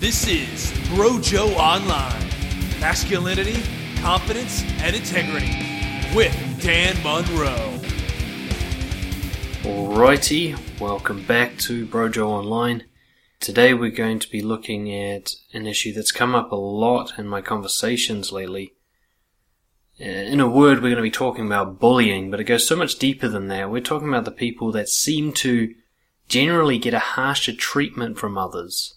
This 0.00 0.26
is 0.26 0.72
Brojo 0.88 1.54
Online 1.56 2.26
Masculinity, 2.80 3.62
Confidence, 4.00 4.64
and 4.78 4.96
Integrity 4.96 5.54
with 6.16 6.32
Dan 6.62 6.96
Munro. 7.02 7.54
Alrighty, 9.62 10.58
welcome 10.80 11.22
back 11.24 11.58
to 11.58 11.86
Brojo 11.86 12.26
Online. 12.26 12.84
Today 13.40 13.74
we're 13.74 13.90
going 13.90 14.18
to 14.20 14.30
be 14.30 14.40
looking 14.40 14.90
at 14.90 15.34
an 15.52 15.66
issue 15.66 15.92
that's 15.92 16.12
come 16.12 16.34
up 16.34 16.50
a 16.50 16.56
lot 16.56 17.18
in 17.18 17.26
my 17.28 17.42
conversations 17.42 18.32
lately. 18.32 18.72
Uh, 20.00 20.04
In 20.04 20.40
a 20.40 20.48
word, 20.48 20.78
we're 20.78 20.88
going 20.88 20.96
to 20.96 21.02
be 21.02 21.10
talking 21.10 21.44
about 21.44 21.78
bullying, 21.78 22.30
but 22.30 22.40
it 22.40 22.44
goes 22.44 22.66
so 22.66 22.74
much 22.74 22.98
deeper 22.98 23.28
than 23.28 23.48
that. 23.48 23.70
We're 23.70 23.82
talking 23.82 24.08
about 24.08 24.24
the 24.24 24.30
people 24.30 24.72
that 24.72 24.88
seem 24.88 25.34
to 25.34 25.74
generally 26.26 26.78
get 26.78 26.94
a 26.94 26.98
harsher 27.00 27.52
treatment 27.52 28.18
from 28.18 28.38
others. 28.38 28.96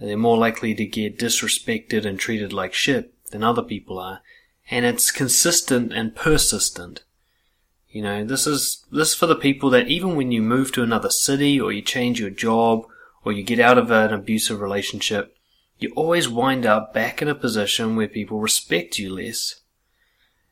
They're 0.00 0.16
more 0.16 0.38
likely 0.38 0.74
to 0.74 0.86
get 0.86 1.18
disrespected 1.18 2.06
and 2.06 2.18
treated 2.18 2.52
like 2.52 2.72
shit 2.72 3.12
than 3.30 3.44
other 3.44 3.62
people 3.62 3.98
are, 3.98 4.22
and 4.70 4.86
it's 4.86 5.10
consistent 5.10 5.92
and 5.92 6.16
persistent. 6.16 7.02
You 7.90 8.02
know, 8.02 8.24
this 8.24 8.46
is 8.46 8.84
this 8.90 9.10
is 9.10 9.14
for 9.14 9.26
the 9.26 9.36
people 9.36 9.68
that 9.70 9.88
even 9.88 10.16
when 10.16 10.32
you 10.32 10.42
move 10.42 10.72
to 10.72 10.82
another 10.82 11.10
city 11.10 11.60
or 11.60 11.72
you 11.72 11.82
change 11.82 12.20
your 12.20 12.30
job 12.30 12.86
or 13.24 13.32
you 13.32 13.42
get 13.42 13.60
out 13.60 13.78
of 13.78 13.90
an 13.90 14.12
abusive 14.12 14.60
relationship, 14.60 15.36
you 15.78 15.92
always 15.96 16.28
wind 16.28 16.64
up 16.64 16.94
back 16.94 17.20
in 17.20 17.28
a 17.28 17.34
position 17.34 17.96
where 17.96 18.08
people 18.08 18.40
respect 18.40 18.98
you 18.98 19.12
less. 19.12 19.59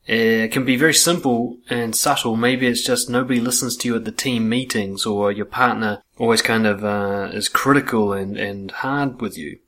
It 0.09 0.53
can 0.53 0.65
be 0.65 0.77
very 0.77 0.95
simple 0.95 1.59
and 1.69 1.95
subtle. 1.95 2.35
Maybe 2.35 2.67
it's 2.67 2.83
just 2.83 3.11
nobody 3.11 3.41
listens 3.41 3.77
to 3.77 3.89
you 3.89 3.97
at 3.97 4.07
the 4.07 4.11
team 4.11 4.49
meetings 4.49 5.05
or 5.05 5.31
your 5.31 5.45
partner 5.45 6.03
always 6.17 6.41
kind 6.41 6.67
of 6.67 6.83
uh, 6.83 7.29
is 7.35 7.51
critical 7.51 8.15
and, 8.15 8.39
and 8.39 8.71
hard 8.71 9.21
with 9.21 9.37
you. 9.37 9.59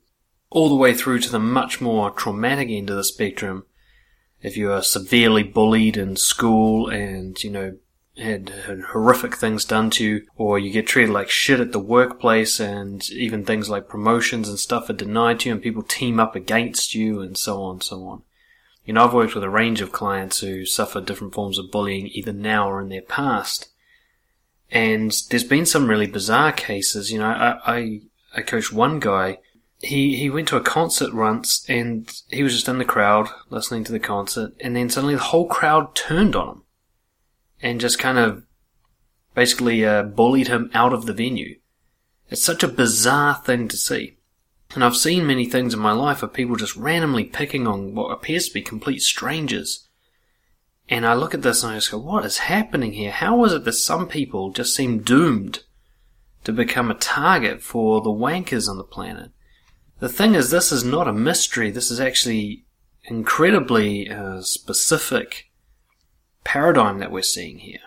All 0.49 0.67
the 0.67 0.75
way 0.75 0.95
through 0.95 1.19
to 1.19 1.31
the 1.31 1.39
much 1.39 1.79
more 1.79 2.09
traumatic 2.09 2.69
end 2.69 2.89
of 2.89 2.95
the 2.95 3.03
spectrum. 3.03 3.65
If 4.41 4.57
you 4.57 4.71
are 4.71 4.81
severely 4.81 5.43
bullied 5.43 5.95
in 5.95 6.15
school 6.15 6.89
and, 6.89 7.41
you 7.43 7.51
know, 7.51 7.77
had, 8.17 8.49
had 8.49 8.81
horrific 8.81 9.35
things 9.35 9.63
done 9.63 9.91
to 9.91 10.03
you, 10.03 10.27
or 10.35 10.57
you 10.57 10.71
get 10.71 10.87
treated 10.87 11.13
like 11.13 11.29
shit 11.29 11.59
at 11.59 11.71
the 11.71 11.79
workplace 11.79 12.59
and 12.59 13.07
even 13.11 13.45
things 13.45 13.69
like 13.69 13.87
promotions 13.87 14.49
and 14.49 14.57
stuff 14.57 14.89
are 14.89 14.93
denied 14.93 15.41
to 15.41 15.49
you 15.49 15.53
and 15.53 15.63
people 15.63 15.83
team 15.83 16.19
up 16.19 16.35
against 16.35 16.95
you 16.95 17.21
and 17.21 17.37
so 17.37 17.61
on 17.61 17.75
and 17.75 17.83
so 17.83 18.03
on. 18.07 18.23
You 18.85 18.93
know, 18.93 19.05
I've 19.05 19.13
worked 19.13 19.35
with 19.35 19.43
a 19.43 19.49
range 19.49 19.81
of 19.81 19.91
clients 19.91 20.39
who 20.39 20.65
suffer 20.65 21.01
different 21.01 21.33
forms 21.33 21.57
of 21.57 21.71
bullying 21.71 22.07
either 22.07 22.33
now 22.33 22.69
or 22.69 22.81
in 22.81 22.89
their 22.89 23.01
past. 23.01 23.69
And 24.71 25.11
there's 25.29 25.43
been 25.43 25.65
some 25.65 25.87
really 25.87 26.07
bizarre 26.07 26.51
cases. 26.51 27.11
You 27.11 27.19
know, 27.19 27.25
I, 27.25 27.59
I, 27.65 28.01
I 28.35 28.41
coached 28.41 28.73
one 28.73 28.99
guy. 28.99 29.37
He, 29.79 30.15
he 30.15 30.29
went 30.29 30.47
to 30.49 30.57
a 30.57 30.61
concert 30.61 31.13
once 31.13 31.65
and 31.67 32.11
he 32.29 32.43
was 32.43 32.53
just 32.53 32.67
in 32.67 32.77
the 32.77 32.85
crowd 32.85 33.29
listening 33.49 33.83
to 33.85 33.91
the 33.91 33.99
concert 33.99 34.53
and 34.59 34.75
then 34.75 34.89
suddenly 34.89 35.15
the 35.15 35.21
whole 35.21 35.47
crowd 35.47 35.95
turned 35.95 36.35
on 36.35 36.47
him 36.49 36.63
and 37.63 37.81
just 37.81 37.97
kind 37.97 38.19
of 38.19 38.43
basically 39.33 39.83
uh, 39.83 40.03
bullied 40.03 40.49
him 40.49 40.69
out 40.73 40.93
of 40.93 41.05
the 41.05 41.13
venue. 41.13 41.57
It's 42.29 42.43
such 42.43 42.63
a 42.63 42.67
bizarre 42.67 43.35
thing 43.35 43.67
to 43.69 43.77
see. 43.77 44.17
And 44.73 44.83
I've 44.83 44.95
seen 44.95 45.27
many 45.27 45.45
things 45.45 45.73
in 45.73 45.79
my 45.79 45.91
life 45.91 46.23
of 46.23 46.33
people 46.33 46.55
just 46.55 46.75
randomly 46.77 47.25
picking 47.25 47.67
on 47.67 47.93
what 47.93 48.11
appears 48.11 48.47
to 48.47 48.53
be 48.53 48.61
complete 48.61 49.01
strangers. 49.01 49.87
And 50.87 51.05
I 51.05 51.13
look 51.13 51.33
at 51.33 51.41
this 51.41 51.63
and 51.63 51.73
I 51.73 51.75
just 51.75 51.91
go, 51.91 51.97
what 51.97 52.25
is 52.25 52.39
happening 52.39 52.93
here? 52.93 53.11
How 53.11 53.43
is 53.43 53.53
it 53.53 53.65
that 53.65 53.73
some 53.73 54.07
people 54.07 54.51
just 54.51 54.75
seem 54.75 54.99
doomed 54.99 55.63
to 56.43 56.51
become 56.51 56.89
a 56.89 56.95
target 56.95 57.61
for 57.61 58.01
the 58.01 58.09
wankers 58.09 58.69
on 58.69 58.77
the 58.77 58.83
planet? 58.83 59.31
The 59.99 60.09
thing 60.09 60.35
is, 60.35 60.49
this 60.49 60.71
is 60.71 60.83
not 60.83 61.07
a 61.07 61.13
mystery. 61.13 61.69
This 61.69 61.91
is 61.91 61.99
actually 61.99 62.65
incredibly 63.03 64.09
uh, 64.09 64.41
specific 64.41 65.51
paradigm 66.43 66.99
that 66.99 67.11
we're 67.11 67.21
seeing 67.21 67.59
here. 67.59 67.79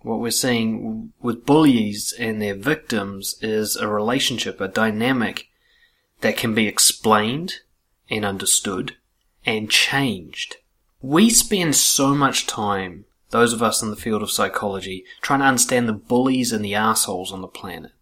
What 0.00 0.20
we're 0.20 0.30
seeing 0.30 1.12
with 1.20 1.46
bullies 1.46 2.14
and 2.18 2.40
their 2.40 2.54
victims 2.54 3.36
is 3.40 3.76
a 3.76 3.88
relationship, 3.88 4.60
a 4.60 4.68
dynamic 4.68 5.48
that 6.22 6.36
can 6.36 6.54
be 6.54 6.66
explained 6.66 7.60
and 8.08 8.24
understood 8.24 8.96
and 9.44 9.70
changed. 9.70 10.56
We 11.00 11.30
spend 11.30 11.76
so 11.76 12.14
much 12.14 12.46
time, 12.46 13.04
those 13.30 13.52
of 13.52 13.62
us 13.62 13.82
in 13.82 13.90
the 13.90 13.96
field 13.96 14.22
of 14.22 14.30
psychology, 14.30 15.04
trying 15.20 15.40
to 15.40 15.46
understand 15.46 15.88
the 15.88 15.92
bullies 15.92 16.52
and 16.52 16.64
the 16.64 16.74
assholes 16.74 17.32
on 17.32 17.40
the 17.40 17.48
planet. 17.48 17.92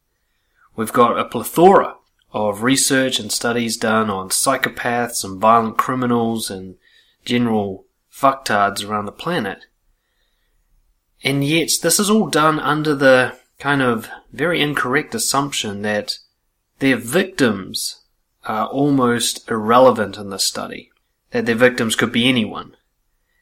We've 0.76 0.92
got 0.92 1.18
a 1.18 1.24
plethora 1.24 1.96
of 2.32 2.62
research 2.62 3.18
and 3.18 3.32
studies 3.32 3.76
done 3.76 4.08
on 4.10 4.28
psychopaths 4.28 5.24
and 5.24 5.40
violent 5.40 5.78
criminals 5.78 6.50
and 6.50 6.76
general 7.24 7.86
fucktards 8.12 8.86
around 8.86 9.06
the 9.06 9.12
planet. 9.12 9.66
And 11.22 11.44
yet, 11.44 11.70
this 11.82 11.98
is 11.98 12.08
all 12.08 12.28
done 12.28 12.60
under 12.60 12.94
the 12.94 13.36
kind 13.58 13.82
of 13.82 14.08
very 14.32 14.60
incorrect 14.60 15.14
assumption 15.14 15.82
that 15.82 16.18
their 16.78 16.96
victims 16.96 17.99
are 18.44 18.66
almost 18.66 19.50
irrelevant 19.50 20.16
in 20.16 20.30
this 20.30 20.44
study. 20.44 20.90
That 21.30 21.46
their 21.46 21.54
victims 21.54 21.96
could 21.96 22.12
be 22.12 22.28
anyone. 22.28 22.76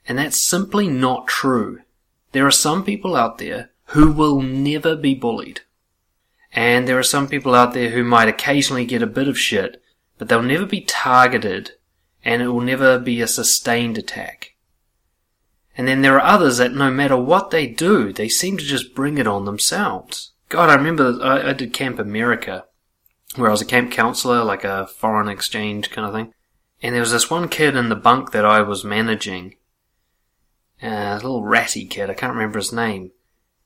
And 0.06 0.18
that's 0.18 0.38
simply 0.38 0.88
not 0.88 1.26
true. 1.26 1.80
There 2.32 2.46
are 2.46 2.50
some 2.50 2.84
people 2.84 3.16
out 3.16 3.38
there 3.38 3.70
who 3.86 4.12
will 4.12 4.42
never 4.42 4.96
be 4.96 5.14
bullied. 5.14 5.62
And 6.52 6.86
there 6.86 6.98
are 6.98 7.04
some 7.04 7.28
people 7.28 7.54
out 7.54 7.74
there 7.74 7.90
who 7.90 8.04
might 8.04 8.28
occasionally 8.28 8.84
get 8.84 9.02
a 9.02 9.06
bit 9.06 9.28
of 9.28 9.38
shit, 9.38 9.82
but 10.18 10.28
they'll 10.28 10.42
never 10.42 10.66
be 10.66 10.80
targeted, 10.80 11.72
and 12.24 12.42
it 12.42 12.48
will 12.48 12.60
never 12.60 12.98
be 12.98 13.20
a 13.20 13.26
sustained 13.26 13.96
attack. 13.98 14.54
And 15.76 15.86
then 15.86 16.02
there 16.02 16.16
are 16.16 16.34
others 16.34 16.58
that 16.58 16.72
no 16.72 16.90
matter 16.90 17.16
what 17.16 17.50
they 17.50 17.66
do, 17.66 18.12
they 18.12 18.28
seem 18.28 18.56
to 18.56 18.64
just 18.64 18.94
bring 18.94 19.16
it 19.18 19.26
on 19.26 19.44
themselves. 19.44 20.32
God, 20.48 20.70
I 20.70 20.74
remember 20.74 21.18
I, 21.22 21.50
I 21.50 21.52
did 21.52 21.72
Camp 21.72 21.98
America, 21.98 22.64
where 23.36 23.48
I 23.48 23.52
was 23.52 23.62
a 23.62 23.66
camp 23.66 23.92
counselor, 23.92 24.42
like 24.42 24.64
a 24.64 24.86
foreign 24.86 25.28
exchange 25.28 25.90
kind 25.90 26.06
of 26.06 26.14
thing. 26.14 26.32
And 26.82 26.94
there 26.94 27.02
was 27.02 27.12
this 27.12 27.30
one 27.30 27.48
kid 27.48 27.76
in 27.76 27.88
the 27.88 27.96
bunk 27.96 28.32
that 28.32 28.44
I 28.44 28.62
was 28.62 28.84
managing. 28.84 29.56
Uh, 30.82 30.86
a 30.86 31.16
little 31.16 31.44
ratty 31.44 31.84
kid, 31.86 32.08
I 32.08 32.14
can't 32.14 32.32
remember 32.32 32.58
his 32.58 32.72
name. 32.72 33.10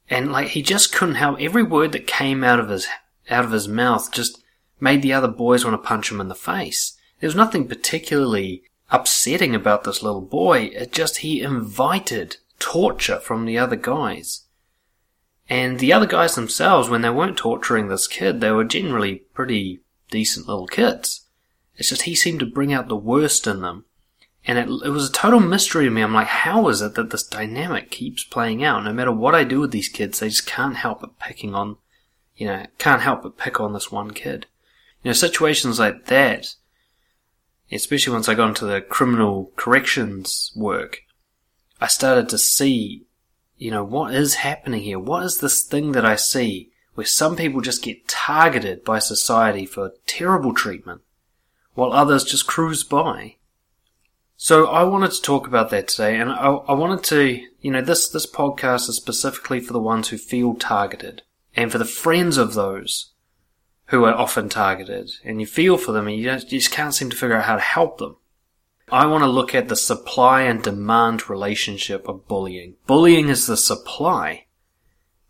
And 0.08 0.32
like, 0.32 0.48
he 0.48 0.62
just 0.62 0.94
couldn't 0.94 1.16
help, 1.16 1.40
every 1.40 1.62
word 1.62 1.92
that 1.92 2.06
came 2.06 2.42
out 2.42 2.58
of 2.58 2.70
his, 2.70 2.86
out 3.28 3.44
of 3.44 3.52
his 3.52 3.68
mouth 3.68 4.10
just 4.12 4.42
made 4.80 5.02
the 5.02 5.12
other 5.12 5.28
boys 5.28 5.64
want 5.64 5.80
to 5.80 5.86
punch 5.86 6.10
him 6.10 6.20
in 6.20 6.28
the 6.28 6.34
face. 6.34 6.96
There 7.20 7.28
was 7.28 7.36
nothing 7.36 7.68
particularly 7.68 8.64
upsetting 8.90 9.54
about 9.54 9.84
this 9.84 10.02
little 10.02 10.22
boy. 10.22 10.70
It 10.74 10.92
just, 10.92 11.18
he 11.18 11.40
invited 11.40 12.38
torture 12.58 13.20
from 13.20 13.44
the 13.44 13.58
other 13.58 13.76
guys. 13.76 14.41
And 15.48 15.78
the 15.78 15.92
other 15.92 16.06
guys 16.06 16.34
themselves, 16.34 16.88
when 16.88 17.02
they 17.02 17.10
weren't 17.10 17.36
torturing 17.36 17.88
this 17.88 18.06
kid, 18.06 18.40
they 18.40 18.50
were 18.50 18.64
generally 18.64 19.24
pretty 19.34 19.80
decent 20.10 20.46
little 20.46 20.66
kids. 20.66 21.26
It's 21.76 21.88
just 21.88 22.02
he 22.02 22.14
seemed 22.14 22.40
to 22.40 22.46
bring 22.46 22.72
out 22.72 22.88
the 22.88 22.96
worst 22.96 23.46
in 23.46 23.60
them. 23.60 23.84
And 24.44 24.58
it, 24.58 24.68
it 24.84 24.90
was 24.90 25.08
a 25.08 25.12
total 25.12 25.40
mystery 25.40 25.84
to 25.84 25.90
me. 25.90 26.02
I'm 26.02 26.14
like, 26.14 26.26
how 26.26 26.68
is 26.68 26.82
it 26.82 26.94
that 26.94 27.10
this 27.10 27.22
dynamic 27.22 27.90
keeps 27.90 28.24
playing 28.24 28.64
out? 28.64 28.84
No 28.84 28.92
matter 28.92 29.12
what 29.12 29.34
I 29.34 29.44
do 29.44 29.60
with 29.60 29.70
these 29.70 29.88
kids, 29.88 30.18
they 30.18 30.28
just 30.28 30.46
can't 30.46 30.76
help 30.76 31.00
but 31.00 31.18
picking 31.18 31.54
on, 31.54 31.76
you 32.36 32.46
know, 32.46 32.66
can't 32.78 33.02
help 33.02 33.22
but 33.22 33.38
pick 33.38 33.60
on 33.60 33.72
this 33.72 33.92
one 33.92 34.10
kid. 34.10 34.46
You 35.02 35.10
know, 35.10 35.12
situations 35.12 35.78
like 35.78 36.06
that, 36.06 36.54
especially 37.70 38.12
once 38.12 38.28
I 38.28 38.34
got 38.34 38.48
into 38.48 38.66
the 38.66 38.80
criminal 38.80 39.52
corrections 39.56 40.52
work, 40.56 41.02
I 41.80 41.86
started 41.86 42.28
to 42.30 42.38
see, 42.38 43.04
you 43.62 43.70
know, 43.70 43.84
what 43.84 44.12
is 44.12 44.34
happening 44.34 44.82
here? 44.82 44.98
What 44.98 45.22
is 45.22 45.38
this 45.38 45.62
thing 45.62 45.92
that 45.92 46.04
I 46.04 46.16
see 46.16 46.72
where 46.94 47.06
some 47.06 47.36
people 47.36 47.60
just 47.60 47.82
get 47.82 48.08
targeted 48.08 48.84
by 48.84 48.98
society 48.98 49.66
for 49.66 49.92
terrible 50.04 50.52
treatment 50.52 51.02
while 51.74 51.92
others 51.92 52.24
just 52.24 52.48
cruise 52.48 52.82
by? 52.82 53.36
So 54.36 54.66
I 54.66 54.82
wanted 54.82 55.12
to 55.12 55.22
talk 55.22 55.46
about 55.46 55.70
that 55.70 55.86
today, 55.86 56.18
and 56.18 56.28
I, 56.28 56.48
I, 56.48 56.72
wanted 56.72 57.04
to, 57.04 57.40
you 57.60 57.70
know, 57.70 57.80
this 57.80 58.08
this 58.08 58.26
podcast 58.26 58.88
is 58.88 58.96
specifically 58.96 59.60
for 59.60 59.72
the 59.72 59.78
ones 59.78 60.08
who 60.08 60.18
feel 60.18 60.54
targeted, 60.54 61.22
and 61.54 61.70
for 61.70 61.78
the 61.78 61.84
friends 61.84 62.36
of 62.36 62.54
those 62.54 63.12
who 63.86 64.04
are 64.04 64.14
often 64.14 64.48
targeted, 64.48 65.12
and 65.24 65.40
you 65.40 65.46
feel 65.46 65.78
for 65.78 65.92
them, 65.92 66.08
and 66.08 66.16
you, 66.16 66.28
you 66.32 66.38
just 66.38 66.72
can't 66.72 66.94
seem 66.94 67.10
to 67.10 67.16
figure 67.16 67.36
out 67.36 67.44
how 67.44 67.54
to 67.54 67.62
help 67.62 67.98
them. 67.98 68.16
I 68.90 69.06
want 69.06 69.22
to 69.22 69.30
look 69.30 69.54
at 69.54 69.68
the 69.68 69.76
supply 69.76 70.42
and 70.42 70.62
demand 70.62 71.30
relationship 71.30 72.08
of 72.08 72.28
bullying. 72.28 72.76
Bullying 72.86 73.28
is 73.28 73.46
the 73.46 73.56
supply. 73.56 74.46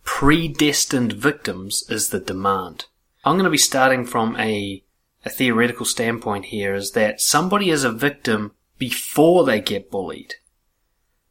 Predestined 0.04 1.12
victims 1.12 1.84
is 1.88 2.08
the 2.08 2.20
demand. 2.20 2.87
I'm 3.25 3.34
going 3.34 3.44
to 3.44 3.50
be 3.50 3.58
starting 3.58 4.04
from 4.04 4.37
a, 4.37 4.82
a 5.25 5.31
theoretical 5.31 5.87
standpoint 5.87 6.46
here 6.46 6.75
is 6.75 6.93
that 6.93 7.20
somebody 7.20 7.70
is 7.70 7.84
a 7.84 7.93
victim 7.93 8.52
before 8.78 9.44
they 9.44 9.60
get 9.60 9.90
bullied. 9.90 10.34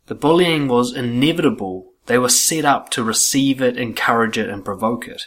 The 0.07 0.15
bullying 0.15 0.67
was 0.67 0.95
inevitable. 0.95 1.91
They 2.05 2.17
were 2.17 2.29
set 2.29 2.65
up 2.65 2.89
to 2.91 3.03
receive 3.03 3.61
it, 3.61 3.77
encourage 3.77 4.37
it, 4.37 4.49
and 4.49 4.63
provoke 4.63 5.07
it. 5.07 5.23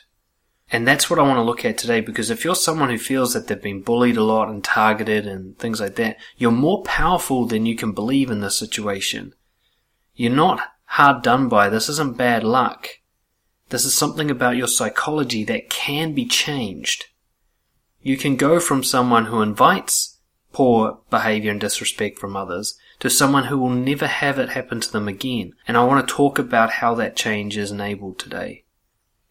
And 0.75 0.89
that's 0.89 1.09
what 1.09 1.21
I 1.21 1.23
want 1.23 1.37
to 1.37 1.43
look 1.43 1.65
at 1.65 1.79
today 1.79 2.01
because 2.01 2.31
if 2.31 2.45
you're 2.45 2.57
someone 2.57 2.91
who 2.91 2.99
feels 2.99 3.33
that 3.33 3.47
they've 3.47 3.63
been 3.63 3.83
bullied 3.83 4.17
a 4.17 4.25
lot 4.25 4.49
and 4.49 4.65
targeted 4.65 5.25
and 5.25 5.57
things 5.57 5.81
like 5.81 5.95
that, 5.95 6.17
you're 6.37 6.51
more 6.51 6.83
powerful 6.83 7.47
than 7.47 7.65
you 7.65 7.77
can 7.77 7.93
believe 7.93 8.29
in 8.29 8.41
this 8.41 8.59
situation. 8.59 9.35
You're 10.17 10.33
not 10.33 10.73
hard 10.87 11.23
done 11.23 11.49
by. 11.49 11.69
This 11.69 11.89
isn't 11.89 12.19
bad 12.19 12.43
luck. 12.43 12.89
This 13.69 13.85
is 13.85 13.95
something 13.95 14.33
about 14.33 14.57
your 14.57 14.67
psychology 14.67 15.45
that 15.45 15.71
can 15.71 16.13
be 16.13 16.27
changed. 16.27 17.05
You 18.03 18.17
can 18.17 18.35
go 18.35 18.59
from 18.59 18.83
someone 18.83 19.27
who 19.27 19.43
invites 19.43 20.19
poor 20.53 20.99
behavior 21.09 21.53
and 21.53 21.61
disrespect 21.61 22.19
from 22.19 22.35
others 22.35 22.77
to 22.99 23.09
someone 23.09 23.45
who 23.45 23.59
will 23.59 23.71
never 23.71 24.09
have 24.09 24.41
it 24.41 24.49
happen 24.49 24.81
to 24.81 24.91
them 24.91 25.07
again. 25.07 25.53
And 25.69 25.77
I 25.77 25.85
want 25.85 26.05
to 26.05 26.13
talk 26.13 26.41
about 26.41 26.71
how 26.71 26.97
that 26.97 27.15
change 27.15 27.57
is 27.57 27.71
enabled 27.71 28.19
today. 28.19 28.64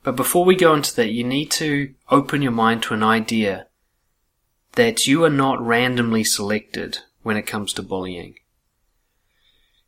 But 0.04 0.18
before 0.18 0.44
we 0.44 0.56
go 0.56 0.74
into 0.74 0.96
that, 0.98 1.12
you 1.12 1.24
need 1.24 1.50
to 1.52 1.94
open 2.12 2.42
your 2.42 2.52
mind 2.52 2.84
to 2.84 2.94
an 2.94 3.04
idea 3.04 3.68
that 4.74 5.08
you 5.08 5.24
are 5.24 5.30
not 5.30 5.66
randomly 5.66 6.24
selected 6.24 7.00
when 7.22 7.38
it 7.38 7.48
comes 7.48 7.74
to 7.74 7.84
bullying. 7.84 8.36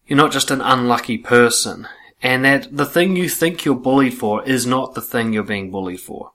You're 0.08 0.18
not 0.18 0.32
just 0.32 0.52
an 0.52 0.62
unlucky 0.62 1.18
person, 1.18 1.88
and 2.22 2.46
that 2.46 2.76
the 2.76 2.86
thing 2.86 3.16
you 3.16 3.28
think 3.28 3.66
you're 3.66 3.76
bullied 3.76 4.14
for 4.14 4.44
is 4.44 4.66
not 4.66 4.94
the 4.94 5.02
thing 5.02 5.34
you're 5.34 5.44
being 5.44 5.72
bullied 5.72 6.00
for. 6.00 6.32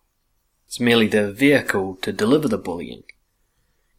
It's 0.66 0.80
merely 0.80 1.06
the 1.06 1.32
vehicle 1.32 1.96
to 2.02 2.12
deliver 2.12 2.48
the 2.48 2.58
bullying. 2.58 3.04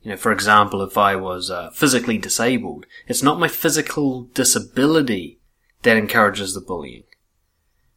You 0.04 0.12
know, 0.12 0.18
for 0.18 0.31
example, 0.31 0.81
if 0.81 0.98
I 0.98 1.16
was 1.16 1.50
uh, 1.50 1.69
physically 1.72 2.18
disabled, 2.18 2.86
it's 3.07 3.24
not 3.24 3.39
my 3.39 3.48
physical 3.48 4.24
disability 4.34 5.39
that 5.84 5.98
encourages 5.98 6.54
the 6.54 6.62
bullying. 6.62 7.04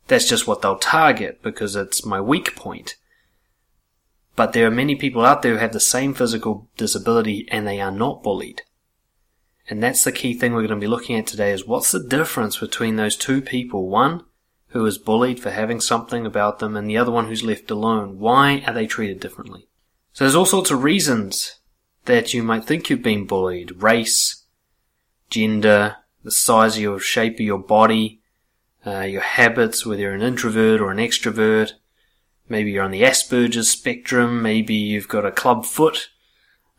That's 0.09 0.29
just 0.29 0.47
what 0.47 0.63
they'll 0.63 0.79
target 0.79 1.43
because 1.43 1.77
it's 1.77 2.05
my 2.05 2.21
weak 2.21 2.55
point. 2.55 2.97
But 4.37 4.53
there 4.53 4.67
are 4.67 4.71
many 4.71 4.97
people 4.97 5.25
out 5.25 5.43
there 5.43 5.53
who 5.53 5.59
have 5.59 5.73
the 5.73 5.81
same 5.81 6.13
physical 6.13 6.69
disability 6.77 7.47
and 7.51 7.67
they 7.67 7.81
are 7.81 7.93
not 7.93 8.23
bullied. 8.23 8.63
And 9.71 9.83
that's 9.83 10.05
the 10.05 10.13
key 10.13 10.35
thing 10.35 10.53
we're 10.53 10.67
going 10.67 10.79
to 10.79 10.85
be 10.85 10.87
looking 10.87 11.17
at 11.17 11.27
today 11.27 11.53
is 11.53 11.67
what's 11.67 11.93
the 11.93 12.03
difference 12.03 12.59
between 12.59 12.97
those 12.97 13.17
two 13.17 13.41
people? 13.41 13.89
One 13.89 14.25
who 14.69 14.85
is 14.85 14.99
bullied 14.99 15.41
for 15.41 15.51
having 15.51 15.81
something 15.81 16.27
about 16.27 16.59
them 16.59 16.77
and 16.77 16.91
the 16.91 16.99
other 16.99 17.13
one 17.13 17.29
who's 17.29 17.45
left 17.45 17.71
alone. 17.71 18.19
Why 18.19 18.63
are 18.67 18.75
they 18.75 18.87
treated 18.87 19.21
differently? 19.21 19.69
So 20.13 20.25
there's 20.25 20.35
all 20.35 20.45
sorts 20.45 20.71
of 20.71 20.83
reasons 20.83 21.61
that 22.05 22.35
you 22.35 22.43
might 22.43 22.65
think 22.65 22.91
you've 22.91 23.03
been 23.03 23.25
bullied. 23.25 23.83
Race, 23.83 24.45
gender, 25.31 25.97
the 26.25 26.31
size 26.31 26.79
your 26.79 26.99
shape 26.99 27.35
of 27.35 27.41
your 27.41 27.59
body, 27.59 28.21
uh, 28.87 29.01
your 29.01 29.23
habits, 29.23 29.85
whether 29.87 30.03
you're 30.03 30.15
an 30.15 30.23
introvert 30.23 30.81
or 30.81 30.91
an 30.91 30.99
extrovert. 30.99 31.73
Maybe 32.49 32.73
you're 32.73 32.85
on 32.85 32.91
the 32.91 33.03
Asperger's 33.03 33.71
spectrum. 33.71 34.43
Maybe 34.43 34.75
you've 34.75 35.09
got 35.09 35.25
a 35.25 35.33
club 35.33 35.65
foot. 35.65 36.11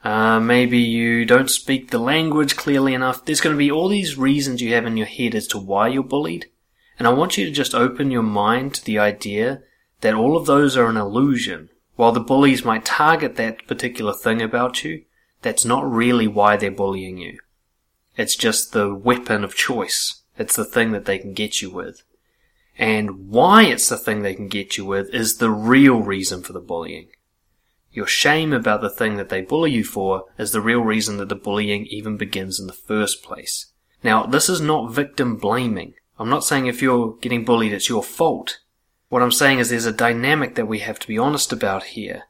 Uh, 0.04 0.40
maybe 0.40 0.78
you 0.78 1.26
don't 1.26 1.50
speak 1.50 1.90
the 1.90 1.98
language 1.98 2.56
clearly 2.56 2.94
enough. 2.94 3.26
There's 3.26 3.42
going 3.42 3.56
to 3.56 3.58
be 3.58 3.72
all 3.72 3.88
these 3.88 4.18
reasons 4.18 4.62
you 4.62 4.74
have 4.76 4.86
in 4.86 4.98
your 4.98 5.08
head 5.08 5.34
as 5.34 5.48
to 5.48 5.58
why 5.58 5.88
you're 5.88 6.04
bullied. 6.04 6.46
And 7.00 7.08
I 7.08 7.14
want 7.14 7.38
you 7.38 7.46
to 7.46 7.52
just 7.52 7.74
open 7.74 8.12
your 8.12 8.24
mind 8.24 8.76
to 8.76 8.86
the 8.86 9.00
idea 9.00 9.64
that 10.02 10.14
all 10.14 10.38
of 10.38 10.46
those 10.46 10.78
are 10.78 10.88
an 10.88 10.98
illusion. 10.98 11.70
While 11.96 12.12
the 12.12 12.20
bullies 12.20 12.64
might 12.64 12.86
target 12.86 13.36
that 13.38 13.66
particular 13.68 14.14
thing 14.14 14.42
about 14.42 14.84
you, 14.84 15.06
that's 15.42 15.66
not 15.66 15.90
really 15.90 16.28
why 16.28 16.56
they're 16.56 16.72
bullying 16.72 17.18
you. 17.18 17.40
It's 18.16 18.36
just 18.36 18.74
the 18.74 18.94
weapon 18.94 19.44
of 19.44 19.56
choice. 19.56 20.22
It's 20.38 20.56
the 20.56 20.66
thing 20.66 20.92
that 20.92 21.06
they 21.06 21.18
can 21.18 21.34
get 21.34 21.62
you 21.62 21.70
with. 21.70 22.04
And 22.78 23.30
why 23.30 23.64
it's 23.64 23.88
the 23.88 23.98
thing 23.98 24.22
they 24.22 24.36
can 24.36 24.48
get 24.48 24.78
you 24.78 24.86
with 24.86 25.14
is 25.14 25.38
the 25.38 25.50
real 25.50 26.02
reason 26.02 26.42
for 26.42 26.54
the 26.54 26.60
bullying. 26.60 27.08
Your 27.92 28.08
shame 28.08 28.52
about 28.52 28.82
the 28.82 28.90
thing 28.90 29.16
that 29.16 29.30
they 29.30 29.42
bully 29.42 29.72
you 29.72 29.86
for 29.86 30.26
is 30.38 30.52
the 30.52 30.60
real 30.60 30.82
reason 30.82 31.16
that 31.18 31.30
the 31.30 31.36
bullying 31.36 31.86
even 31.86 32.18
begins 32.18 32.60
in 32.60 32.68
the 32.68 32.74
first 32.74 33.24
place. 33.24 33.68
Now, 34.04 34.26
this 34.26 34.50
is 34.50 34.60
not 34.60 34.92
victim 34.92 35.38
blaming. 35.38 35.94
I'm 36.20 36.30
not 36.30 36.44
saying 36.44 36.68
if 36.68 36.82
you're 36.82 37.16
getting 37.22 37.46
bullied, 37.46 37.72
it's 37.72 37.88
your 37.88 38.04
fault. 38.04 38.60
What 39.08 39.22
I'm 39.22 39.32
saying 39.32 39.60
is 39.60 39.70
there's 39.70 39.86
a 39.86 39.94
dynamic 39.94 40.56
that 40.56 40.68
we 40.68 40.80
have 40.80 41.00
to 41.00 41.08
be 41.08 41.18
honest 41.18 41.54
about 41.54 41.84
here. 41.84 42.24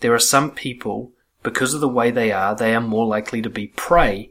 There 0.00 0.14
are 0.14 0.20
some 0.20 0.52
people, 0.52 1.12
because 1.42 1.74
of 1.74 1.80
the 1.80 1.88
way 1.88 2.12
they 2.12 2.30
are, 2.30 2.54
they 2.54 2.74
are 2.74 2.80
more 2.80 3.06
likely 3.06 3.42
to 3.42 3.50
be 3.50 3.66
prey 3.68 4.30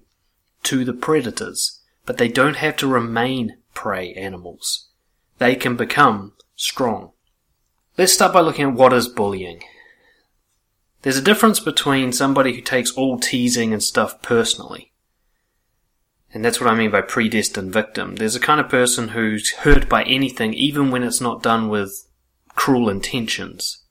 to 0.64 0.86
the 0.86 0.94
predators 0.94 1.77
but 2.08 2.18
they 2.18 2.30
don't 2.30 2.56
have 2.56 2.76
to 2.78 2.88
remain 2.88 3.58
prey 3.76 4.14
animals. 4.14 4.88
They 5.38 5.56
can 5.56 5.76
become 5.76 6.34
strong. 6.56 7.12
Let's 7.98 8.14
start 8.14 8.34
by 8.34 8.40
looking 8.40 8.70
at 8.70 8.74
what 8.74 8.94
is 8.94 9.10
bullying. 9.10 9.62
There's 11.02 11.18
a 11.18 11.22
difference 11.22 11.60
between 11.60 12.14
somebody 12.14 12.54
who 12.54 12.62
takes 12.62 12.92
all 12.92 13.20
teasing 13.20 13.74
and 13.74 13.84
stuff 13.84 14.22
personally. 14.22 14.94
And 16.34 16.44
that's 16.44 16.62
what 16.62 16.70
I 16.70 16.76
mean 16.76 16.92
by 16.92 17.02
predestined 17.02 17.74
victim. 17.74 18.16
There's 18.16 18.36
a 18.36 18.40
kind 18.40 18.62
of 18.62 18.70
person 18.70 19.10
who's 19.10 19.52
hurt 19.52 19.90
by 19.90 20.04
anything, 20.04 20.54
even 20.54 20.92
when 20.92 21.04
it's 21.04 21.22
not 21.22 21.44
done 21.44 21.68
with 21.68 22.08
cruel 22.56 22.90
intentions. 22.90 23.84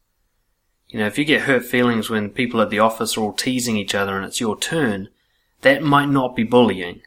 You 0.89 1.01
know, 1.01 1.07
if 1.07 1.19
you 1.19 1.25
get 1.25 1.43
hurt 1.43 1.67
feelings 1.67 2.09
when 2.09 2.31
people 2.31 2.63
at 2.63 2.71
the 2.71 2.79
office 2.79 3.17
are 3.17 3.21
all 3.21 3.33
teasing 3.33 3.77
each 3.77 3.95
other 3.95 4.17
and 4.17 4.25
it's 4.25 4.41
your 4.41 4.59
turn, 4.59 5.09
that 5.61 5.83
might 5.83 6.09
not 6.09 6.35
be 6.35 6.45
bullying. 6.45 7.03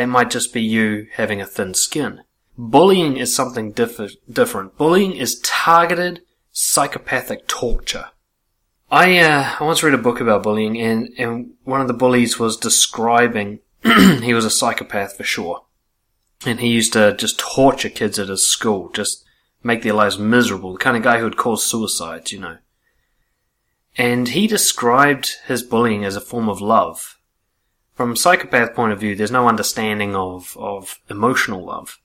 That 0.00 0.06
might 0.06 0.30
just 0.30 0.54
be 0.54 0.62
you 0.62 1.08
having 1.12 1.42
a 1.42 1.46
thin 1.46 1.74
skin. 1.74 2.22
Bullying 2.56 3.18
is 3.18 3.34
something 3.34 3.70
diff- 3.72 4.16
different. 4.32 4.78
Bullying 4.78 5.12
is 5.12 5.38
targeted 5.40 6.22
psychopathic 6.52 7.46
torture. 7.46 8.06
I 8.90 9.18
uh, 9.18 9.56
I 9.60 9.62
once 9.62 9.82
read 9.82 9.92
a 9.92 9.98
book 9.98 10.18
about 10.18 10.42
bullying, 10.42 10.80
and 10.80 11.10
and 11.18 11.50
one 11.64 11.82
of 11.82 11.86
the 11.86 11.92
bullies 11.92 12.38
was 12.38 12.56
describing 12.56 13.58
he 13.82 14.32
was 14.32 14.46
a 14.46 14.50
psychopath 14.50 15.18
for 15.18 15.22
sure, 15.22 15.66
and 16.46 16.60
he 16.60 16.68
used 16.68 16.94
to 16.94 17.14
just 17.14 17.38
torture 17.38 17.90
kids 17.90 18.18
at 18.18 18.28
his 18.28 18.46
school, 18.46 18.88
just 18.94 19.26
make 19.62 19.82
their 19.82 19.92
lives 19.92 20.18
miserable. 20.18 20.72
The 20.72 20.78
kind 20.78 20.96
of 20.96 21.02
guy 21.02 21.18
who 21.18 21.24
would 21.24 21.36
cause 21.36 21.62
suicides, 21.62 22.32
you 22.32 22.40
know. 22.40 22.56
And 23.98 24.28
he 24.28 24.46
described 24.46 25.36
his 25.46 25.62
bullying 25.62 26.06
as 26.06 26.16
a 26.16 26.22
form 26.22 26.48
of 26.48 26.62
love, 26.62 27.18
from 28.00 28.12
a 28.12 28.16
psychopath 28.16 28.74
point 28.74 28.94
of 28.94 28.98
view, 28.98 29.14
there's 29.14 29.30
no 29.30 29.46
understanding 29.46 30.16
of, 30.16 30.56
of 30.58 30.98
emotional 31.10 31.62
love. 31.62 31.98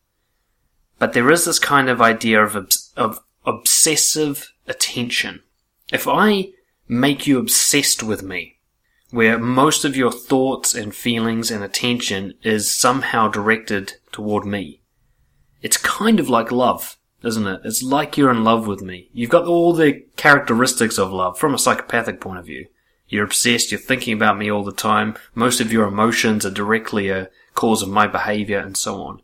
But 1.00 1.13
there 1.13 1.31
is 1.31 1.45
this 1.45 1.57
kind 1.57 1.88
of 1.88 2.01
idea 2.01 2.44
of, 2.44 2.69
of 2.97 3.21
obsessive 3.45 4.51
attention. 4.68 5.42
If 5.94 6.06
I 6.06 6.50
make 6.89 7.25
you 7.25 7.39
obsessed 7.39 8.03
with 8.03 8.24
me, 8.24 8.57
where 9.11 9.40
most 9.40 9.85
of 9.85 9.95
your 9.95 10.11
thoughts 10.11 10.75
and 10.75 10.94
feelings 10.94 11.49
and 11.49 11.64
attention 11.64 12.33
is 12.44 12.69
somehow 12.69 13.30
directed 13.30 13.94
toward 14.11 14.44
me, 14.44 14.81
it's 15.61 15.78
kind 15.78 16.19
of 16.19 16.28
like 16.28 16.52
love, 16.52 16.97
isn't 17.23 17.47
it? 17.47 17.61
It's 17.64 17.81
like 17.81 18.18
you're 18.18 18.31
in 18.31 18.44
love 18.44 18.68
with 18.68 18.81
me. 18.81 19.07
You've 19.14 19.30
got 19.30 19.45
all 19.45 19.71
the 19.71 20.04
characteristics 20.18 20.97
of 20.97 21.14
love 21.14 21.40
from 21.40 21.54
a 21.54 21.57
psychopathic 21.57 22.19
point 22.19 22.40
of 22.40 22.47
view. 22.47 22.68
You're 23.07 23.26
obsessed, 23.26 23.71
you're 23.71 23.80
thinking 23.80 24.14
about 24.14 24.38
me 24.38 24.52
all 24.52 24.64
the 24.64 24.71
time, 24.71 25.16
most 25.33 25.62
of 25.62 25.71
your 25.71 25.88
emotions 25.88 26.45
are 26.45 26.52
directly 26.52 27.09
a 27.09 27.30
cause 27.54 27.81
of 27.81 27.90
my 27.90 28.07
behavior, 28.07 28.59
and 28.59 28.76
so 28.76 29.02
on. 29.04 29.21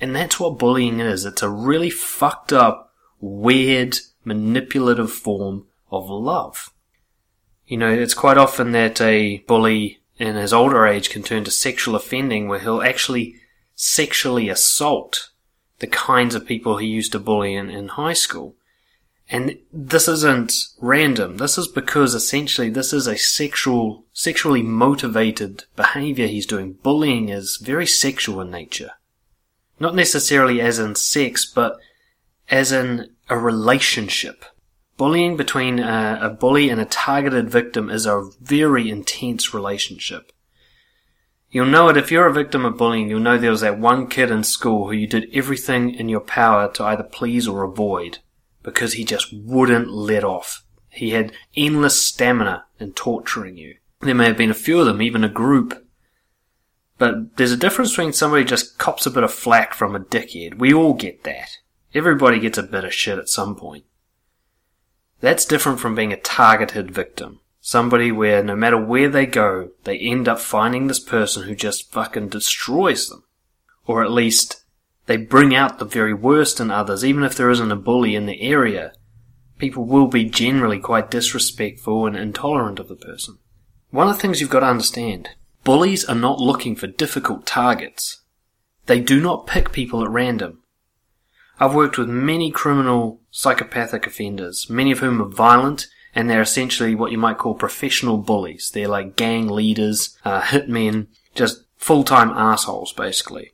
And 0.00 0.14
that's 0.14 0.38
what 0.38 0.58
bullying 0.58 1.00
is. 1.00 1.24
It's 1.24 1.42
a 1.42 1.48
really 1.48 1.90
fucked 1.90 2.52
up, 2.52 2.92
weird, 3.20 3.98
manipulative 4.24 5.12
form 5.12 5.66
of 5.90 6.08
love. 6.08 6.70
You 7.66 7.76
know, 7.76 7.90
it's 7.90 8.14
quite 8.14 8.36
often 8.36 8.72
that 8.72 9.00
a 9.00 9.38
bully 9.46 10.00
in 10.18 10.36
his 10.36 10.52
older 10.52 10.86
age 10.86 11.10
can 11.10 11.22
turn 11.22 11.44
to 11.44 11.50
sexual 11.50 11.96
offending 11.96 12.48
where 12.48 12.58
he'll 12.58 12.82
actually 12.82 13.36
sexually 13.74 14.48
assault 14.48 15.30
the 15.78 15.86
kinds 15.86 16.34
of 16.34 16.46
people 16.46 16.76
he 16.76 16.86
used 16.86 17.12
to 17.12 17.18
bully 17.18 17.54
in, 17.54 17.70
in 17.70 17.88
high 17.88 18.12
school. 18.12 18.56
And 19.32 19.58
this 19.72 20.08
isn't 20.08 20.52
random. 20.78 21.38
This 21.38 21.56
is 21.56 21.66
because 21.66 22.14
essentially 22.14 22.68
this 22.68 22.92
is 22.92 23.06
a 23.06 23.16
sexual, 23.16 24.04
sexually 24.12 24.60
motivated 24.60 25.64
behavior 25.74 26.26
he's 26.26 26.44
doing. 26.44 26.74
Bullying 26.74 27.30
is 27.30 27.56
very 27.56 27.86
sexual 27.86 28.42
in 28.42 28.50
nature. 28.50 28.90
Not 29.80 29.94
necessarily 29.94 30.60
as 30.60 30.78
in 30.78 30.96
sex, 30.96 31.46
but 31.46 31.78
as 32.50 32.72
in 32.72 33.14
a 33.30 33.38
relationship. 33.38 34.44
Bullying 34.98 35.38
between 35.38 35.78
a, 35.78 36.18
a 36.20 36.28
bully 36.28 36.68
and 36.68 36.78
a 36.78 36.84
targeted 36.84 37.48
victim 37.48 37.88
is 37.88 38.04
a 38.04 38.28
very 38.38 38.90
intense 38.90 39.54
relationship. 39.54 40.30
You'll 41.50 41.64
know 41.64 41.88
it 41.88 41.96
if 41.96 42.12
you're 42.12 42.26
a 42.26 42.34
victim 42.34 42.66
of 42.66 42.76
bullying, 42.76 43.08
you'll 43.08 43.20
know 43.20 43.38
there 43.38 43.50
was 43.50 43.62
that 43.62 43.78
one 43.78 44.08
kid 44.08 44.30
in 44.30 44.44
school 44.44 44.88
who 44.88 44.92
you 44.92 45.06
did 45.06 45.30
everything 45.32 45.94
in 45.94 46.10
your 46.10 46.20
power 46.20 46.70
to 46.74 46.84
either 46.84 47.02
please 47.02 47.48
or 47.48 47.62
avoid 47.62 48.18
because 48.62 48.94
he 48.94 49.04
just 49.04 49.32
wouldn't 49.32 49.90
let 49.90 50.24
off. 50.24 50.64
He 50.90 51.10
had 51.10 51.32
endless 51.56 52.00
stamina 52.00 52.64
in 52.78 52.92
torturing 52.92 53.56
you. 53.56 53.76
There 54.00 54.14
may 54.14 54.26
have 54.26 54.36
been 54.36 54.50
a 54.50 54.54
few 54.54 54.80
of 54.80 54.86
them, 54.86 55.00
even 55.00 55.24
a 55.24 55.28
group. 55.28 55.86
But 56.98 57.36
there's 57.36 57.52
a 57.52 57.56
difference 57.56 57.90
between 57.90 58.12
somebody 58.12 58.44
just 58.44 58.78
cops 58.78 59.06
a 59.06 59.10
bit 59.10 59.24
of 59.24 59.32
flack 59.32 59.74
from 59.74 59.96
a 59.96 60.00
dickhead. 60.00 60.58
We 60.58 60.72
all 60.72 60.94
get 60.94 61.24
that. 61.24 61.58
Everybody 61.94 62.38
gets 62.38 62.58
a 62.58 62.62
bit 62.62 62.84
of 62.84 62.94
shit 62.94 63.18
at 63.18 63.28
some 63.28 63.56
point. 63.56 63.84
That's 65.20 65.44
different 65.44 65.80
from 65.80 65.94
being 65.94 66.12
a 66.12 66.16
targeted 66.16 66.90
victim. 66.90 67.40
Somebody 67.60 68.10
where 68.10 68.42
no 68.42 68.56
matter 68.56 68.76
where 68.76 69.08
they 69.08 69.24
go, 69.24 69.70
they 69.84 69.98
end 69.98 70.26
up 70.26 70.40
finding 70.40 70.88
this 70.88 70.98
person 70.98 71.44
who 71.44 71.54
just 71.54 71.92
fucking 71.92 72.28
destroys 72.28 73.08
them. 73.08 73.24
Or 73.86 74.02
at 74.02 74.10
least 74.10 74.61
they 75.06 75.16
bring 75.16 75.54
out 75.54 75.78
the 75.78 75.84
very 75.84 76.14
worst 76.14 76.60
in 76.60 76.70
others, 76.70 77.04
even 77.04 77.24
if 77.24 77.36
there 77.36 77.50
isn't 77.50 77.72
a 77.72 77.76
bully 77.76 78.14
in 78.14 78.26
the 78.26 78.40
area. 78.40 78.92
People 79.58 79.84
will 79.84 80.06
be 80.06 80.24
generally 80.24 80.78
quite 80.78 81.10
disrespectful 81.10 82.06
and 82.06 82.16
intolerant 82.16 82.78
of 82.78 82.88
the 82.88 82.96
person. 82.96 83.38
One 83.90 84.08
of 84.08 84.16
the 84.16 84.20
things 84.20 84.40
you've 84.40 84.50
got 84.50 84.60
to 84.60 84.66
understand 84.66 85.30
bullies 85.64 86.04
are 86.04 86.14
not 86.14 86.40
looking 86.40 86.74
for 86.74 86.86
difficult 86.86 87.46
targets. 87.46 88.22
They 88.86 89.00
do 89.00 89.20
not 89.20 89.46
pick 89.46 89.70
people 89.70 90.02
at 90.02 90.10
random. 90.10 90.62
I've 91.60 91.74
worked 91.74 91.98
with 91.98 92.08
many 92.08 92.50
criminal 92.50 93.20
psychopathic 93.30 94.06
offenders, 94.06 94.68
many 94.68 94.90
of 94.90 94.98
whom 94.98 95.22
are 95.22 95.28
violent 95.28 95.86
and 96.14 96.28
they're 96.28 96.42
essentially 96.42 96.94
what 96.94 97.12
you 97.12 97.18
might 97.18 97.38
call 97.38 97.54
professional 97.54 98.18
bullies. 98.18 98.70
They're 98.72 98.88
like 98.88 99.16
gang 99.16 99.48
leaders, 99.48 100.18
uh, 100.24 100.42
hitmen, 100.42 101.06
just 101.34 101.64
full-time 101.76 102.30
assholes, 102.30 102.92
basically. 102.92 103.52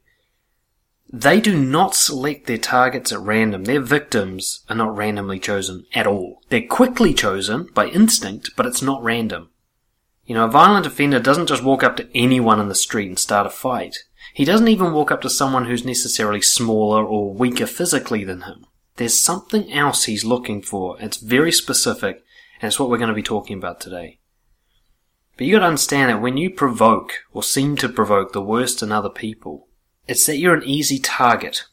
They 1.10 1.40
do 1.40 1.58
not 1.58 1.94
select 1.94 2.46
their 2.46 2.58
targets 2.58 3.12
at 3.12 3.20
random. 3.20 3.64
Their 3.64 3.80
victims 3.80 4.64
are 4.68 4.76
not 4.76 4.94
randomly 4.94 5.38
chosen 5.38 5.86
at 5.94 6.06
all. 6.06 6.42
They're 6.50 6.66
quickly 6.66 7.14
chosen 7.14 7.68
by 7.74 7.86
instinct, 7.86 8.50
but 8.56 8.66
it's 8.66 8.82
not 8.82 9.02
random. 9.02 9.50
You 10.26 10.34
know, 10.34 10.44
a 10.44 10.50
violent 10.50 10.84
offender 10.84 11.18
doesn't 11.18 11.46
just 11.46 11.64
walk 11.64 11.82
up 11.82 11.96
to 11.96 12.08
anyone 12.14 12.60
in 12.60 12.68
the 12.68 12.74
street 12.74 13.08
and 13.08 13.18
start 13.18 13.46
a 13.46 13.50
fight. 13.50 13.96
He 14.34 14.44
doesn't 14.44 14.68
even 14.68 14.92
walk 14.92 15.10
up 15.10 15.22
to 15.22 15.30
someone 15.30 15.64
who's 15.64 15.84
necessarily 15.84 16.42
smaller 16.42 17.02
or 17.02 17.32
weaker 17.32 17.66
physically 17.66 18.24
than 18.24 18.42
him. 18.42 18.66
There's 18.96 19.18
something 19.18 19.72
else 19.72 20.04
he's 20.04 20.26
looking 20.26 20.60
for. 20.60 21.00
It's 21.00 21.16
very 21.16 21.52
specific, 21.52 22.22
and 22.60 22.68
it's 22.68 22.78
what 22.78 22.90
we're 22.90 22.98
going 22.98 23.08
to 23.08 23.14
be 23.14 23.22
talking 23.22 23.56
about 23.56 23.80
today. 23.80 24.18
But 25.38 25.46
you 25.46 25.54
gotta 25.54 25.66
understand 25.66 26.10
that 26.10 26.20
when 26.20 26.36
you 26.36 26.50
provoke, 26.50 27.12
or 27.32 27.44
seem 27.44 27.76
to 27.76 27.88
provoke, 27.88 28.32
the 28.32 28.42
worst 28.42 28.82
in 28.82 28.90
other 28.90 29.08
people, 29.08 29.67
it's 30.08 30.26
that 30.26 30.38
you're 30.38 30.54
an 30.54 30.64
easy 30.64 30.98
target. 30.98 31.64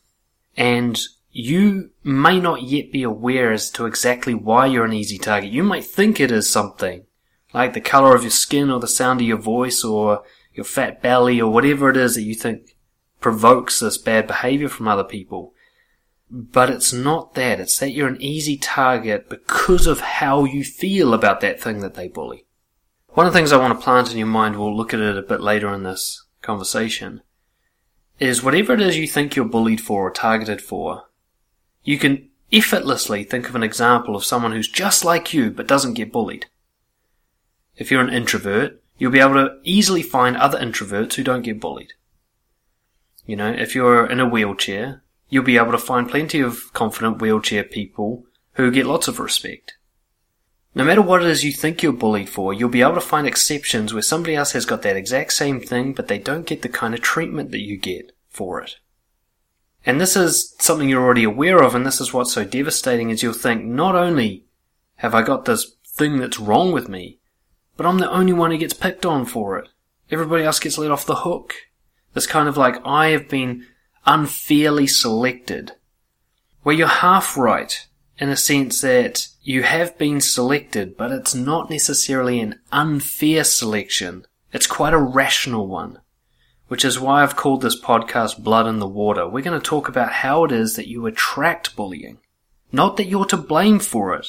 And 0.55 0.99
you 1.31 1.91
may 2.03 2.39
not 2.39 2.61
yet 2.61 2.91
be 2.91 3.03
aware 3.03 3.51
as 3.51 3.69
to 3.71 3.85
exactly 3.85 4.33
why 4.33 4.67
you're 4.67 4.85
an 4.85 4.93
easy 4.93 5.17
target. 5.17 5.51
You 5.51 5.63
might 5.63 5.85
think 5.85 6.19
it 6.19 6.31
is 6.31 6.49
something, 6.49 7.05
like 7.53 7.73
the 7.73 7.81
color 7.81 8.15
of 8.15 8.23
your 8.23 8.31
skin 8.31 8.69
or 8.69 8.79
the 8.79 8.87
sound 8.87 9.21
of 9.21 9.27
your 9.27 9.37
voice 9.37 9.83
or 9.83 10.23
your 10.53 10.63
fat 10.63 11.01
belly 11.01 11.41
or 11.41 11.51
whatever 11.51 11.89
it 11.89 11.97
is 11.97 12.15
that 12.15 12.21
you 12.21 12.35
think 12.35 12.77
provokes 13.19 13.79
this 13.79 13.97
bad 13.97 14.27
behavior 14.27 14.69
from 14.69 14.87
other 14.87 15.03
people. 15.03 15.53
But 16.29 16.69
it's 16.69 16.93
not 16.93 17.33
that. 17.35 17.59
It's 17.59 17.77
that 17.79 17.91
you're 17.91 18.07
an 18.07 18.21
easy 18.21 18.57
target 18.57 19.29
because 19.29 19.87
of 19.87 19.99
how 19.99 20.45
you 20.45 20.63
feel 20.63 21.13
about 21.13 21.41
that 21.41 21.61
thing 21.61 21.79
that 21.81 21.95
they 21.95 22.07
bully. 22.07 22.45
One 23.09 23.27
of 23.27 23.33
the 23.33 23.39
things 23.39 23.51
I 23.51 23.57
want 23.57 23.77
to 23.77 23.83
plant 23.83 24.11
in 24.11 24.17
your 24.17 24.27
mind, 24.27 24.57
we'll 24.57 24.75
look 24.75 24.93
at 24.93 24.99
it 24.99 25.17
a 25.17 25.21
bit 25.21 25.41
later 25.41 25.73
in 25.73 25.83
this 25.83 26.25
conversation, 26.41 27.21
is 28.19 28.43
whatever 28.43 28.73
it 28.73 28.81
is 28.81 28.97
you 28.97 29.07
think 29.07 29.35
you're 29.35 29.45
bullied 29.45 29.81
for 29.81 30.07
or 30.07 30.11
targeted 30.11 30.61
for, 30.61 31.07
you 31.83 31.97
can 31.97 32.29
effortlessly 32.51 33.23
think 33.23 33.49
of 33.49 33.55
an 33.55 33.63
example 33.63 34.15
of 34.15 34.23
someone 34.23 34.51
who's 34.51 34.67
just 34.67 35.03
like 35.03 35.33
you 35.33 35.51
but 35.51 35.67
doesn't 35.67 35.95
get 35.95 36.11
bullied. 36.11 36.45
If 37.75 37.91
you're 37.91 38.01
an 38.01 38.13
introvert, 38.13 38.81
you'll 38.97 39.11
be 39.11 39.19
able 39.19 39.33
to 39.33 39.59
easily 39.63 40.01
find 40.01 40.37
other 40.37 40.59
introverts 40.59 41.13
who 41.13 41.23
don't 41.23 41.41
get 41.41 41.59
bullied. 41.59 41.93
You 43.25 43.35
know, 43.35 43.51
if 43.51 43.75
you're 43.75 44.05
in 44.05 44.19
a 44.19 44.27
wheelchair, 44.27 45.03
you'll 45.29 45.43
be 45.43 45.57
able 45.57 45.71
to 45.71 45.77
find 45.77 46.09
plenty 46.09 46.39
of 46.39 46.71
confident 46.73 47.21
wheelchair 47.21 47.63
people 47.63 48.25
who 48.53 48.71
get 48.71 48.85
lots 48.85 49.07
of 49.07 49.19
respect. 49.19 49.75
No 50.77 50.83
matter 50.83 51.01
what 51.01 51.23
it 51.23 51.29
is 51.29 51.45
you 51.45 51.53
think 51.53 51.81
you're 51.81 51.93
bullied 51.93 52.27
for, 52.27 52.53
you'll 52.53 52.67
be 52.67 52.81
able 52.81 52.95
to 52.95 53.01
find 53.01 53.25
exceptions 53.25 53.93
where 53.93 54.01
somebody 54.01 54.35
else 54.35 54.51
has 54.51 54.65
got 54.65 54.81
that 54.81 54.97
exact 54.97 55.31
same 55.31 55.61
thing, 55.61 55.93
but 55.93 56.09
they 56.09 56.19
don't 56.19 56.45
get 56.45 56.63
the 56.63 56.69
kind 56.69 56.93
of 56.93 56.99
treatment 56.99 57.51
that 57.51 57.61
you 57.61 57.77
get 57.77 58.11
for 58.27 58.61
it. 58.61 58.75
And 59.85 60.01
this 60.01 60.17
is 60.17 60.53
something 60.59 60.89
you're 60.89 61.01
already 61.01 61.23
aware 61.23 61.63
of, 61.63 61.75
and 61.75 61.85
this 61.85 62.01
is 62.01 62.11
what's 62.11 62.33
so 62.33 62.43
devastating 62.43 63.09
is 63.09 63.23
you'll 63.23 63.31
think, 63.31 63.63
not 63.63 63.95
only 63.95 64.43
have 64.95 65.15
I 65.15 65.21
got 65.21 65.45
this 65.45 65.75
thing 65.87 66.17
that's 66.17 66.39
wrong 66.39 66.73
with 66.73 66.89
me, 66.89 67.19
but 67.77 67.85
I'm 67.85 67.99
the 67.99 68.11
only 68.11 68.33
one 68.33 68.51
who 68.51 68.57
gets 68.57 68.73
picked 68.73 69.05
on 69.05 69.25
for 69.25 69.57
it. 69.57 69.69
Everybody 70.11 70.43
else 70.43 70.59
gets 70.59 70.77
let 70.77 70.91
off 70.91 71.05
the 71.05 71.15
hook. 71.15 71.53
It's 72.15 72.27
kind 72.27 72.49
of 72.49 72.57
like 72.57 72.85
I 72.85 73.07
have 73.07 73.29
been 73.29 73.65
unfairly 74.05 74.87
selected. 74.87 75.71
Well, 76.65 76.75
you're 76.75 76.87
half 76.87 77.37
right 77.37 77.87
in 78.17 78.29
a 78.29 78.37
sense 78.37 78.81
that 78.81 79.27
you 79.41 79.63
have 79.63 79.97
been 79.97 80.21
selected, 80.21 80.97
but 80.97 81.11
it's 81.11 81.35
not 81.35 81.69
necessarily 81.69 82.39
an 82.39 82.59
unfair 82.71 83.43
selection. 83.43 84.25
It's 84.53 84.67
quite 84.67 84.93
a 84.93 84.97
rational 84.97 85.67
one, 85.67 85.99
which 86.67 86.85
is 86.85 86.99
why 86.99 87.21
I've 87.21 87.35
called 87.35 87.61
this 87.61 87.79
podcast 87.79 88.43
Blood 88.43 88.67
in 88.67 88.79
the 88.79 88.87
Water. 88.87 89.27
We're 89.27 89.43
going 89.43 89.59
to 89.59 89.65
talk 89.65 89.89
about 89.89 90.11
how 90.11 90.45
it 90.45 90.51
is 90.51 90.75
that 90.75 90.87
you 90.87 91.05
attract 91.05 91.75
bullying, 91.75 92.19
not 92.71 92.97
that 92.97 93.07
you're 93.07 93.25
to 93.25 93.37
blame 93.37 93.79
for 93.79 94.15
it. 94.15 94.27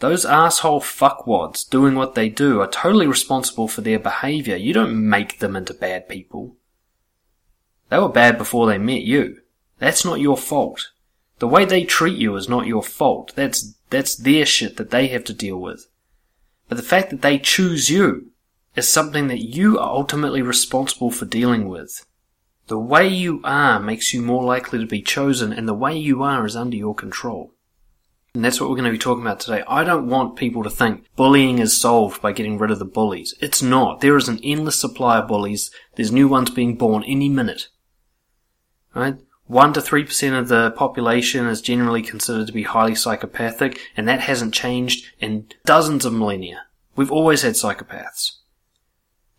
Those 0.00 0.24
asshole 0.24 0.80
fuckwads 0.80 1.68
doing 1.68 1.96
what 1.96 2.14
they 2.14 2.28
do 2.28 2.60
are 2.60 2.68
totally 2.68 3.06
responsible 3.06 3.66
for 3.66 3.80
their 3.80 3.98
behavior. 3.98 4.56
You 4.56 4.72
don't 4.72 5.08
make 5.08 5.40
them 5.40 5.56
into 5.56 5.74
bad 5.74 6.08
people. 6.08 6.56
They 7.90 7.98
were 7.98 8.08
bad 8.08 8.38
before 8.38 8.66
they 8.66 8.78
met 8.78 9.02
you. 9.02 9.38
That's 9.78 10.04
not 10.04 10.20
your 10.20 10.36
fault. 10.36 10.90
The 11.38 11.48
way 11.48 11.64
they 11.64 11.84
treat 11.84 12.18
you 12.18 12.36
is 12.36 12.48
not 12.48 12.66
your 12.66 12.82
fault. 12.82 13.32
That's, 13.34 13.74
that's 13.90 14.16
their 14.16 14.44
shit 14.44 14.76
that 14.76 14.90
they 14.90 15.08
have 15.08 15.24
to 15.24 15.32
deal 15.32 15.58
with. 15.58 15.86
But 16.68 16.76
the 16.76 16.82
fact 16.82 17.10
that 17.10 17.22
they 17.22 17.38
choose 17.38 17.88
you 17.88 18.32
is 18.74 18.88
something 18.88 19.28
that 19.28 19.42
you 19.42 19.78
are 19.78 19.88
ultimately 19.88 20.42
responsible 20.42 21.10
for 21.10 21.24
dealing 21.24 21.68
with. 21.68 22.04
The 22.66 22.78
way 22.78 23.08
you 23.08 23.40
are 23.44 23.80
makes 23.80 24.12
you 24.12 24.20
more 24.20 24.44
likely 24.44 24.78
to 24.78 24.86
be 24.86 25.00
chosen, 25.00 25.52
and 25.52 25.66
the 25.66 25.74
way 25.74 25.96
you 25.96 26.22
are 26.22 26.44
is 26.44 26.54
under 26.54 26.76
your 26.76 26.94
control. 26.94 27.54
And 28.34 28.44
that's 28.44 28.60
what 28.60 28.68
we're 28.68 28.76
going 28.76 28.84
to 28.84 28.92
be 28.92 28.98
talking 28.98 29.22
about 29.22 29.40
today. 29.40 29.64
I 29.66 29.84
don't 29.84 30.08
want 30.08 30.36
people 30.36 30.62
to 30.62 30.70
think 30.70 31.06
bullying 31.16 31.60
is 31.60 31.76
solved 31.76 32.20
by 32.20 32.32
getting 32.32 32.58
rid 32.58 32.70
of 32.70 32.78
the 32.78 32.84
bullies. 32.84 33.34
It's 33.40 33.62
not. 33.62 34.00
There 34.00 34.16
is 34.16 34.28
an 34.28 34.38
endless 34.44 34.78
supply 34.78 35.18
of 35.18 35.28
bullies. 35.28 35.70
There's 35.96 36.12
new 36.12 36.28
ones 36.28 36.50
being 36.50 36.76
born 36.76 37.02
any 37.04 37.30
minute. 37.30 37.68
Right? 38.94 39.16
1 39.48 39.72
to 39.72 39.80
3% 39.80 40.38
of 40.38 40.48
the 40.48 40.70
population 40.72 41.46
is 41.46 41.62
generally 41.62 42.02
considered 42.02 42.46
to 42.46 42.52
be 42.52 42.64
highly 42.64 42.94
psychopathic, 42.94 43.80
and 43.96 44.06
that 44.06 44.20
hasn't 44.20 44.52
changed 44.52 45.06
in 45.20 45.46
dozens 45.64 46.04
of 46.04 46.12
millennia. 46.12 46.66
We've 46.94 47.10
always 47.10 47.42
had 47.42 47.54
psychopaths. 47.54 48.32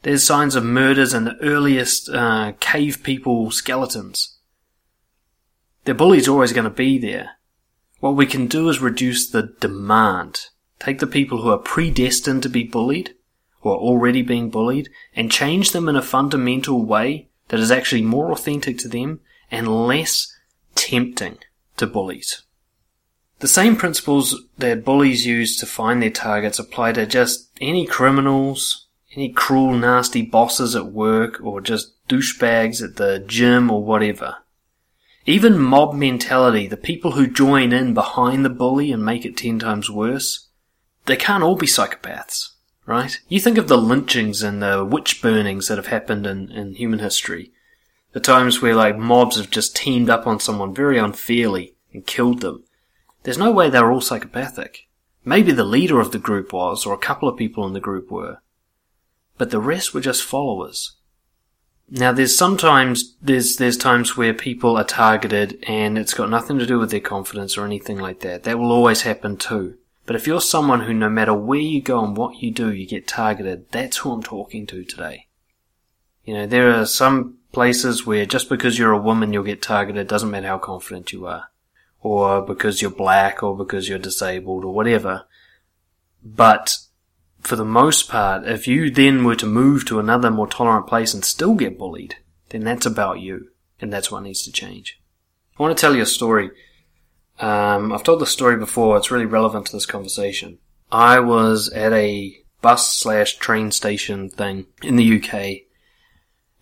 There's 0.01 0.23
signs 0.23 0.55
of 0.55 0.63
murders 0.63 1.13
in 1.13 1.25
the 1.25 1.37
earliest 1.41 2.09
uh, 2.09 2.53
cave 2.59 3.03
people 3.03 3.51
skeletons. 3.51 4.37
The 5.85 5.93
bully's 5.93 6.27
always 6.27 6.53
going 6.53 6.63
to 6.63 6.69
be 6.71 6.97
there. 6.97 7.31
What 7.99 8.15
we 8.15 8.25
can 8.25 8.47
do 8.47 8.67
is 8.69 8.79
reduce 8.79 9.29
the 9.29 9.53
demand. 9.59 10.47
Take 10.79 10.99
the 10.99 11.07
people 11.07 11.41
who 11.41 11.49
are 11.49 11.57
predestined 11.57 12.41
to 12.43 12.49
be 12.49 12.63
bullied, 12.63 13.13
who 13.61 13.69
are 13.69 13.77
already 13.77 14.23
being 14.23 14.49
bullied, 14.49 14.89
and 15.15 15.31
change 15.31 15.71
them 15.71 15.87
in 15.87 15.95
a 15.95 16.01
fundamental 16.01 16.83
way 16.83 17.27
that 17.49 17.59
is 17.59 17.69
actually 17.69 18.01
more 18.01 18.31
authentic 18.31 18.77
to 18.79 18.87
them 18.87 19.19
and 19.51 19.87
less 19.87 20.35
tempting 20.75 21.37
to 21.77 21.87
bullies. 21.87 22.43
The 23.39 23.47
same 23.47 23.77
principles 23.77 24.43
that 24.57 24.83
bullies 24.83 25.25
use 25.25 25.57
to 25.57 25.65
find 25.65 26.01
their 26.01 26.09
targets 26.09 26.59
apply 26.59 26.93
to 26.93 27.05
just 27.05 27.49
any 27.61 27.85
criminals, 27.85 28.87
any 29.15 29.31
cruel, 29.31 29.73
nasty 29.73 30.21
bosses 30.21 30.75
at 30.75 30.91
work, 30.91 31.39
or 31.41 31.61
just 31.61 31.93
douchebags 32.09 32.83
at 32.83 32.97
the 32.97 33.19
gym 33.19 33.71
or 33.71 33.83
whatever. 33.83 34.37
Even 35.25 35.59
mob 35.59 35.93
mentality, 35.93 36.67
the 36.67 36.77
people 36.77 37.11
who 37.11 37.27
join 37.27 37.71
in 37.71 37.93
behind 37.93 38.43
the 38.43 38.49
bully 38.49 38.91
and 38.91 39.05
make 39.05 39.25
it 39.25 39.37
ten 39.37 39.59
times 39.59 39.89
worse, 39.89 40.47
they 41.05 41.15
can't 41.15 41.43
all 41.43 41.55
be 41.55 41.67
psychopaths, 41.67 42.49
right? 42.85 43.19
You 43.29 43.39
think 43.39 43.57
of 43.57 43.67
the 43.67 43.77
lynchings 43.77 44.43
and 44.43 44.61
the 44.61 44.83
witch 44.83 45.21
burnings 45.21 45.67
that 45.67 45.77
have 45.77 45.87
happened 45.87 46.25
in, 46.25 46.51
in 46.51 46.75
human 46.75 46.99
history. 46.99 47.51
The 48.11 48.19
times 48.19 48.61
where 48.61 48.75
like 48.75 48.97
mobs 48.97 49.37
have 49.37 49.51
just 49.51 49.75
teamed 49.75 50.09
up 50.09 50.25
on 50.25 50.39
someone 50.39 50.73
very 50.73 50.97
unfairly 50.97 51.75
and 51.93 52.05
killed 52.05 52.41
them. 52.41 52.63
There's 53.23 53.37
no 53.37 53.51
way 53.51 53.69
they're 53.69 53.91
all 53.91 54.01
psychopathic. 54.01 54.87
Maybe 55.25 55.51
the 55.51 55.63
leader 55.63 55.99
of 55.99 56.11
the 56.11 56.19
group 56.19 56.53
was, 56.53 56.85
or 56.85 56.93
a 56.93 56.97
couple 56.97 57.29
of 57.29 57.37
people 57.37 57.67
in 57.67 57.73
the 57.73 57.79
group 57.79 58.09
were. 58.09 58.39
But 59.37 59.51
the 59.51 59.59
rest 59.59 59.93
were 59.93 60.01
just 60.01 60.23
followers. 60.23 60.95
Now 61.89 62.11
there's 62.11 62.37
sometimes, 62.37 63.15
there's, 63.21 63.57
there's 63.57 63.77
times 63.77 64.15
where 64.15 64.33
people 64.33 64.77
are 64.77 64.83
targeted 64.83 65.63
and 65.67 65.97
it's 65.97 66.13
got 66.13 66.29
nothing 66.29 66.59
to 66.59 66.65
do 66.65 66.79
with 66.79 66.91
their 66.91 66.99
confidence 66.99 67.57
or 67.57 67.65
anything 67.65 67.97
like 67.97 68.21
that. 68.21 68.43
That 68.43 68.59
will 68.59 68.71
always 68.71 69.01
happen 69.01 69.37
too. 69.37 69.75
But 70.05 70.15
if 70.15 70.25
you're 70.25 70.41
someone 70.41 70.81
who 70.81 70.93
no 70.93 71.09
matter 71.09 71.33
where 71.33 71.59
you 71.59 71.81
go 71.81 72.03
and 72.03 72.15
what 72.15 72.41
you 72.41 72.51
do, 72.51 72.71
you 72.71 72.87
get 72.87 73.07
targeted, 73.07 73.71
that's 73.71 73.97
who 73.97 74.11
I'm 74.11 74.23
talking 74.23 74.65
to 74.67 74.83
today. 74.83 75.27
You 76.23 76.33
know, 76.35 76.47
there 76.47 76.71
are 76.71 76.85
some 76.85 77.38
places 77.51 78.05
where 78.05 78.25
just 78.25 78.49
because 78.49 78.77
you're 78.77 78.91
a 78.91 78.97
woman 78.97 79.33
you'll 79.33 79.43
get 79.43 79.61
targeted, 79.61 80.07
doesn't 80.07 80.31
matter 80.31 80.47
how 80.47 80.57
confident 80.59 81.11
you 81.11 81.25
are. 81.25 81.49
or 82.01 82.41
because 82.41 82.81
you're 82.81 82.91
black, 82.91 83.43
or 83.43 83.57
because 83.57 83.89
you're 83.89 83.99
disabled, 83.99 84.63
or 84.63 84.73
whatever. 84.73 85.25
But 86.23 86.77
for 87.41 87.57
the 87.57 87.65
most 87.65 88.07
part, 88.09 88.47
if 88.47 88.67
you 88.67 88.89
then 88.89 89.23
were 89.25 89.35
to 89.35 89.45
move 89.45 89.85
to 89.85 89.99
another 89.99 90.31
more 90.31 90.47
tolerant 90.47 90.87
place 90.87 91.13
and 91.13 91.25
still 91.25 91.55
get 91.55 91.77
bullied, 91.77 92.15
then 92.49 92.63
that's 92.63 92.85
about 92.85 93.19
you, 93.19 93.49
and 93.81 93.91
that's 93.91 94.09
what 94.09 94.23
needs 94.23 94.43
to 94.43 94.51
change. 94.51 94.99
I 95.57 95.63
want 95.63 95.77
to 95.77 95.81
tell 95.81 95.93
you 95.93 96.03
a 96.03 96.05
story. 96.05 96.51
Um, 97.39 97.91
I've 97.91 98.03
told 98.03 98.21
the 98.21 98.25
story 98.25 98.55
before. 98.57 98.95
It's 98.97 99.11
really 99.11 99.25
relevant 99.25 99.65
to 99.65 99.73
this 99.73 99.85
conversation. 99.85 100.59
I 100.91 101.19
was 101.19 101.69
at 101.69 101.91
a 101.91 102.33
bus 102.61 102.93
slash 102.95 103.37
train 103.37 103.71
station 103.71 104.29
thing 104.29 104.67
in 104.83 104.95
the 104.95 105.21
UK, 105.21 105.68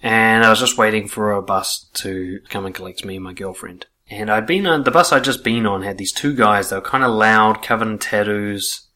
and 0.01 0.44
I 0.44 0.50
was 0.50 0.60
just 0.60 0.77
waiting 0.77 1.08
for 1.08 1.32
a 1.32 1.42
bus 1.42 1.88
to 1.96 2.39
come 2.50 2.66
and 2.66 2.75
collect 2.75 3.06
me 3.06 3.16
and 3.16 3.24
my 3.24 3.34
girlfriend. 3.34 3.88
And 4.10 4.30
I'd 4.30 4.48
been 4.48 4.68
on 4.68 4.84
the 4.84 4.92
bus 4.92 5.12
I'd 5.12 5.24
just 5.24 5.44
been 5.44 5.66
on 5.66 5.82
had 5.82 5.98
these 5.98 6.13
two 6.13 6.34
guys. 6.34 6.70
They 6.70 6.77
were 6.77 6.82
kind 6.82 7.04
of 7.04 7.12
loud, 7.12 7.62
covered 7.62 7.88
in 7.88 7.98
tattoos, 7.98 8.88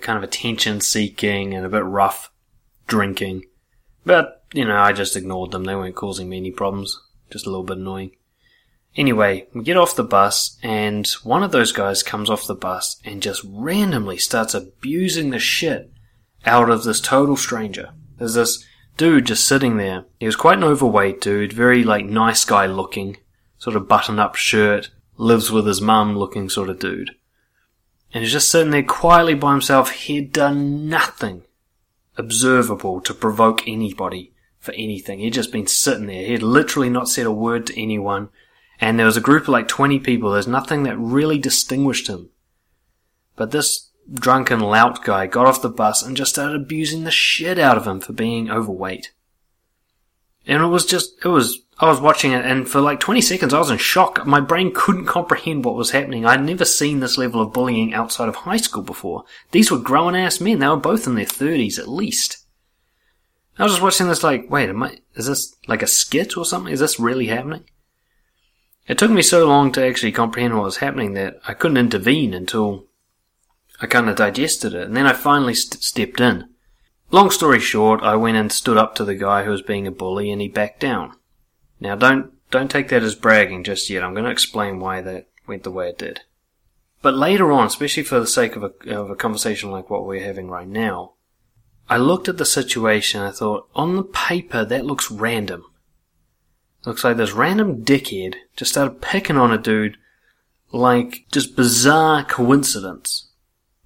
kind 0.00 0.18
of 0.18 0.22
attention 0.22 0.80
seeking, 0.80 1.54
and 1.54 1.64
a 1.64 1.70
bit 1.70 1.84
rough 1.84 2.30
drinking. 2.86 3.44
But 4.04 4.44
you 4.52 4.64
know, 4.64 4.76
I 4.76 4.92
just 4.92 5.16
ignored 5.16 5.52
them. 5.52 5.64
They 5.64 5.74
weren't 5.74 5.96
causing 5.96 6.28
me 6.28 6.36
any 6.36 6.50
problems. 6.50 7.00
Just 7.30 7.46
a 7.46 7.50
little 7.50 7.64
bit 7.64 7.78
annoying. 7.78 8.12
Anyway, 8.96 9.46
we 9.54 9.62
get 9.62 9.76
off 9.76 9.94
the 9.94 10.02
bus, 10.02 10.58
and 10.62 11.06
one 11.22 11.44
of 11.44 11.52
those 11.52 11.70
guys 11.70 12.02
comes 12.02 12.28
off 12.28 12.48
the 12.48 12.54
bus 12.56 13.00
and 13.04 13.22
just 13.22 13.42
randomly 13.48 14.18
starts 14.18 14.52
abusing 14.52 15.30
the 15.30 15.38
shit 15.38 15.92
out 16.44 16.68
of 16.68 16.82
this 16.82 17.00
total 17.00 17.36
stranger. 17.36 17.90
There's 18.18 18.34
this 18.34 18.66
dude 19.00 19.24
just 19.24 19.48
sitting 19.48 19.78
there. 19.78 20.04
He 20.18 20.26
was 20.26 20.36
quite 20.36 20.58
an 20.58 20.64
overweight 20.64 21.22
dude, 21.22 21.54
very 21.54 21.82
like 21.82 22.04
nice 22.04 22.44
guy 22.44 22.66
looking, 22.66 23.16
sort 23.56 23.74
of 23.74 23.88
button 23.88 24.18
up 24.18 24.34
shirt, 24.34 24.90
lives 25.16 25.50
with 25.50 25.66
his 25.66 25.80
mum 25.80 26.18
looking 26.18 26.50
sort 26.50 26.68
of 26.68 26.78
dude. 26.78 27.12
And 28.12 28.22
he's 28.22 28.32
just 28.32 28.50
sitting 28.50 28.72
there 28.72 28.82
quietly 28.82 29.32
by 29.32 29.52
himself. 29.52 29.90
He'd 29.92 30.34
done 30.34 30.86
nothing 30.86 31.44
observable 32.18 33.00
to 33.00 33.14
provoke 33.14 33.66
anybody 33.66 34.34
for 34.58 34.72
anything. 34.72 35.20
He'd 35.20 35.32
just 35.32 35.50
been 35.50 35.66
sitting 35.66 36.04
there. 36.04 36.26
He'd 36.26 36.42
literally 36.42 36.90
not 36.90 37.08
said 37.08 37.24
a 37.24 37.32
word 37.32 37.68
to 37.68 37.82
anyone 37.82 38.28
and 38.82 38.98
there 38.98 39.06
was 39.06 39.16
a 39.16 39.22
group 39.22 39.44
of 39.44 39.48
like 39.48 39.66
20 39.66 39.98
people. 40.00 40.30
There's 40.30 40.46
nothing 40.46 40.82
that 40.82 40.98
really 40.98 41.38
distinguished 41.38 42.08
him. 42.08 42.28
But 43.34 43.50
this 43.50 43.89
drunken 44.12 44.60
lout 44.60 45.04
guy 45.04 45.26
got 45.26 45.46
off 45.46 45.62
the 45.62 45.68
bus 45.68 46.02
and 46.02 46.16
just 46.16 46.32
started 46.32 46.60
abusing 46.60 47.04
the 47.04 47.10
shit 47.10 47.58
out 47.58 47.76
of 47.76 47.86
him 47.86 48.00
for 48.00 48.12
being 48.12 48.50
overweight. 48.50 49.12
And 50.46 50.62
it 50.62 50.66
was 50.66 50.86
just, 50.86 51.24
it 51.24 51.28
was, 51.28 51.60
I 51.78 51.88
was 51.88 52.00
watching 52.00 52.32
it 52.32 52.44
and 52.44 52.68
for 52.68 52.80
like 52.80 53.00
20 53.00 53.20
seconds 53.20 53.54
I 53.54 53.58
was 53.58 53.70
in 53.70 53.78
shock. 53.78 54.26
My 54.26 54.40
brain 54.40 54.72
couldn't 54.74 55.06
comprehend 55.06 55.64
what 55.64 55.76
was 55.76 55.92
happening. 55.92 56.26
I'd 56.26 56.44
never 56.44 56.64
seen 56.64 57.00
this 57.00 57.18
level 57.18 57.40
of 57.40 57.52
bullying 57.52 57.94
outside 57.94 58.28
of 58.28 58.36
high 58.36 58.56
school 58.56 58.82
before. 58.82 59.24
These 59.52 59.70
were 59.70 59.78
grown 59.78 60.14
ass 60.14 60.40
men. 60.40 60.58
They 60.58 60.68
were 60.68 60.76
both 60.76 61.06
in 61.06 61.14
their 61.14 61.24
30s 61.24 61.78
at 61.78 61.88
least. 61.88 62.38
I 63.58 63.64
was 63.64 63.72
just 63.72 63.82
watching 63.82 64.08
this 64.08 64.22
like, 64.22 64.50
wait, 64.50 64.70
am 64.70 64.82
I, 64.82 64.98
is 65.14 65.26
this 65.26 65.54
like 65.68 65.82
a 65.82 65.86
skit 65.86 66.36
or 66.36 66.44
something? 66.44 66.72
Is 66.72 66.80
this 66.80 66.98
really 66.98 67.26
happening? 67.26 67.64
It 68.86 68.98
took 68.98 69.10
me 69.10 69.22
so 69.22 69.46
long 69.46 69.70
to 69.72 69.86
actually 69.86 70.12
comprehend 70.12 70.54
what 70.54 70.64
was 70.64 70.78
happening 70.78 71.12
that 71.14 71.38
I 71.46 71.54
couldn't 71.54 71.76
intervene 71.76 72.32
until 72.32 72.86
I 73.80 73.86
kind 73.86 74.08
of 74.08 74.16
digested 74.16 74.74
it, 74.74 74.86
and 74.86 74.96
then 74.96 75.06
I 75.06 75.12
finally 75.12 75.54
st- 75.54 75.82
stepped 75.82 76.20
in. 76.20 76.48
Long 77.10 77.30
story 77.30 77.58
short, 77.58 78.02
I 78.02 78.14
went 78.16 78.36
and 78.36 78.52
stood 78.52 78.76
up 78.76 78.94
to 78.96 79.04
the 79.04 79.14
guy 79.14 79.44
who 79.44 79.50
was 79.50 79.62
being 79.62 79.86
a 79.86 79.90
bully, 79.90 80.30
and 80.30 80.40
he 80.40 80.48
backed 80.48 80.80
down. 80.80 81.16
Now, 81.80 81.96
don't 81.96 82.32
don't 82.50 82.70
take 82.70 82.88
that 82.88 83.02
as 83.02 83.14
bragging 83.14 83.64
just 83.64 83.88
yet. 83.88 84.02
I'm 84.02 84.12
going 84.12 84.24
to 84.24 84.30
explain 84.30 84.80
why 84.80 85.00
that 85.02 85.28
went 85.46 85.62
the 85.62 85.70
way 85.70 85.88
it 85.88 85.98
did. 85.98 86.20
But 87.00 87.14
later 87.14 87.50
on, 87.52 87.66
especially 87.66 88.02
for 88.02 88.20
the 88.20 88.26
sake 88.26 88.56
of 88.56 88.64
a, 88.64 88.94
of 88.94 89.08
a 89.08 89.16
conversation 89.16 89.70
like 89.70 89.88
what 89.88 90.06
we're 90.06 90.24
having 90.24 90.50
right 90.50 90.68
now, 90.68 91.14
I 91.88 91.96
looked 91.96 92.28
at 92.28 92.38
the 92.38 92.44
situation. 92.44 93.20
I 93.20 93.30
thought, 93.30 93.68
on 93.74 93.96
the 93.96 94.02
paper, 94.02 94.64
that 94.64 94.84
looks 94.84 95.10
random. 95.10 95.64
Looks 96.84 97.04
like 97.04 97.16
this 97.16 97.32
random 97.32 97.84
dickhead 97.84 98.34
just 98.56 98.72
started 98.72 99.00
picking 99.00 99.36
on 99.36 99.52
a 99.52 99.58
dude 99.58 99.96
like 100.72 101.24
just 101.32 101.56
bizarre 101.56 102.24
coincidence. 102.24 103.29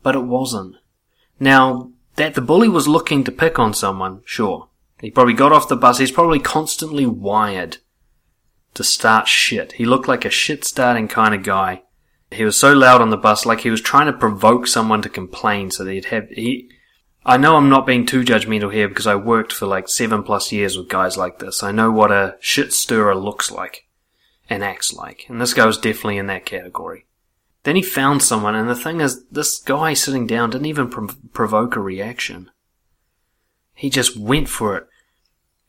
But 0.04 0.14
it 0.14 0.22
wasn't. 0.22 0.76
Now, 1.40 1.90
that 2.14 2.34
the 2.34 2.40
bully 2.40 2.68
was 2.68 2.86
looking 2.86 3.24
to 3.24 3.32
pick 3.32 3.58
on 3.58 3.74
someone, 3.74 4.22
sure. 4.24 4.68
He 5.00 5.10
probably 5.10 5.34
got 5.34 5.50
off 5.50 5.68
the 5.68 5.76
bus, 5.76 5.98
he's 5.98 6.12
probably 6.12 6.38
constantly 6.38 7.06
wired 7.06 7.78
to 8.74 8.84
start 8.84 9.26
shit. 9.26 9.72
He 9.72 9.84
looked 9.84 10.06
like 10.06 10.24
a 10.24 10.30
shit 10.30 10.64
starting 10.64 11.08
kind 11.08 11.34
of 11.34 11.42
guy. 11.42 11.82
He 12.30 12.44
was 12.44 12.56
so 12.56 12.72
loud 12.72 13.00
on 13.00 13.10
the 13.10 13.16
bus, 13.16 13.44
like 13.46 13.60
he 13.60 13.70
was 13.70 13.80
trying 13.80 14.06
to 14.06 14.12
provoke 14.12 14.66
someone 14.66 15.02
to 15.02 15.08
complain 15.08 15.70
so 15.70 15.84
that 15.84 15.92
he'd 15.92 16.06
have, 16.06 16.28
he, 16.28 16.70
I 17.24 17.36
know 17.36 17.56
I'm 17.56 17.68
not 17.68 17.86
being 17.86 18.06
too 18.06 18.22
judgmental 18.22 18.72
here 18.72 18.88
because 18.88 19.06
I 19.06 19.14
worked 19.14 19.52
for 19.52 19.66
like 19.66 19.88
seven 19.88 20.22
plus 20.22 20.52
years 20.52 20.76
with 20.76 20.88
guys 20.88 21.16
like 21.16 21.38
this. 21.38 21.62
I 21.62 21.72
know 21.72 21.90
what 21.90 22.12
a 22.12 22.36
shit 22.40 22.72
stirrer 22.72 23.14
looks 23.14 23.50
like 23.50 23.86
and 24.50 24.62
acts 24.62 24.92
like. 24.92 25.26
And 25.28 25.40
this 25.40 25.54
guy 25.54 25.64
was 25.66 25.78
definitely 25.78 26.18
in 26.18 26.26
that 26.26 26.44
category. 26.44 27.06
Then 27.64 27.76
he 27.76 27.82
found 27.82 28.22
someone, 28.22 28.54
and 28.54 28.68
the 28.68 28.76
thing 28.76 29.00
is, 29.00 29.24
this 29.24 29.58
guy 29.58 29.94
sitting 29.94 30.26
down 30.26 30.50
didn't 30.50 30.66
even 30.66 30.88
prov- 30.88 31.16
provoke 31.32 31.76
a 31.76 31.80
reaction. 31.80 32.50
He 33.74 33.90
just 33.90 34.16
went 34.16 34.48
for 34.48 34.76
it. 34.76 34.86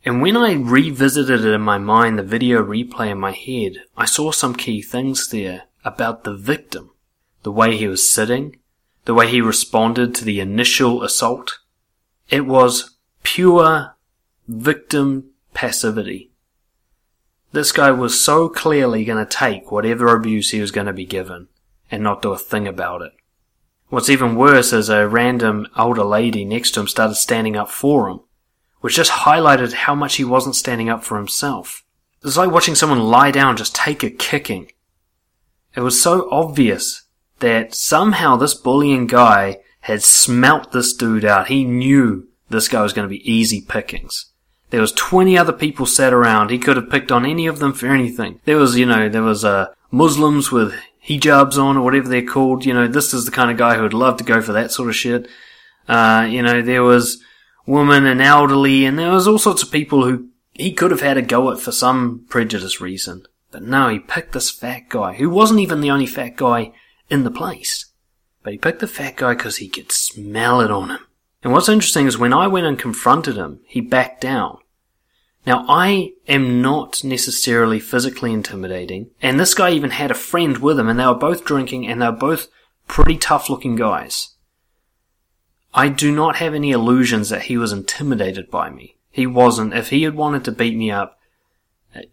And 0.04 0.22
when 0.22 0.38
I 0.38 0.54
revisited 0.54 1.44
it 1.44 1.54
in 1.54 1.62
my 1.62 1.78
mind, 1.78 2.20
the 2.20 2.24
video 2.24 2.62
replay 2.62 3.10
in 3.10 3.20
my 3.20 3.32
head, 3.32 3.84
I 3.98 4.06
saw 4.06 4.32
some 4.32 4.56
key 4.56 4.82
things 4.82 5.30
there 5.30 5.64
about 5.84 6.26
the 6.26 6.36
victim. 6.36 6.92
The 7.44 7.52
way 7.52 7.78
he 7.78 7.88
was 7.88 8.08
sitting, 8.08 8.58
the 9.06 9.14
way 9.14 9.30
he 9.30 9.40
responded 9.40 10.14
to 10.16 10.26
the 10.26 10.42
initial 10.42 11.02
assault. 11.02 11.60
It 12.30 12.46
was 12.46 12.98
pure 13.24 13.96
victim 14.48 15.32
passivity. 15.54 16.32
This 17.54 17.72
guy 17.72 17.92
was 17.92 18.22
so 18.22 18.50
clearly 18.50 19.06
going 19.06 19.26
to 19.26 19.32
take 19.32 19.72
whatever 19.72 20.14
abuse 20.14 20.52
he 20.52 20.60
was 20.60 20.72
going 20.72 20.88
to 20.88 20.94
be 20.94 21.06
given 21.06 21.48
and 21.92 22.04
not 22.04 22.22
do 22.22 22.32
a 22.32 22.38
thing 22.38 22.68
about 22.68 23.02
it. 23.02 23.14
What's 23.90 24.10
even 24.10 24.36
worse 24.36 24.74
is 24.74 24.90
a 24.90 25.08
random 25.08 25.68
older 25.78 26.04
lady 26.04 26.44
next 26.44 26.72
to 26.72 26.80
him 26.80 26.88
started 26.88 27.16
standing 27.16 27.56
up 27.56 27.70
for 27.70 28.10
him, 28.10 28.22
which 28.82 28.96
just 28.96 29.12
highlighted 29.12 29.74
how 29.74 29.96
much 29.96 30.16
he 30.16 30.24
wasn't 30.24 30.56
standing 30.56 30.90
up 30.90 31.04
for 31.04 31.18
himself. 31.18 31.84
It 32.20 32.26
was 32.26 32.38
like 32.38 32.52
watching 32.52 32.76
someone 32.76 33.00
lie 33.00 33.32
down 33.32 33.58
just 33.58 33.76
take 33.76 34.04
a 34.04 34.10
kicking. 34.10 34.72
It 35.76 35.82
was 35.82 36.02
so 36.02 36.28
obvious 36.32 37.04
that 37.40 37.76
somehow 37.76 38.36
this 38.36 38.54
bullying 38.54 39.08
guy 39.08 39.60
had 39.82 40.02
smelt 40.02 40.72
this 40.72 40.94
dude 40.94 41.26
out. 41.26 41.48
He 41.48 41.64
knew 41.64 42.28
this 42.50 42.68
guy 42.68 42.82
was 42.82 42.94
going 42.94 43.08
to 43.08 43.16
be 43.16 43.32
easy 43.32 43.62
pickings. 43.62 44.32
There 44.72 44.82
was 44.82 44.92
20 44.94 45.38
other 45.38 45.54
people 45.54 45.86
sat 45.86 46.12
around. 46.12 46.50
He 46.50 46.58
could 46.58 46.76
have 46.76 46.90
picked 46.90 47.12
on 47.12 47.26
any 47.26 47.46
of 47.46 47.60
them 47.60 47.74
for 47.74 47.88
anything. 47.88 48.40
There 48.46 48.58
was, 48.58 48.78
you 48.78 48.86
know, 48.86 49.10
there 49.10 49.22
was, 49.22 49.46
uh, 49.46 49.74
Muslims 49.92 50.52
with 50.52 50.74
hijabs 51.08 51.58
on 51.58 51.78
or 51.78 51.84
whatever 51.84 52.10
they're 52.10 52.26
called. 52.26 52.66
You 52.66 52.74
know, 52.74 52.88
this 52.88 53.14
is 53.14 53.26
the 53.26 53.32
kind 53.32 53.52
of 53.52 53.58
guy 53.58 53.76
who 53.76 53.84
would 53.84 53.94
love 53.94 54.18
to 54.18 54.24
go 54.24 54.42
for 54.42 54.54
that 54.54 54.72
sort 54.72 54.90
of 54.90 54.96
shit. 54.96 55.28
Uh, 55.88 56.28
you 56.30 56.42
know, 56.42 56.62
there 56.62 56.84
was 56.84 57.22
women 57.66 58.06
and 58.06 58.22
elderly 58.22 58.86
and 58.86 58.98
there 58.98 59.12
was 59.12 59.28
all 59.28 59.38
sorts 59.38 59.64
of 59.64 59.72
people 59.72 60.04
who 60.04 60.30
he 60.54 60.72
could 60.72 60.92
have 60.92 61.02
had 61.02 61.18
a 61.18 61.22
go 61.22 61.52
at 61.52 61.60
for 61.60 61.72
some 61.72 62.26
prejudice 62.30 62.82
reason. 62.82 63.26
But 63.52 63.64
no, 63.64 63.90
he 63.90 64.00
picked 64.00 64.34
this 64.34 64.50
fat 64.52 64.90
guy 64.90 65.14
who 65.14 65.30
wasn't 65.30 65.60
even 65.60 65.82
the 65.82 65.92
only 65.92 66.08
fat 66.08 66.36
guy 66.36 66.74
in 67.10 67.24
the 67.24 67.32
place. 67.32 67.86
But 68.44 68.54
he 68.54 68.60
picked 68.60 68.80
the 68.80 68.88
fat 68.88 69.16
guy 69.16 69.34
because 69.34 69.58
he 69.58 69.70
could 69.70 69.92
smell 69.92 70.62
it 70.62 70.72
on 70.72 70.90
him. 70.90 71.00
And 71.44 71.54
what's 71.54 71.70
interesting 71.70 72.08
is 72.08 72.18
when 72.18 72.34
I 72.34 72.48
went 72.48 72.66
and 72.66 72.78
confronted 72.80 73.36
him, 73.36 73.60
he 73.66 73.82
backed 73.82 74.22
down. 74.22 74.58
Now 75.46 75.66
I 75.68 76.14
am 76.28 76.62
not 76.62 77.04
necessarily 77.04 77.80
physically 77.80 78.34
intimidating, 78.34 79.12
and 79.22 79.40
this 79.40 79.54
guy 79.54 79.72
even 79.72 79.92
had 79.92 80.12
a 80.12 80.16
friend 80.16 80.58
with 80.58 80.80
him, 80.80 80.90
and 80.90 81.00
they 81.00 81.06
were 81.06 81.14
both 81.14 81.46
drinking, 81.46 81.88
and 81.88 82.02
they 82.02 82.08
were 82.08 82.12
both 82.12 82.48
pretty 82.88 83.18
tough 83.18 83.50
looking 83.50 83.76
guys. 83.76 84.36
I 85.74 85.90
do 85.90 86.12
not 86.12 86.38
have 86.38 86.54
any 86.54 86.72
illusions 86.72 87.30
that 87.30 87.44
he 87.44 87.58
was 87.58 87.72
intimidated 87.72 88.50
by 88.50 88.70
me. 88.70 88.98
He 89.12 89.28
wasn't. 89.28 89.74
If 89.74 89.90
he 89.90 90.04
had 90.04 90.16
wanted 90.16 90.46
to 90.46 90.52
beat 90.52 90.76
me 90.76 90.90
up, 90.90 91.20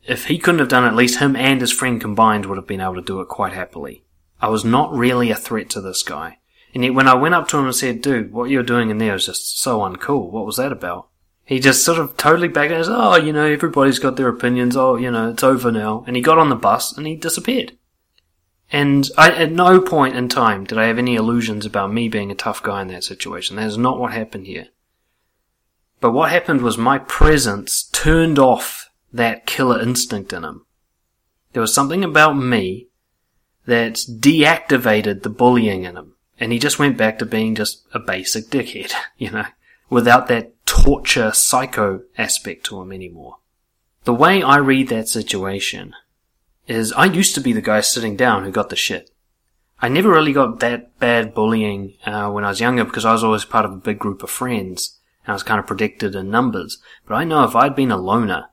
if 0.07 0.27
he 0.27 0.39
couldn't 0.39 0.61
have 0.61 0.69
done 0.69 0.85
it, 0.85 0.89
at 0.89 0.95
least 0.97 1.21
him 1.21 1.37
and 1.37 1.61
his 1.61 1.73
friend 1.73 2.01
combined 2.01 2.47
would 2.47 2.59
have 2.59 2.67
been 2.67 2.81
able 2.81 2.97
to 2.97 3.03
do 3.03 3.21
it 3.21 3.29
quite 3.29 3.53
happily. 3.53 4.05
I 4.41 4.49
was 4.49 4.65
not 4.65 4.93
really 4.93 5.31
a 5.31 5.37
threat 5.37 5.71
to 5.71 5.81
this 5.81 6.03
guy. 6.03 6.39
And 6.75 6.85
yet 6.85 6.95
when 6.95 7.09
I 7.09 7.15
went 7.15 7.35
up 7.35 7.49
to 7.49 7.59
him 7.59 7.67
and 7.67 7.75
said, 7.75 8.03
dude, 8.03 8.33
what 8.33 8.51
you're 8.51 8.63
doing 8.63 8.91
in 8.91 8.99
there 8.99 9.15
is 9.15 9.27
just 9.27 9.61
so 9.61 9.81
uncool. 9.81 10.31
What 10.31 10.47
was 10.47 10.57
that 10.57 10.73
about? 10.73 11.09
He 11.45 11.59
just 11.59 11.85
sort 11.85 11.99
of 11.99 12.17
totally 12.17 12.49
backed 12.49 12.73
out. 12.73 12.87
Oh, 12.89 13.17
you 13.17 13.33
know, 13.33 13.45
everybody's 13.45 13.99
got 13.99 14.17
their 14.17 14.29
opinions. 14.29 14.77
Oh, 14.77 14.97
you 14.97 15.11
know, 15.11 15.31
it's 15.31 15.43
over 15.43 15.73
now. 15.73 16.05
And 16.07 16.17
he 16.17 16.23
got 16.23 16.39
on 16.39 16.49
the 16.49 16.57
bus 16.57 16.97
and 16.97 17.07
he 17.07 17.17
disappeared. 17.17 17.77
And 18.71 19.11
I, 19.19 19.31
at 19.31 19.53
no 19.53 19.81
point 19.81 20.17
in 20.17 20.29
time 20.29 20.65
did 20.65 20.79
I 20.79 20.87
have 20.87 20.99
any 20.99 21.15
illusions 21.15 21.67
about 21.67 21.93
me 21.93 22.09
being 22.09 22.31
a 22.31 22.35
tough 22.35 22.63
guy 22.63 22.81
in 22.81 22.89
that 22.89 23.05
situation. 23.05 23.57
That 23.57 23.67
is 23.67 23.77
not 23.77 23.99
what 23.99 24.13
happened 24.13 24.47
here. 24.47 24.69
But 26.01 26.13
what 26.13 26.31
happened 26.31 26.63
was 26.63 26.79
my 26.79 26.99
presence 26.99 27.85
turned 27.85 28.39
off 28.39 28.89
that 29.13 29.47
killer 29.47 29.81
instinct 29.81 30.33
in 30.33 30.43
him. 30.43 30.65
There 31.53 31.61
was 31.61 31.75
something 31.75 32.03
about 32.03 32.33
me 32.33 32.89
that 33.67 33.95
deactivated 33.95 35.23
the 35.23 35.31
bullying 35.31 35.85
in 35.85 35.97
him. 35.97 36.15
And 36.41 36.51
he 36.51 36.59
just 36.59 36.79
went 36.79 36.97
back 36.97 37.19
to 37.19 37.27
being 37.27 37.55
just 37.55 37.85
a 37.93 38.01
basic 38.01 38.47
dickhead, 38.47 38.93
you 39.19 39.31
know, 39.31 39.45
without 39.91 40.29
that 40.29 40.52
torture 40.67 41.33
psycho 41.33 42.03
aspect 42.17 42.65
to 42.67 42.81
him 42.81 42.93
anymore. 42.93 43.37
The 44.05 44.15
way 44.15 44.43
I 44.43 44.57
read 44.57 44.89
that 44.89 45.09
situation 45.09 45.95
is 46.67 46.93
I 46.93 47.07
used 47.07 47.35
to 47.35 47.41
be 47.41 47.53
the 47.53 47.61
guy 47.61 47.81
sitting 47.81 48.17
down 48.17 48.45
who 48.45 48.51
got 48.51 48.69
the 48.69 48.77
shit. 48.77 49.11
I 49.81 49.89
never 49.89 50.11
really 50.11 50.33
got 50.33 50.61
that 50.61 50.99
bad 50.99 51.35
bullying 51.35 51.95
uh, 52.07 52.31
when 52.31 52.45
I 52.45 52.49
was 52.49 52.61
younger 52.61 52.85
because 52.85 53.05
I 53.05 53.13
was 53.13 53.25
always 53.25 53.45
part 53.45 53.65
of 53.65 53.73
a 53.73 53.77
big 53.77 53.99
group 53.99 54.23
of 54.23 54.31
friends 54.31 54.99
and 55.25 55.33
I 55.33 55.35
was 55.35 55.43
kind 55.43 55.59
of 55.59 55.67
predicted 55.67 56.15
in 56.15 56.31
numbers. 56.31 56.79
But 57.07 57.15
I 57.15 57.25
know 57.25 57.45
if 57.45 57.57
I'd 57.57 57.77
been 57.77 57.91
a 57.91 57.97
loner, 57.97 58.47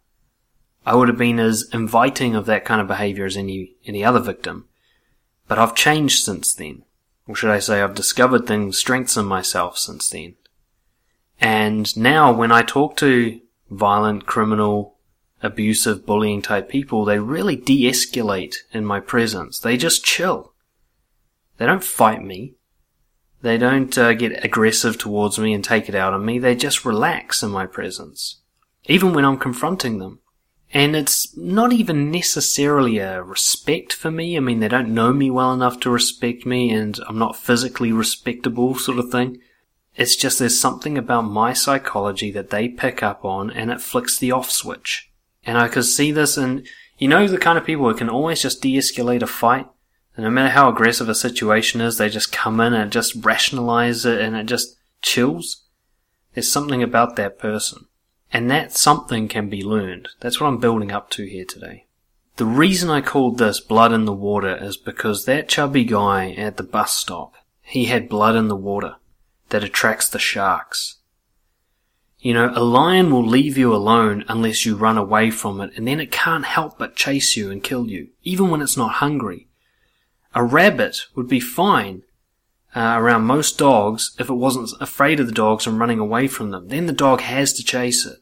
I 0.85 0.95
would 0.95 1.07
have 1.07 1.17
been 1.17 1.39
as 1.39 1.69
inviting 1.71 2.35
of 2.35 2.45
that 2.47 2.65
kind 2.65 2.81
of 2.81 2.87
behavior 2.87 3.25
as 3.25 3.37
any 3.37 3.75
any 3.85 4.03
other 4.03 4.19
victim. 4.19 4.67
But 5.47 5.59
I've 5.59 5.75
changed 5.75 6.23
since 6.23 6.53
then. 6.53 6.83
Or 7.27 7.35
should 7.35 7.51
I 7.51 7.59
say 7.59 7.81
I've 7.81 7.93
discovered 7.93 8.47
things, 8.47 8.77
strengths 8.77 9.15
in 9.15 9.25
myself 9.25 9.77
since 9.77 10.09
then. 10.09 10.35
And 11.41 11.95
now 11.95 12.31
when 12.31 12.51
I 12.51 12.61
talk 12.61 12.97
to 12.97 13.39
violent, 13.69 14.25
criminal, 14.25 14.97
abusive, 15.41 16.05
bullying 16.05 16.41
type 16.41 16.69
people, 16.69 17.05
they 17.05 17.19
really 17.19 17.55
de-escalate 17.55 18.55
in 18.73 18.85
my 18.85 18.99
presence. 18.99 19.59
They 19.59 19.77
just 19.77 20.03
chill. 20.03 20.53
They 21.57 21.65
don't 21.65 21.83
fight 21.83 22.23
me. 22.23 22.55
They 23.41 23.57
don't 23.57 23.97
uh, 23.97 24.13
get 24.13 24.43
aggressive 24.43 24.97
towards 24.97 25.39
me 25.39 25.53
and 25.53 25.63
take 25.63 25.87
it 25.87 25.95
out 25.95 26.13
on 26.13 26.25
me. 26.25 26.39
They 26.39 26.55
just 26.55 26.83
relax 26.83 27.41
in 27.41 27.51
my 27.51 27.65
presence. 27.65 28.41
Even 28.85 29.13
when 29.13 29.23
I'm 29.23 29.37
confronting 29.37 29.99
them. 29.99 30.19
And 30.71 30.95
it's 30.95 31.35
not 31.35 31.71
even 31.73 32.11
necessarily 32.11 32.99
a 32.99 33.23
respect 33.23 33.93
for 33.93 34.11
me. 34.11 34.37
I 34.37 34.39
mean, 34.39 34.59
they 34.59 34.67
don't 34.67 34.93
know 34.93 35.13
me 35.13 35.31
well 35.31 35.53
enough 35.53 35.79
to 35.81 35.89
respect 35.89 36.45
me 36.45 36.69
and 36.71 36.99
I'm 37.07 37.17
not 37.17 37.35
physically 37.35 37.91
respectable 37.91 38.75
sort 38.75 38.99
of 38.99 39.09
thing. 39.09 39.39
It's 39.99 40.15
just 40.15 40.39
there's 40.39 40.57
something 40.57 40.97
about 40.97 41.23
my 41.23 41.51
psychology 41.51 42.31
that 42.31 42.51
they 42.51 42.69
pick 42.69 43.03
up 43.03 43.25
on 43.25 43.51
and 43.51 43.69
it 43.69 43.81
flicks 43.81 44.17
the 44.17 44.31
off 44.31 44.49
switch. 44.49 45.11
And 45.45 45.57
I 45.57 45.67
could 45.67 45.83
see 45.83 46.13
this 46.13 46.37
in, 46.37 46.65
you 46.97 47.09
know, 47.09 47.27
the 47.27 47.37
kind 47.37 47.57
of 47.57 47.65
people 47.65 47.85
who 47.85 47.93
can 47.93 48.07
always 48.07 48.41
just 48.41 48.61
de-escalate 48.61 49.21
a 49.21 49.27
fight. 49.27 49.67
And 50.15 50.23
no 50.23 50.29
matter 50.29 50.51
how 50.51 50.69
aggressive 50.69 51.09
a 51.09 51.15
situation 51.15 51.81
is, 51.81 51.97
they 51.97 52.07
just 52.07 52.31
come 52.31 52.61
in 52.61 52.73
and 52.73 52.93
just 52.93 53.25
rationalize 53.25 54.05
it 54.05 54.21
and 54.21 54.37
it 54.37 54.45
just 54.45 54.77
chills. 55.01 55.65
There's 56.33 56.49
something 56.49 56.81
about 56.81 57.17
that 57.17 57.37
person. 57.37 57.87
And 58.31 58.49
that 58.49 58.71
something 58.71 59.27
can 59.27 59.49
be 59.49 59.63
learned. 59.63 60.07
That's 60.21 60.39
what 60.39 60.47
I'm 60.47 60.59
building 60.59 60.93
up 60.93 61.09
to 61.09 61.25
here 61.25 61.43
today. 61.43 61.87
The 62.37 62.45
reason 62.45 62.89
I 62.89 63.01
called 63.01 63.37
this 63.37 63.59
blood 63.59 63.91
in 63.91 64.05
the 64.05 64.13
water 64.13 64.55
is 64.55 64.77
because 64.77 65.25
that 65.25 65.49
chubby 65.49 65.83
guy 65.83 66.31
at 66.31 66.55
the 66.55 66.63
bus 66.63 66.95
stop, 66.95 67.33
he 67.61 67.85
had 67.85 68.07
blood 68.07 68.37
in 68.37 68.47
the 68.47 68.55
water 68.55 68.95
that 69.49 69.63
attracts 69.63 70.09
the 70.09 70.19
sharks. 70.19 70.97
You 72.19 72.33
know, 72.33 72.51
a 72.53 72.63
lion 72.63 73.11
will 73.11 73.25
leave 73.25 73.57
you 73.57 73.73
alone 73.73 74.25
unless 74.27 74.65
you 74.65 74.75
run 74.75 74.97
away 74.97 75.31
from 75.31 75.61
it, 75.61 75.71
and 75.77 75.87
then 75.87 75.99
it 75.99 76.11
can't 76.11 76.45
help 76.45 76.77
but 76.77 76.95
chase 76.95 77.37
you 77.37 77.49
and 77.49 77.63
kill 77.63 77.87
you, 77.87 78.09
even 78.23 78.49
when 78.49 78.61
it's 78.61 78.75
not 78.75 78.95
hungry. 78.95 79.47
A 80.35 80.43
rabbit 80.43 81.05
would 81.15 81.29
be 81.29 81.39
fine 81.39 82.03
uh, 82.75 82.95
around 82.97 83.23
most 83.23 83.57
dogs 83.57 84.15
if 84.19 84.29
it 84.29 84.33
wasn't 84.33 84.69
afraid 84.81 85.19
of 85.19 85.27
the 85.27 85.33
dogs 85.33 85.65
and 85.65 85.79
running 85.79 85.99
away 85.99 86.27
from 86.27 86.51
them. 86.51 86.67
Then 86.67 86.85
the 86.85 86.93
dog 86.93 87.21
has 87.21 87.53
to 87.53 87.63
chase 87.63 88.05
it. 88.05 88.19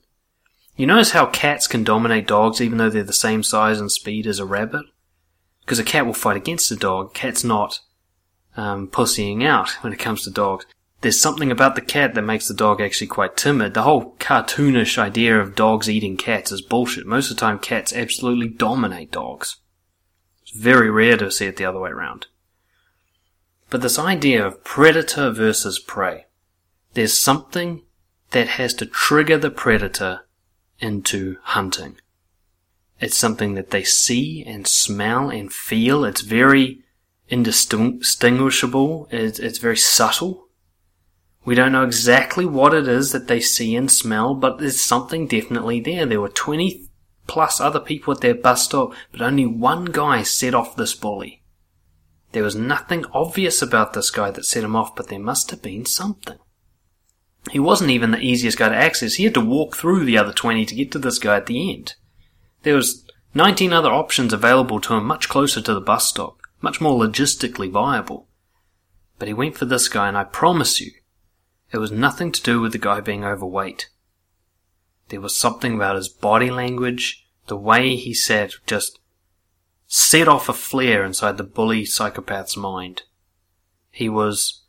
You 0.76 0.86
notice 0.86 1.12
how 1.12 1.26
cats 1.26 1.66
can 1.66 1.84
dominate 1.84 2.28
dogs 2.28 2.62
even 2.62 2.78
though 2.78 2.90
they're 2.90 3.04
the 3.04 3.13
same 3.13 3.42
size 3.42 3.80
and 3.80 3.92
speed 3.92 4.28
as 4.28 4.40
a 4.40 4.46
rabbit? 4.46 4.86
Because 5.62 5.80
a 5.80 5.84
cat 5.84 6.06
will 6.06 6.13
fight 6.13 6.38
against 6.38 6.72
a 6.72 6.76
dog. 6.76 7.16
Cat's 7.16 7.44
not 7.44 7.80
um, 8.56 8.88
pussying 8.88 9.44
out 9.44 9.72
when 9.82 9.92
it 9.92 10.00
comes 10.00 10.24
to 10.24 10.30
dogs. 10.30 10.66
There's 11.02 11.20
something 11.20 11.52
about 11.52 11.76
the 11.76 11.82
cat 11.82 12.16
that 12.16 12.24
makes 12.24 12.48
the 12.48 12.56
dog 12.56 12.82
actually 12.82 13.08
quite 13.08 13.38
timid. 13.38 13.74
The 13.74 13.84
whole 13.84 14.16
cartoonish 14.20 14.98
idea 14.98 15.40
of 15.40 15.56
dogs 15.56 15.90
eating 15.90 16.18
cats 16.18 16.52
is 16.52 16.62
bullshit. 16.62 17.06
Most 17.06 17.30
of 17.30 17.38
the 17.38 17.42
time, 17.42 17.60
cats 17.60 17.94
absolutely 17.94 18.48
dominate 18.48 19.12
dogs. 19.12 19.58
It's 20.42 20.58
very 20.58 20.90
rare 20.90 21.18
to 21.18 21.30
see 21.30 21.46
it 21.46 21.58
the 21.58 21.66
other 21.66 21.80
way 21.80 21.92
around. 21.92 22.28
But 23.70 23.82
this 23.82 24.00
idea 24.00 24.46
of 24.46 24.64
predator 24.64 25.30
versus 25.30 25.78
prey, 25.78 26.26
there's 26.94 27.18
something 27.18 27.84
that 28.32 28.48
has 28.48 28.74
to 28.76 28.86
trigger 28.86 29.38
the 29.38 29.52
predator 29.52 30.22
into 30.80 31.38
hunting. 31.44 31.98
It's 33.00 33.18
something 33.18 33.54
that 33.54 33.70
they 33.70 33.84
see 33.84 34.44
and 34.46 34.68
smell 34.68 35.30
and 35.30 35.54
feel. 35.54 36.04
It's 36.04 36.22
very 36.22 36.82
indistinguishable. 37.30 39.08
It's, 39.12 39.38
it's 39.38 39.60
very 39.60 39.78
subtle. 39.78 40.47
We 41.48 41.56
don't 41.56 41.72
know 41.72 41.86
exactly 41.86 42.46
what 42.46 42.74
it 42.74 42.90
is 42.90 43.14
that 43.14 43.30
they 43.30 43.40
see 43.40 43.74
and 43.78 43.90
smell, 43.90 44.36
but 44.36 44.58
there's 44.58 44.82
something 44.82 45.28
definitely 45.28 45.80
there. 45.80 46.06
There 46.06 46.20
were 46.20 46.28
20 46.28 46.90
plus 47.26 47.62
other 47.62 47.80
people 47.80 48.14
at 48.14 48.20
their 48.20 48.36
bus 48.36 48.66
stop, 48.66 48.94
but 49.14 49.22
only 49.22 49.46
one 49.46 49.86
guy 49.86 50.24
set 50.24 50.54
off 50.54 50.76
this 50.76 50.94
bully. 50.94 51.42
There 52.34 52.44
was 52.44 52.58
nothing 52.58 53.06
obvious 53.14 53.62
about 53.62 53.94
this 53.94 54.12
guy 54.12 54.30
that 54.32 54.44
set 54.44 54.66
him 54.66 54.76
off, 54.76 54.94
but 54.94 55.08
there 55.08 55.20
must 55.20 55.50
have 55.52 55.62
been 55.62 55.86
something. 55.86 56.38
He 57.52 57.60
wasn't 57.60 57.92
even 57.92 58.12
the 58.12 58.20
easiest 58.20 58.58
guy 58.58 58.68
to 58.68 58.76
access. 58.76 59.14
He 59.14 59.24
had 59.24 59.34
to 59.36 59.40
walk 59.40 59.74
through 59.74 60.04
the 60.04 60.18
other 60.18 60.34
20 60.34 60.66
to 60.66 60.76
get 60.76 60.92
to 60.92 61.00
this 61.00 61.18
guy 61.18 61.38
at 61.38 61.46
the 61.46 61.72
end. 61.74 61.96
There 62.64 62.76
was 62.76 63.08
19 63.36 63.72
other 63.72 63.94
options 63.94 64.34
available 64.34 64.82
to 64.82 64.96
him 64.96 65.06
much 65.06 65.30
closer 65.30 65.62
to 65.62 65.74
the 65.74 65.80
bus 65.80 66.10
stop, 66.10 66.42
much 66.60 66.82
more 66.82 67.02
logistically 67.02 67.72
viable. 67.72 68.28
But 69.18 69.30
he 69.30 69.34
went 69.34 69.58
for 69.58 69.64
this 69.64 69.88
guy 69.88 70.10
and 70.10 70.18
I 70.18 70.26
promise 70.26 70.82
you, 70.82 70.92
it 71.71 71.77
was 71.77 71.91
nothing 71.91 72.32
to 72.32 72.41
do 72.41 72.62
with 72.62 72.71
the 72.71 72.77
guy 72.77 73.01
being 73.01 73.25
overweight. 73.25 73.89
There 75.10 75.21
was 75.21 75.38
something 75.38 75.75
about 75.75 75.95
his 75.95 76.10
body 76.10 76.49
language, 76.49 77.27
the 77.47 77.58
way 77.58 77.95
he 77.95 78.13
sat 78.13 78.53
just 78.65 78.99
set 79.88 80.27
off 80.27 80.49
a 80.49 80.53
flare 80.53 81.06
inside 81.06 81.38
the 81.38 81.43
bully 81.43 81.84
psychopath's 81.84 82.58
mind. 82.58 83.03
He 83.89 84.10
was 84.10 84.63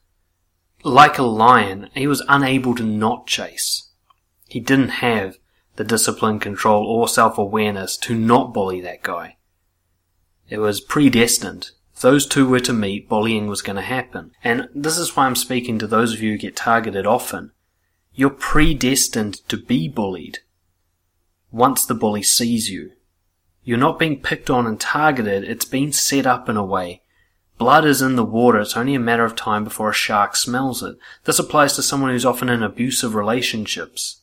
like 0.84 1.18
a 1.18 1.24
lion, 1.24 1.90
he 1.94 2.06
was 2.06 2.24
unable 2.28 2.74
to 2.76 2.84
not 2.84 3.26
chase. 3.26 3.90
He 4.46 4.61
didn't 4.61 4.88
have 4.88 5.38
the 5.76 5.84
discipline, 5.84 6.40
control, 6.40 6.87
or 6.87 7.08
self-awareness 7.08 7.96
to 7.98 8.14
not 8.14 8.52
bully 8.52 8.80
that 8.80 9.02
guy. 9.02 9.37
It 10.48 10.58
was 10.58 10.80
predestined. 10.80 11.70
Those 12.00 12.26
two 12.26 12.48
were 12.48 12.61
to 12.61 12.72
meet, 12.72 13.08
bullying 13.08 13.46
was 13.46 13.62
going 13.62 13.76
to 13.76 13.82
happen. 13.82 14.32
And 14.44 14.68
this 14.74 14.98
is 14.98 15.16
why 15.16 15.26
I'm 15.26 15.37
speaking 15.37 15.78
to 15.78 15.87
those 15.87 16.14
of 16.14 16.22
you 16.22 16.32
who 16.32 16.38
get 16.38 16.56
targeted 16.56 17.06
often. 17.06 17.52
You're 18.12 18.30
predestined 18.30 19.48
to 19.48 19.56
be 19.56 19.88
bullied 19.88 20.40
once 21.50 21.87
the 21.87 21.94
bully 21.94 22.22
sees 22.22 22.70
you. 22.70 22.92
You're 23.62 23.78
not 23.78 23.98
being 23.98 24.20
picked 24.20 24.50
on 24.50 24.66
and 24.66 24.78
targeted, 24.78 25.44
it's 25.44 25.64
been 25.64 25.92
set 25.92 26.26
up 26.26 26.48
in 26.48 26.56
a 26.56 26.64
way 26.64 27.02
Blood 27.58 27.84
is 27.84 28.00
in 28.00 28.14
the 28.14 28.24
water. 28.24 28.61
It's 28.61 28.76
only 28.76 28.94
a 28.94 29.00
matter 29.00 29.24
of 29.24 29.34
time 29.34 29.64
before 29.64 29.90
a 29.90 29.94
shark 29.94 30.37
smells 30.37 30.82
it. 30.82 30.96
This 31.24 31.40
applies 31.40 31.74
to 31.74 31.82
someone 31.82 32.11
who's 32.11 32.24
often 32.24 32.48
in 32.48 32.62
abusive 32.62 33.16
relationships. 33.16 34.22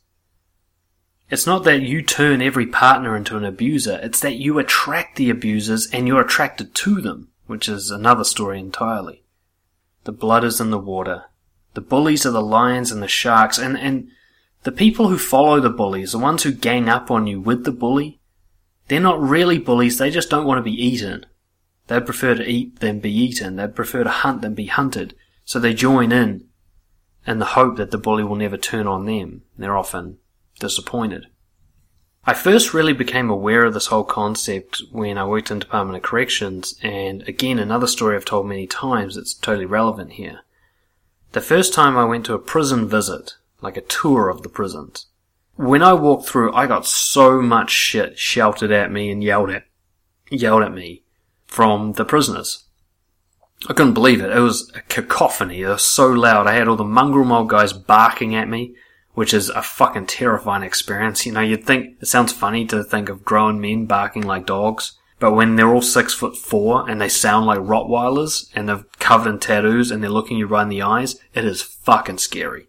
It's 1.29 1.45
not 1.45 1.65
that 1.65 1.81
you 1.81 2.01
turn 2.01 2.41
every 2.41 2.65
partner 2.65 3.15
into 3.15 3.35
an 3.35 3.43
abuser. 3.43 3.99
It's 4.01 4.21
that 4.21 4.35
you 4.35 4.57
attract 4.57 5.17
the 5.17 5.29
abusers 5.29 5.87
and 5.91 6.07
you're 6.07 6.21
attracted 6.21 6.73
to 6.75 7.01
them, 7.01 7.29
which 7.47 7.69
is 7.69 7.91
another 7.91 8.23
story 8.23 8.59
entirely. 8.59 9.23
The 10.03 10.11
blood 10.11 10.43
is 10.43 10.59
in 10.59 10.71
the 10.71 10.79
water. 10.79 11.25
The 11.73 11.81
bullies 11.81 12.25
are 12.25 12.31
the 12.31 12.41
lions 12.41 12.91
and 12.91 13.01
the 13.01 13.07
sharks 13.07 13.57
and, 13.57 13.77
and 13.77 14.09
the 14.63 14.71
people 14.71 15.09
who 15.09 15.17
follow 15.17 15.59
the 15.59 15.69
bullies, 15.69 16.13
the 16.13 16.19
ones 16.19 16.43
who 16.43 16.51
gang 16.51 16.89
up 16.89 17.11
on 17.11 17.27
you 17.27 17.39
with 17.39 17.65
the 17.65 17.71
bully, 17.71 18.19
they're 18.87 18.99
not 18.99 19.21
really 19.21 19.57
bullies. 19.57 19.97
They 19.97 20.09
just 20.09 20.29
don't 20.29 20.45
want 20.45 20.59
to 20.59 20.63
be 20.63 20.83
eaten. 20.85 21.25
They'd 21.87 22.05
prefer 22.05 22.35
to 22.35 22.47
eat 22.47 22.79
than 22.79 22.99
be 22.99 23.11
eaten. 23.11 23.55
They'd 23.55 23.75
prefer 23.75 24.03
to 24.03 24.09
hunt 24.09 24.41
than 24.41 24.53
be 24.53 24.65
hunted. 24.65 25.15
So 25.43 25.59
they 25.59 25.73
join 25.73 26.11
in 26.11 26.45
in 27.27 27.39
the 27.39 27.45
hope 27.45 27.77
that 27.77 27.91
the 27.91 27.97
bully 27.97 28.23
will 28.23 28.35
never 28.35 28.57
turn 28.57 28.87
on 28.87 29.05
them. 29.05 29.43
They're 29.57 29.77
often 29.77 30.17
disappointed. 30.59 31.27
I 32.27 32.33
first 32.33 32.73
really 32.73 32.93
became 32.93 33.29
aware 33.29 33.65
of 33.65 33.75
this 33.75 33.87
whole 33.87 34.03
concept 34.03 34.81
when 34.91 35.17
I 35.17 35.25
worked 35.25 35.51
in 35.51 35.59
Department 35.59 35.97
of 35.97 36.03
Corrections, 36.03 36.75
and 36.81 37.21
again, 37.27 37.59
another 37.59 37.85
story 37.85 38.15
I've 38.15 38.25
told 38.25 38.47
many 38.47 38.65
times 38.65 39.15
that's 39.15 39.35
totally 39.35 39.67
relevant 39.67 40.13
here. 40.13 40.39
The 41.33 41.41
first 41.41 41.71
time 41.73 41.95
I 41.95 42.05
went 42.05 42.25
to 42.25 42.33
a 42.33 42.39
prison 42.39 42.87
visit, 42.87 43.35
like 43.61 43.77
a 43.77 43.81
tour 43.81 44.29
of 44.29 44.41
the 44.41 44.49
prisons, 44.49 45.05
when 45.55 45.83
I 45.83 45.93
walked 45.93 46.27
through, 46.27 46.51
I 46.53 46.65
got 46.65 46.87
so 46.87 47.41
much 47.41 47.69
shit 47.69 48.17
shouted 48.17 48.71
at 48.71 48.91
me 48.91 49.11
and 49.11 49.23
yelled 49.23 49.51
at, 49.51 49.65
yelled 50.31 50.63
at 50.63 50.73
me 50.73 51.03
from 51.45 51.93
the 51.93 52.05
prisoners. 52.05 52.63
I 53.69 53.73
couldn't 53.73 53.93
believe 53.93 54.21
it. 54.21 54.35
It 54.35 54.39
was 54.39 54.71
a 54.75 54.81
cacophony. 54.81 55.61
It 55.61 55.67
was 55.67 55.83
so 55.83 56.07
loud. 56.07 56.47
I 56.47 56.53
had 56.53 56.67
all 56.67 56.75
the 56.75 56.83
mongrel 56.83 57.23
mob 57.23 57.49
guys 57.49 57.71
barking 57.71 58.35
at 58.35 58.49
me, 58.49 58.75
which 59.15 59.33
is 59.33 59.49
a 59.49 59.61
fucking 59.63 60.05
terrifying 60.05 60.63
experience. 60.63 61.25
You 61.25 61.31
know, 61.31 61.41
you'd 61.41 61.65
think, 61.65 61.97
it 62.01 62.05
sounds 62.05 62.31
funny 62.31 62.65
to 62.67 62.83
think 62.83 63.09
of 63.09 63.25
grown 63.25 63.59
men 63.59 63.85
barking 63.85 64.23
like 64.23 64.45
dogs, 64.45 64.97
but 65.19 65.33
when 65.33 65.55
they're 65.55 65.73
all 65.73 65.81
six 65.81 66.13
foot 66.13 66.37
four 66.37 66.87
and 66.89 67.01
they 67.01 67.09
sound 67.09 67.45
like 67.45 67.59
Rottweilers 67.59 68.51
and 68.53 68.67
they're 68.69 68.85
covered 68.99 69.29
in 69.29 69.39
tattoos 69.39 69.89
and 69.89 70.03
they're 70.03 70.09
looking 70.09 70.37
you 70.37 70.45
right 70.45 70.63
in 70.63 70.69
the 70.69 70.81
eyes, 70.81 71.19
it 71.33 71.45
is 71.45 71.61
fucking 71.61 72.19
scary. 72.19 72.67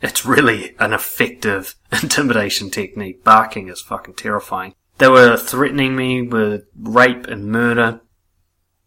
It's 0.00 0.24
really 0.24 0.76
an 0.78 0.92
effective 0.92 1.74
intimidation 2.02 2.70
technique. 2.70 3.24
Barking 3.24 3.68
is 3.68 3.80
fucking 3.80 4.14
terrifying. 4.14 4.74
They 4.98 5.08
were 5.08 5.36
threatening 5.36 5.96
me 5.96 6.22
with 6.22 6.64
rape 6.80 7.26
and 7.26 7.46
murder. 7.46 8.00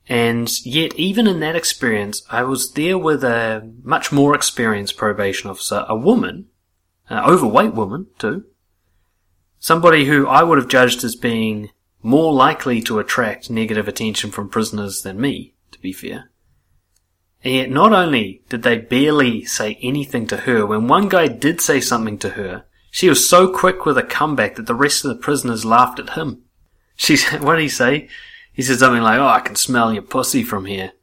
And 0.07 0.49
yet, 0.65 0.95
even 0.95 1.27
in 1.27 1.41
that 1.41 1.57
experience, 1.57 2.21
I 2.29 2.43
was 2.43 2.71
there 2.71 2.97
with 2.97 3.25
a 3.25 3.69
much 3.83 4.13
more 4.13 4.33
experienced 4.33 4.95
probation 4.95 5.49
officer, 5.49 5.85
a 5.89 5.97
woman, 5.97 6.47
overweight 7.15 7.73
woman 7.73 8.07
too. 8.17 8.45
Somebody 9.59 10.05
who 10.05 10.27
I 10.27 10.43
would 10.43 10.57
have 10.57 10.67
judged 10.67 11.03
as 11.03 11.15
being 11.15 11.69
more 12.01 12.33
likely 12.33 12.81
to 12.81 12.99
attract 12.99 13.49
negative 13.49 13.87
attention 13.87 14.31
from 14.31 14.49
prisoners 14.49 15.01
than 15.01 15.19
me, 15.19 15.55
to 15.71 15.79
be 15.79 15.91
fair. 15.91 16.29
And 17.43 17.53
yet 17.53 17.69
not 17.69 17.93
only 17.93 18.43
did 18.49 18.63
they 18.63 18.77
barely 18.77 19.45
say 19.45 19.77
anything 19.81 20.27
to 20.27 20.37
her, 20.37 20.65
when 20.65 20.87
one 20.87 21.09
guy 21.09 21.27
did 21.27 21.61
say 21.61 21.79
something 21.79 22.17
to 22.19 22.31
her, 22.31 22.65
she 22.91 23.09
was 23.09 23.29
so 23.29 23.51
quick 23.51 23.85
with 23.85 23.97
a 23.97 24.03
comeback 24.03 24.55
that 24.55 24.65
the 24.65 24.75
rest 24.75 25.05
of 25.05 25.09
the 25.09 25.21
prisoners 25.21 25.65
laughed 25.65 25.99
at 25.99 26.11
him. 26.11 26.43
She 26.95 27.15
said, 27.17 27.43
what 27.43 27.55
did 27.55 27.63
he 27.63 27.69
say? 27.69 28.09
He 28.53 28.63
said 28.63 28.79
something 28.79 29.03
like, 29.03 29.19
oh, 29.19 29.27
I 29.27 29.39
can 29.39 29.55
smell 29.55 29.93
your 29.93 30.01
pussy 30.01 30.43
from 30.43 30.65
here. 30.65 30.93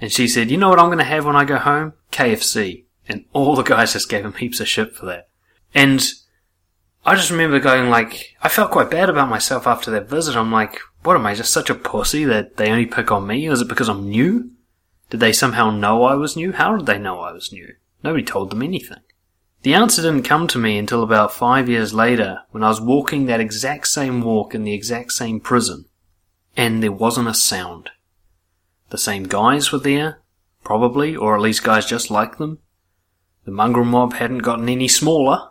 And 0.00 0.12
she 0.12 0.28
said, 0.28 0.50
you 0.50 0.56
know 0.56 0.68
what 0.68 0.78
I'm 0.78 0.86
going 0.86 0.98
to 0.98 1.04
have 1.04 1.24
when 1.24 1.36
I 1.36 1.44
go 1.44 1.58
home? 1.58 1.94
KFC. 2.10 2.84
And 3.08 3.24
all 3.32 3.54
the 3.54 3.62
guys 3.62 3.92
just 3.92 4.08
gave 4.08 4.24
him 4.24 4.32
heaps 4.32 4.60
of 4.60 4.68
shit 4.68 4.94
for 4.94 5.06
that. 5.06 5.28
And 5.76 6.02
I 7.04 7.14
just 7.14 7.30
remember 7.30 7.60
going 7.60 7.90
like, 7.90 8.34
I 8.42 8.48
felt 8.48 8.70
quite 8.70 8.90
bad 8.90 9.10
about 9.10 9.28
myself 9.28 9.66
after 9.66 9.90
that 9.90 10.08
visit. 10.08 10.34
I'm 10.34 10.50
like, 10.50 10.80
what 11.02 11.16
am 11.16 11.26
I, 11.26 11.34
just 11.34 11.52
such 11.52 11.68
a 11.68 11.74
pussy 11.74 12.24
that 12.24 12.56
they 12.56 12.70
only 12.70 12.86
pick 12.86 13.12
on 13.12 13.26
me? 13.26 13.46
Is 13.46 13.60
it 13.60 13.68
because 13.68 13.90
I'm 13.90 14.08
new? 14.08 14.52
Did 15.10 15.20
they 15.20 15.34
somehow 15.34 15.70
know 15.70 16.04
I 16.04 16.14
was 16.14 16.34
new? 16.34 16.52
How 16.52 16.74
did 16.76 16.86
they 16.86 16.98
know 16.98 17.20
I 17.20 17.30
was 17.30 17.52
new? 17.52 17.74
Nobody 18.02 18.24
told 18.24 18.50
them 18.50 18.62
anything. 18.62 19.00
The 19.62 19.74
answer 19.74 20.00
didn't 20.00 20.22
come 20.22 20.46
to 20.48 20.58
me 20.58 20.78
until 20.78 21.02
about 21.02 21.30
five 21.30 21.68
years 21.68 21.92
later 21.92 22.40
when 22.52 22.64
I 22.64 22.68
was 22.68 22.80
walking 22.80 23.26
that 23.26 23.40
exact 23.40 23.88
same 23.88 24.22
walk 24.22 24.54
in 24.54 24.64
the 24.64 24.72
exact 24.72 25.12
same 25.12 25.40
prison. 25.40 25.84
And 26.56 26.82
there 26.82 26.90
wasn't 26.90 27.28
a 27.28 27.34
sound. 27.34 27.90
The 28.88 28.98
same 28.98 29.24
guys 29.24 29.72
were 29.72 29.78
there, 29.78 30.22
probably, 30.64 31.14
or 31.14 31.34
at 31.34 31.42
least 31.42 31.64
guys 31.64 31.84
just 31.84 32.10
like 32.10 32.38
them. 32.38 32.60
The 33.44 33.50
mongrel 33.50 33.84
mob 33.84 34.14
hadn't 34.14 34.38
gotten 34.38 34.70
any 34.70 34.88
smaller. 34.88 35.50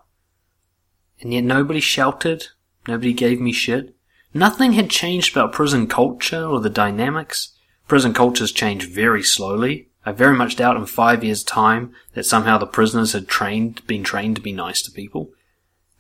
And 1.26 1.34
yet 1.34 1.44
nobody 1.44 1.80
shouted, 1.80 2.50
nobody 2.88 3.12
gave 3.12 3.42
me 3.42 3.52
shit. 3.52 3.96
Nothing 4.32 4.74
had 4.74 4.92
changed 4.92 5.36
about 5.36 5.54
prison 5.54 5.88
culture 5.88 6.46
or 6.46 6.60
the 6.60 6.70
dynamics. 6.70 7.56
Prison 7.88 8.14
cultures 8.14 8.52
change 8.52 8.88
very 8.88 9.24
slowly. 9.24 9.90
I 10.06 10.12
very 10.12 10.36
much 10.36 10.58
doubt 10.58 10.78
in 10.78 10.86
five 10.86 11.24
years' 11.24 11.44
time 11.44 11.96
that 12.14 12.28
somehow 12.28 12.60
the 12.60 12.68
prisoners 12.68 13.14
had 13.14 13.28
trained, 13.28 13.82
been 13.88 14.04
trained 14.04 14.36
to 14.36 14.42
be 14.44 14.52
nice 14.52 14.84
to 14.84 14.92
people. 14.92 15.32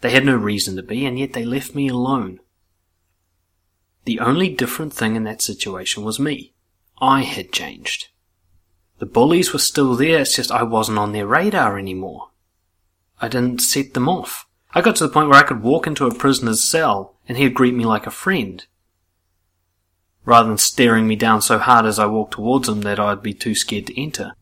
They 0.01 0.11
had 0.11 0.27
no 0.27 0.35
reason 0.35 0.75
to 0.75 0.83
be, 0.83 1.07
and 1.07 1.17
yet 1.17 1.33
they 1.33 1.43
left 1.43 1.73
me 1.73 1.87
alone. 1.87 2.39
The 4.03 4.19
only 4.19 4.49
different 4.49 4.93
thing 4.93 5.15
in 5.15 5.23
that 5.23 5.41
situation 5.41 6.03
was 6.03 6.19
me. 6.19 6.53
I 7.01 7.23
had 7.23 7.51
changed. 7.51 8.09
The 8.99 9.07
bullies 9.07 9.53
were 9.53 9.57
still 9.57 9.95
there, 9.95 10.19
it's 10.19 10.35
just 10.35 10.51
I 10.51 10.61
wasn't 10.61 10.99
on 10.99 11.13
their 11.13 11.25
radar 11.25 11.79
anymore. 11.79 12.29
I 13.19 13.27
didn't 13.27 13.63
set 13.63 13.95
them 13.95 14.07
off. 14.07 14.44
I 14.75 14.81
got 14.81 14.95
to 14.97 15.07
the 15.07 15.13
point 15.13 15.29
where 15.29 15.39
I 15.39 15.47
could 15.47 15.63
walk 15.63 15.87
into 15.87 16.05
a 16.05 16.13
prisoner's 16.13 16.61
cell 16.61 17.15
and 17.27 17.37
he'd 17.37 17.55
greet 17.55 17.73
me 17.73 17.85
like 17.85 18.05
a 18.05 18.11
friend 18.11 18.63
rather 20.25 20.49
than 20.49 20.57
staring 20.57 21.07
me 21.07 21.15
down 21.15 21.41
so 21.41 21.57
hard 21.57 21.85
as 21.85 21.99
I 21.99 22.07
walked 22.07 22.33
towards 22.33 22.67
him 22.67 22.81
that 22.81 22.99
I'd 22.99 23.21
be 23.21 23.33
too 23.33 23.55
scared 23.55 23.87
to 23.87 24.01
enter. 24.01 24.33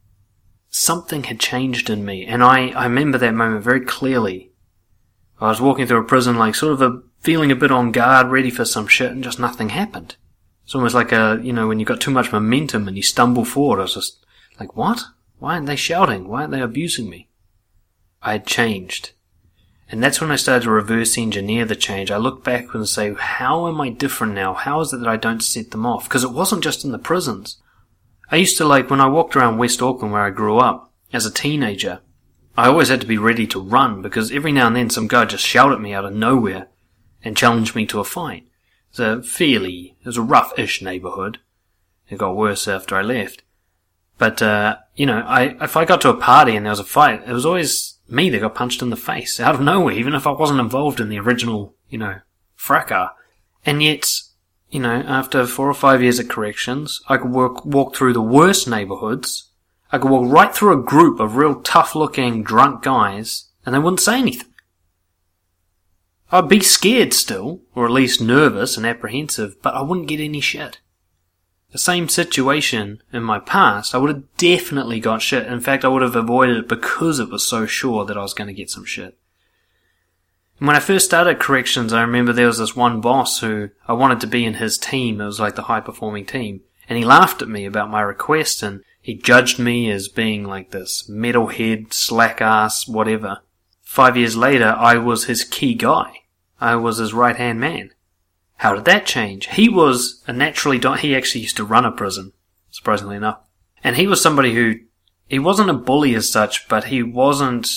Something 0.69 1.26
had 1.26 1.39
changed 1.39 1.89
in 1.89 2.04
me, 2.04 2.26
and 2.26 2.43
I, 2.43 2.69
I 2.69 2.86
remember 2.86 3.17
that 3.19 3.34
moment 3.34 3.63
very 3.63 3.82
clearly. 3.82 4.52
I 5.39 5.50
was 5.50 5.62
walking 5.62 5.86
through 5.86 6.00
a 6.00 6.06
prison 6.06 6.38
like 6.38 6.56
sort 6.56 6.74
of 6.74 6.82
a 6.82 7.02
feeling 7.19 7.52
a 7.52 7.56
bit 7.56 7.72
on 7.72 7.91
guard, 7.91 8.28
ready 8.28 8.50
for 8.50 8.65
some 8.65 8.88
shit, 8.88 9.12
and 9.12 9.24
just 9.24 9.39
nothing 9.39 9.69
happened. 9.69 10.15
It's 10.63 10.74
almost 10.74 10.96
like 10.96 11.12
a, 11.12 11.39
you 11.43 11.54
know, 11.54 11.67
when 11.67 11.80
you've 11.80 11.89
got 11.89 12.02
too 12.02 12.12
much 12.12 12.32
momentum 12.32 12.88
and 12.88 12.96
you 12.96 13.04
stumble 13.04 13.46
forward, 13.46 13.80
I 13.80 13.84
was 13.84 13.96
just 13.96 14.26
like, 14.60 14.76
what? 14.76 15.04
Why 15.39 15.56
aren't 15.56 15.67
they 15.67 15.76
shouting? 15.76 16.28
Why 16.28 16.41
aren't 16.41 16.52
they 16.52 16.62
abusing 16.62 17.10
me? 17.10 17.28
I 18.22 18.32
had 18.34 18.48
changed. 18.48 19.12
And 19.93 20.01
that's 20.01 20.19
when 20.19 20.32
I 20.32 20.38
started 20.38 20.63
to 20.63 20.71
reverse 20.71 21.19
engineer 21.19 21.65
the 21.65 21.75
change. 21.75 22.10
I 22.10 22.17
look 22.17 22.43
back 22.43 22.73
and 22.73 22.89
say, 22.89 23.13
how 23.13 23.67
am 23.67 23.79
I 23.79 23.89
different 23.89 24.34
now? 24.34 24.56
How 24.56 24.82
is 24.82 24.91
it 24.91 24.97
that 25.01 25.08
I 25.08 25.17
don't 25.17 25.43
set 25.43 25.69
them 25.69 25.86
off? 25.86 26.06
Because 26.06 26.23
it 26.23 26.32
wasn't 26.32 26.63
just 26.63 26.84
in 26.84 26.91
the 26.91 26.97
prisons. 26.97 27.62
I 28.32 28.38
used 28.38 28.58
to 28.58 28.65
like, 28.65 28.89
when 28.89 28.99
I 28.99 29.08
walked 29.08 29.36
around 29.36 29.60
West 29.60 29.84
Auckland 29.84 30.12
where 30.12 30.23
I 30.23 30.32
grew 30.32 30.58
up, 30.58 30.91
as 31.13 31.27
a 31.27 31.32
teenager, 31.32 31.99
I 32.58 32.69
always 32.69 32.88
had 32.88 33.01
to 33.01 33.08
be 33.08 33.19
ready 33.19 33.45
to 33.45 33.62
run 33.62 34.01
because 34.01 34.32
every 34.32 34.51
now 34.51 34.65
and 34.65 34.75
then 34.75 34.89
some 34.89 35.08
guy 35.08 35.25
just 35.25 35.45
shouted 35.45 35.75
at 35.75 35.82
me 35.82 35.93
out 35.93 36.06
of 36.06 36.13
nowhere 36.13 36.69
and 37.23 37.38
challenged 37.38 37.75
me 37.75 37.86
to 37.86 37.99
a 37.99 38.03
fight. 38.03 38.47
It 38.93 38.97
was 38.97 38.99
a 38.99 39.21
fairly, 39.21 39.95
it 39.99 40.08
was 40.08 40.17
a 40.17 40.23
rough-ish 40.23 40.82
neighborhood. 40.82 41.38
It 42.10 42.17
got 42.17 42.36
worse 42.36 42.67
after 42.67 42.95
I 42.95 43.03
left. 43.03 43.43
But, 44.17 44.41
uh, 44.41 44.77
you 44.95 45.06
know, 45.06 45.19
I, 45.19 45.56
if 45.62 45.77
I 45.77 45.86
got 45.86 46.01
to 46.01 46.10
a 46.10 46.17
party 46.17 46.56
and 46.56 46.65
there 46.65 46.71
was 46.71 46.79
a 46.79 46.84
fight, 46.84 47.21
it 47.27 47.32
was 47.32 47.45
always 47.45 47.92
me 48.13 48.30
that 48.30 48.41
got 48.41 48.56
punched 48.56 48.82
in 48.82 48.89
the 48.89 48.95
face 48.95 49.39
out 49.39 49.56
of 49.56 49.62
nowhere, 49.62 49.93
even 49.93 50.13
if 50.13 50.28
I 50.28 50.32
wasn't 50.32 50.60
involved 50.60 50.99
in 50.99 51.10
the 51.10 51.19
original, 51.19 51.76
you 51.89 51.97
know, 51.97 52.19
fracas. 52.56 53.10
And 53.65 53.82
yet, 53.82 54.08
you 54.69 54.80
know, 54.80 55.04
after 55.08 55.45
four 55.45 55.69
or 55.69 55.73
five 55.73 56.02
years 56.02 56.19
of 56.19 56.30
corrections, 56.30 57.02
I 57.10 57.17
could 57.17 57.32
walk, 57.32 57.65
walk 57.65 57.95
through 57.95 58.13
the 58.13 58.21
worst 58.21 58.67
neighborhoods. 58.67 59.49
I 59.91 59.97
could 59.97 60.12
walk 60.12 60.32
right 60.32 60.54
through 60.54 60.80
a 60.80 60.84
group 60.84 61.19
of 61.19 61.36
real 61.36 61.62
tough 61.62 61.95
looking 61.95 62.43
drunk 62.43 62.84
guys 62.84 63.49
and 63.65 63.73
they 63.73 63.80
wouldn't 63.80 63.99
say 63.99 64.19
anything. 64.19 64.54
I'd 66.32 66.49
be 66.49 66.62
scared 66.62 67.13
still, 67.13 67.62
or 67.76 67.86
at 67.86 67.91
least 67.91 68.19
nervous 68.19 68.76
and 68.76 68.86
apprehensive, 68.86 69.62
but 69.62 69.76
I 69.76 69.82
wouldn't 69.82 70.08
get 70.08 70.19
any 70.19 70.39
shit 70.39 70.80
the 71.74 71.80
same 71.80 72.08
situation 72.08 73.02
in 73.12 73.24
my 73.24 73.40
past, 73.40 73.96
I 73.96 73.98
would 73.98 74.12
have 74.12 74.38
definitely 74.38 75.00
got 75.00 75.24
shit. 75.24 75.48
In 75.48 75.60
fact, 75.60 75.84
I 75.84 75.88
would 75.88 76.04
have 76.04 76.16
avoided 76.16 76.58
it 76.58 76.70
because 76.70 77.20
it 77.20 77.32
was 77.32 77.46
so 77.46 77.66
sure 77.66 78.06
that 78.06 78.16
I 78.16 78.22
was 78.22 78.36
going 78.36 78.48
to 78.48 78.54
get 78.54 78.70
some 78.70 78.86
shit. 78.86 79.18
And 80.60 80.68
when 80.68 80.76
I 80.76 80.80
first 80.80 81.06
started 81.06 81.40
corrections, 81.40 81.92
I 81.92 82.02
remember 82.02 82.32
there 82.32 82.46
was 82.46 82.60
this 82.60 82.76
one 82.76 83.02
boss 83.02 83.40
who 83.40 83.72
I 83.88 83.94
wanted 83.94 84.20
to 84.22 84.28
be 84.28 84.46
in 84.46 84.54
his 84.54 84.78
team. 84.78 85.20
It 85.20 85.26
was 85.26 85.40
like 85.40 85.56
the 85.56 85.64
high 85.64 85.82
performing 85.82 86.28
team. 86.28 86.62
And 86.88 87.00
he 87.00 87.04
laughed 87.04 87.42
at 87.42 87.50
me 87.50 87.66
about 87.66 87.90
my 87.90 88.02
request 88.02 88.62
and 88.62 88.84
he 89.02 89.16
judged 89.16 89.58
me 89.58 89.90
as 89.90 90.08
being 90.08 90.46
like 90.46 90.70
this 90.70 91.10
metalhead, 91.10 91.92
slack 91.92 92.40
ass, 92.40 92.88
whatever. 92.88 93.40
Five 93.82 94.16
years 94.16 94.38
later, 94.38 94.76
I 94.78 94.98
was 94.98 95.26
his 95.26 95.44
key 95.44 95.74
guy. 95.74 96.20
I 96.62 96.76
was 96.76 97.00
his 97.00 97.16
right 97.16 97.36
hand 97.36 97.60
man. 97.60 97.92
How 98.63 98.73
did 98.73 98.86
that 98.86 99.06
change? 99.06 99.49
He 99.49 99.67
was 99.67 100.23
a 100.26 100.32
naturally, 100.32 100.80
he 100.99 101.17
actually 101.17 101.41
used 101.41 101.58
to 101.58 101.65
run 101.65 101.84
a 101.84 101.91
prison, 101.91 102.32
surprisingly 102.71 103.17
enough. 103.17 103.41
And 103.84 103.97
he 103.97 104.08
was 104.08 104.21
somebody 104.21 104.54
who, 104.54 104.76
he 105.28 105.38
wasn't 105.38 105.69
a 105.69 105.73
bully 105.73 106.15
as 106.15 106.32
such, 106.32 106.69
but 106.69 106.86
he 106.86 107.04
wasn't 107.04 107.67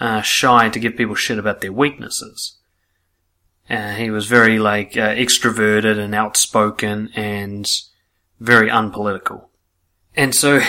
uh, 0.00 0.22
shy 0.22 0.68
to 0.68 0.80
give 0.80 0.96
people 0.96 1.14
shit 1.14 1.38
about 1.38 1.60
their 1.60 1.72
weaknesses. 1.72 2.58
Uh, 3.70 3.92
he 3.92 4.10
was 4.10 4.26
very 4.26 4.58
like 4.58 4.96
uh, 4.96 5.14
extroverted 5.14 5.96
and 5.96 6.12
outspoken 6.12 7.10
and 7.14 7.70
very 8.40 8.68
unpolitical. 8.68 9.50
And 10.16 10.34
so 10.34 10.60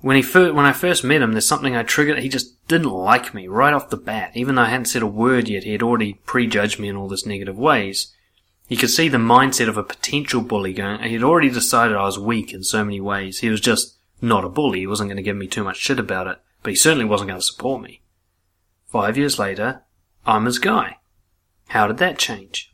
when 0.00 0.16
he 0.16 0.22
fir- 0.22 0.54
when 0.54 0.64
I 0.64 0.72
first 0.72 1.04
met 1.04 1.20
him, 1.20 1.32
there's 1.32 1.44
something 1.44 1.76
I 1.76 1.82
triggered. 1.82 2.20
He 2.20 2.30
just 2.30 2.66
didn't 2.66 2.88
like 2.88 3.34
me 3.34 3.46
right 3.46 3.74
off 3.74 3.90
the 3.90 3.98
bat. 3.98 4.30
Even 4.34 4.54
though 4.54 4.62
I 4.62 4.70
hadn't 4.70 4.86
said 4.86 5.02
a 5.02 5.06
word 5.06 5.48
yet, 5.48 5.64
he 5.64 5.72
had 5.72 5.82
already 5.82 6.14
prejudged 6.24 6.80
me 6.80 6.88
in 6.88 6.96
all 6.96 7.08
this 7.08 7.26
negative 7.26 7.58
ways. 7.58 8.14
He 8.66 8.76
could 8.76 8.90
see 8.90 9.08
the 9.08 9.18
mindset 9.18 9.68
of 9.68 9.76
a 9.76 9.84
potential 9.84 10.40
bully 10.40 10.72
going, 10.72 11.02
he'd 11.02 11.22
already 11.22 11.50
decided 11.50 11.96
I 11.96 12.04
was 12.04 12.18
weak 12.18 12.52
in 12.52 12.64
so 12.64 12.84
many 12.84 13.00
ways. 13.00 13.38
He 13.38 13.48
was 13.48 13.60
just 13.60 13.96
not 14.20 14.44
a 14.44 14.48
bully. 14.48 14.80
He 14.80 14.86
wasn't 14.86 15.08
going 15.08 15.18
to 15.18 15.22
give 15.22 15.36
me 15.36 15.46
too 15.46 15.62
much 15.62 15.76
shit 15.76 16.00
about 16.00 16.26
it, 16.26 16.38
but 16.62 16.70
he 16.70 16.76
certainly 16.76 17.04
wasn't 17.04 17.28
going 17.28 17.40
to 17.40 17.46
support 17.46 17.82
me. 17.82 18.02
Five 18.86 19.16
years 19.16 19.38
later, 19.38 19.82
I'm 20.26 20.46
his 20.46 20.58
guy. 20.58 20.96
How 21.68 21.86
did 21.86 21.98
that 21.98 22.18
change? 22.18 22.72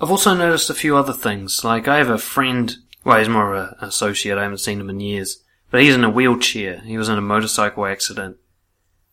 I've 0.00 0.10
also 0.10 0.34
noticed 0.34 0.70
a 0.70 0.74
few 0.74 0.96
other 0.96 1.12
things. 1.12 1.62
Like, 1.62 1.86
I 1.86 1.98
have 1.98 2.10
a 2.10 2.18
friend, 2.18 2.74
well, 3.04 3.18
he's 3.18 3.28
more 3.28 3.54
of 3.54 3.68
an 3.68 3.88
associate, 3.88 4.38
I 4.38 4.42
haven't 4.42 4.58
seen 4.58 4.80
him 4.80 4.90
in 4.90 5.00
years, 5.00 5.42
but 5.70 5.82
he's 5.82 5.94
in 5.94 6.04
a 6.04 6.10
wheelchair. 6.10 6.80
He 6.80 6.98
was 6.98 7.08
in 7.08 7.18
a 7.18 7.22
motorcycle 7.22 7.86
accident, 7.86 8.36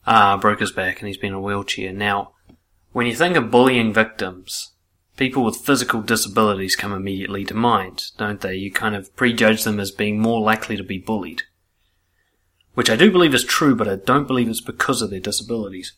uh, 0.05 0.37
broke 0.37 0.59
his 0.59 0.71
back, 0.71 0.99
and 0.99 1.07
he's 1.07 1.17
been 1.17 1.29
in 1.29 1.35
a 1.35 1.41
wheelchair. 1.41 1.93
Now, 1.93 2.33
when 2.91 3.05
you 3.05 3.15
think 3.15 3.35
of 3.35 3.51
bullying 3.51 3.93
victims, 3.93 4.73
people 5.17 5.43
with 5.43 5.57
physical 5.57 6.01
disabilities 6.01 6.75
come 6.75 6.93
immediately 6.93 7.43
to 7.45 7.53
mind, 7.53 8.11
don't 8.17 8.39
they? 8.39 8.55
You 8.55 8.71
kind 8.71 8.95
of 8.95 9.13
prejudge 9.15 9.63
them 9.63 9.79
as 9.79 9.91
being 9.91 10.19
more 10.19 10.39
likely 10.39 10.77
to 10.77 10.83
be 10.83 10.97
bullied. 10.97 11.43
Which 12.75 12.89
I 12.89 12.95
do 12.95 13.11
believe 13.11 13.33
is 13.33 13.43
true, 13.43 13.75
but 13.75 13.87
I 13.87 13.95
don't 13.95 14.27
believe 14.27 14.47
it's 14.47 14.61
because 14.61 15.01
of 15.01 15.09
their 15.09 15.19
disabilities. 15.19 15.93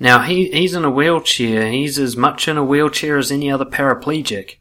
Now, 0.00 0.22
he, 0.22 0.50
he's 0.50 0.74
in 0.74 0.84
a 0.84 0.90
wheelchair. 0.90 1.70
He's 1.70 1.98
as 1.98 2.16
much 2.16 2.48
in 2.48 2.56
a 2.56 2.64
wheelchair 2.64 3.18
as 3.18 3.30
any 3.30 3.50
other 3.50 3.64
paraplegic. 3.64 4.56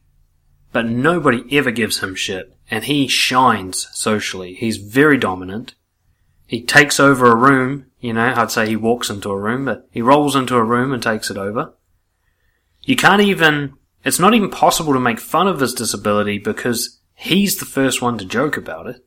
but 0.72 0.86
nobody 0.86 1.44
ever 1.58 1.72
gives 1.72 2.00
him 2.00 2.16
shit, 2.16 2.56
and 2.70 2.86
he 2.86 3.08
shines 3.08 3.88
socially. 3.92 4.54
He's 4.54 4.78
very 4.78 5.18
dominant. 5.18 5.76
He 6.48 6.62
takes 6.62 7.00
over 7.00 7.32
a 7.32 7.36
room, 7.36 7.88
you 8.00 8.14
know, 8.14 8.34
I'd 8.36 8.52
say 8.52 8.68
he 8.68 8.76
walks 8.76 9.10
into 9.10 9.30
a 9.30 9.40
room, 9.40 9.66
but 9.66 9.88
he 9.92 10.02
rolls 10.02 10.36
into 10.36 10.56
a 10.56 10.64
room 10.64 10.92
and 10.92 11.02
takes 11.02 11.30
it 11.30 11.38
over. 11.38 11.74
You 12.84 12.96
can't 12.96 13.22
even, 13.22 13.74
it's 14.04 14.20
not 14.20 14.34
even 14.34 14.50
possible 14.50 14.94
to 14.94 15.00
make 15.00 15.20
fun 15.20 15.48
of 15.48 15.60
his 15.60 15.74
disability 15.74 16.38
because 16.40 17.00
he's 17.14 17.58
the 17.58 17.66
first 17.66 18.02
one 18.02 18.18
to 18.18 18.26
joke 18.26 18.58
about 18.58 18.88
it. 18.88 19.06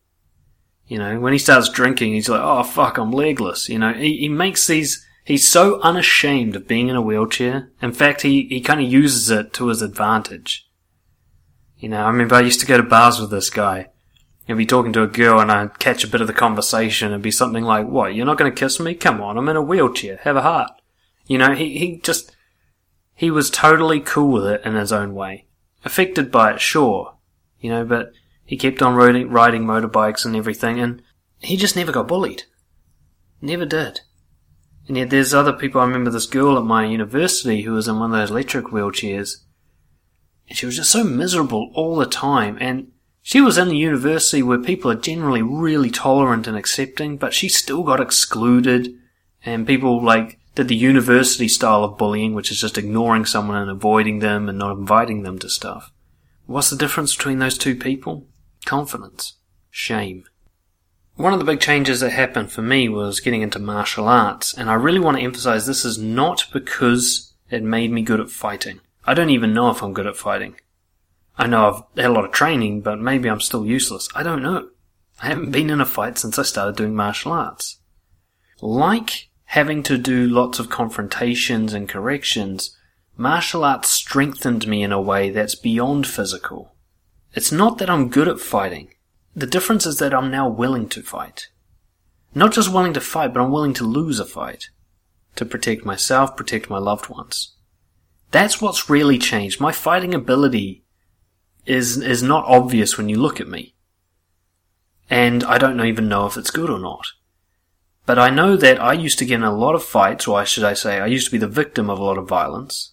You 0.86 0.98
know, 0.98 1.18
when 1.18 1.32
he 1.32 1.38
starts 1.38 1.68
drinking, 1.68 2.12
he's 2.12 2.28
like, 2.28 2.42
oh 2.42 2.62
fuck, 2.62 2.98
I'm 2.98 3.10
legless. 3.10 3.68
You 3.68 3.78
know, 3.78 3.92
he, 3.92 4.18
he 4.18 4.28
makes 4.28 4.66
these, 4.66 5.04
he's 5.24 5.48
so 5.48 5.80
unashamed 5.80 6.56
of 6.56 6.68
being 6.68 6.88
in 6.88 6.96
a 6.96 7.02
wheelchair. 7.02 7.72
In 7.80 7.92
fact, 7.92 8.22
he, 8.22 8.46
he 8.48 8.60
kind 8.60 8.80
of 8.80 8.90
uses 8.90 9.30
it 9.30 9.52
to 9.54 9.68
his 9.68 9.82
advantage. 9.82 10.68
You 11.78 11.88
know, 11.88 12.04
I 12.04 12.08
remember 12.08 12.34
I 12.34 12.42
used 12.42 12.60
to 12.60 12.66
go 12.66 12.76
to 12.76 12.82
bars 12.82 13.18
with 13.18 13.30
this 13.30 13.50
guy. 13.50 13.88
He'd 14.46 14.58
be 14.58 14.66
talking 14.66 14.92
to 14.92 15.02
a 15.02 15.08
girl 15.08 15.40
and 15.40 15.50
I'd 15.50 15.78
catch 15.78 16.04
a 16.04 16.08
bit 16.08 16.20
of 16.20 16.26
the 16.26 16.34
conversation 16.34 17.12
and 17.12 17.22
be 17.22 17.30
something 17.30 17.64
like, 17.64 17.86
what, 17.86 18.14
you're 18.14 18.26
not 18.26 18.36
gonna 18.36 18.52
kiss 18.52 18.78
me? 18.78 18.94
Come 18.94 19.22
on, 19.22 19.38
I'm 19.38 19.48
in 19.48 19.56
a 19.56 19.62
wheelchair. 19.62 20.18
Have 20.18 20.36
a 20.36 20.42
heart. 20.42 20.70
You 21.26 21.38
know, 21.38 21.54
he, 21.54 21.78
he 21.78 22.00
just, 22.00 22.33
he 23.14 23.30
was 23.30 23.50
totally 23.50 24.00
cool 24.00 24.32
with 24.32 24.46
it 24.46 24.62
in 24.64 24.74
his 24.74 24.92
own 24.92 25.14
way. 25.14 25.46
Affected 25.84 26.30
by 26.30 26.54
it, 26.54 26.60
sure. 26.60 27.14
You 27.60 27.70
know, 27.70 27.84
but 27.84 28.12
he 28.44 28.56
kept 28.56 28.82
on 28.82 28.94
riding, 28.94 29.30
riding 29.30 29.64
motorbikes 29.64 30.24
and 30.24 30.36
everything 30.36 30.80
and 30.80 31.02
he 31.38 31.56
just 31.56 31.76
never 31.76 31.92
got 31.92 32.08
bullied. 32.08 32.44
Never 33.40 33.66
did. 33.66 34.00
And 34.88 34.96
yet 34.96 35.10
there's 35.10 35.32
other 35.32 35.52
people, 35.52 35.80
I 35.80 35.84
remember 35.84 36.10
this 36.10 36.26
girl 36.26 36.58
at 36.58 36.64
my 36.64 36.84
university 36.84 37.62
who 37.62 37.72
was 37.72 37.88
in 37.88 37.98
one 37.98 38.12
of 38.12 38.18
those 38.18 38.30
electric 38.30 38.66
wheelchairs 38.66 39.44
and 40.48 40.58
she 40.58 40.66
was 40.66 40.76
just 40.76 40.90
so 40.90 41.04
miserable 41.04 41.70
all 41.74 41.96
the 41.96 42.06
time 42.06 42.58
and 42.60 42.90
she 43.22 43.40
was 43.40 43.56
in 43.56 43.68
a 43.68 43.74
university 43.74 44.42
where 44.42 44.58
people 44.58 44.90
are 44.90 44.96
generally 44.96 45.40
really 45.40 45.90
tolerant 45.90 46.46
and 46.46 46.58
accepting, 46.58 47.16
but 47.16 47.32
she 47.32 47.48
still 47.48 47.82
got 47.82 48.00
excluded 48.00 48.94
and 49.44 49.66
people 49.66 50.02
like 50.02 50.38
did 50.54 50.68
the 50.68 50.76
university 50.76 51.48
style 51.48 51.84
of 51.84 51.98
bullying, 51.98 52.34
which 52.34 52.50
is 52.50 52.60
just 52.60 52.78
ignoring 52.78 53.24
someone 53.24 53.56
and 53.56 53.70
avoiding 53.70 54.20
them 54.20 54.48
and 54.48 54.58
not 54.58 54.76
inviting 54.76 55.22
them 55.22 55.38
to 55.40 55.48
stuff. 55.48 55.92
What's 56.46 56.70
the 56.70 56.76
difference 56.76 57.16
between 57.16 57.38
those 57.38 57.58
two 57.58 57.74
people? 57.74 58.26
Confidence. 58.64 59.34
Shame. 59.70 60.24
One 61.16 61.32
of 61.32 61.38
the 61.38 61.44
big 61.44 61.60
changes 61.60 62.00
that 62.00 62.10
happened 62.10 62.52
for 62.52 62.62
me 62.62 62.88
was 62.88 63.20
getting 63.20 63.42
into 63.42 63.58
martial 63.58 64.08
arts, 64.08 64.52
and 64.52 64.68
I 64.68 64.74
really 64.74 64.98
want 64.98 65.16
to 65.16 65.22
emphasize 65.22 65.66
this 65.66 65.84
is 65.84 65.96
not 65.96 66.46
because 66.52 67.32
it 67.50 67.62
made 67.62 67.92
me 67.92 68.02
good 68.02 68.20
at 68.20 68.30
fighting. 68.30 68.80
I 69.04 69.14
don't 69.14 69.30
even 69.30 69.54
know 69.54 69.70
if 69.70 69.82
I'm 69.82 69.92
good 69.92 70.06
at 70.06 70.16
fighting. 70.16 70.56
I 71.36 71.46
know 71.46 71.68
I've 71.68 72.02
had 72.02 72.10
a 72.10 72.12
lot 72.12 72.24
of 72.24 72.32
training, 72.32 72.80
but 72.80 73.00
maybe 73.00 73.28
I'm 73.28 73.40
still 73.40 73.66
useless. 73.66 74.08
I 74.14 74.22
don't 74.22 74.42
know. 74.42 74.70
I 75.22 75.26
haven't 75.26 75.52
been 75.52 75.70
in 75.70 75.80
a 75.80 75.86
fight 75.86 76.18
since 76.18 76.38
I 76.38 76.42
started 76.42 76.76
doing 76.76 76.94
martial 76.94 77.32
arts. 77.32 77.78
Like 78.60 79.28
having 79.54 79.84
to 79.84 79.96
do 79.96 80.26
lots 80.26 80.58
of 80.58 80.68
confrontations 80.68 81.72
and 81.72 81.88
corrections, 81.88 82.76
martial 83.16 83.64
arts 83.64 83.88
strengthened 83.88 84.66
me 84.66 84.82
in 84.82 84.90
a 84.90 85.00
way 85.00 85.30
that's 85.30 85.54
beyond 85.54 86.04
physical. 86.04 86.74
It's 87.34 87.52
not 87.52 87.78
that 87.78 87.88
I'm 87.88 88.08
good 88.08 88.26
at 88.26 88.40
fighting. 88.40 88.92
The 89.36 89.46
difference 89.46 89.86
is 89.86 89.98
that 89.98 90.12
I'm 90.12 90.28
now 90.28 90.48
willing 90.48 90.88
to 90.88 91.04
fight. 91.04 91.50
Not 92.34 92.52
just 92.52 92.72
willing 92.72 92.94
to 92.94 93.00
fight, 93.00 93.32
but 93.32 93.40
I'm 93.40 93.52
willing 93.52 93.74
to 93.74 93.84
lose 93.84 94.18
a 94.18 94.24
fight. 94.24 94.70
To 95.36 95.44
protect 95.44 95.84
myself, 95.84 96.36
protect 96.36 96.68
my 96.68 96.78
loved 96.78 97.08
ones. 97.08 97.54
That's 98.32 98.60
what's 98.60 98.90
really 98.90 99.18
changed. 99.18 99.60
My 99.60 99.70
fighting 99.70 100.14
ability 100.14 100.82
is 101.64 101.98
is 101.98 102.24
not 102.24 102.44
obvious 102.46 102.98
when 102.98 103.08
you 103.08 103.18
look 103.18 103.40
at 103.40 103.46
me. 103.46 103.76
And 105.08 105.44
I 105.44 105.58
don't 105.58 105.80
even 105.80 106.08
know 106.08 106.26
if 106.26 106.36
it's 106.36 106.50
good 106.50 106.70
or 106.70 106.80
not. 106.80 107.06
But 108.06 108.18
I 108.18 108.30
know 108.30 108.56
that 108.56 108.80
I 108.80 108.92
used 108.92 109.18
to 109.20 109.24
get 109.24 109.36
in 109.36 109.42
a 109.42 109.54
lot 109.54 109.74
of 109.74 109.82
fights, 109.82 110.28
or 110.28 110.44
should 110.44 110.64
I 110.64 110.74
say, 110.74 111.00
I 111.00 111.06
used 111.06 111.26
to 111.26 111.32
be 111.32 111.38
the 111.38 111.48
victim 111.48 111.88
of 111.88 111.98
a 111.98 112.04
lot 112.04 112.18
of 112.18 112.28
violence. 112.28 112.92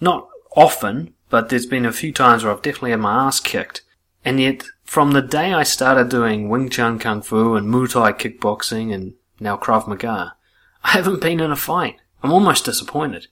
Not 0.00 0.28
often, 0.56 1.14
but 1.28 1.48
there's 1.48 1.66
been 1.66 1.84
a 1.84 1.92
few 1.92 2.12
times 2.12 2.44
where 2.44 2.52
I've 2.52 2.62
definitely 2.62 2.92
had 2.92 3.00
my 3.00 3.26
ass 3.26 3.40
kicked. 3.40 3.82
And 4.24 4.40
yet, 4.40 4.64
from 4.84 5.12
the 5.12 5.22
day 5.22 5.52
I 5.52 5.64
started 5.64 6.08
doing 6.08 6.48
Wing 6.48 6.68
Chun 6.68 6.98
Kung 6.98 7.22
Fu 7.22 7.54
and 7.54 7.68
Muay 7.68 7.90
Thai 7.90 8.12
kickboxing 8.12 8.94
and 8.94 9.14
now 9.40 9.56
Krav 9.56 9.86
Maga, 9.86 10.34
I 10.84 10.90
haven't 10.90 11.20
been 11.20 11.40
in 11.40 11.50
a 11.50 11.56
fight. 11.56 11.96
I'm 12.22 12.32
almost 12.32 12.64
disappointed. 12.64 13.26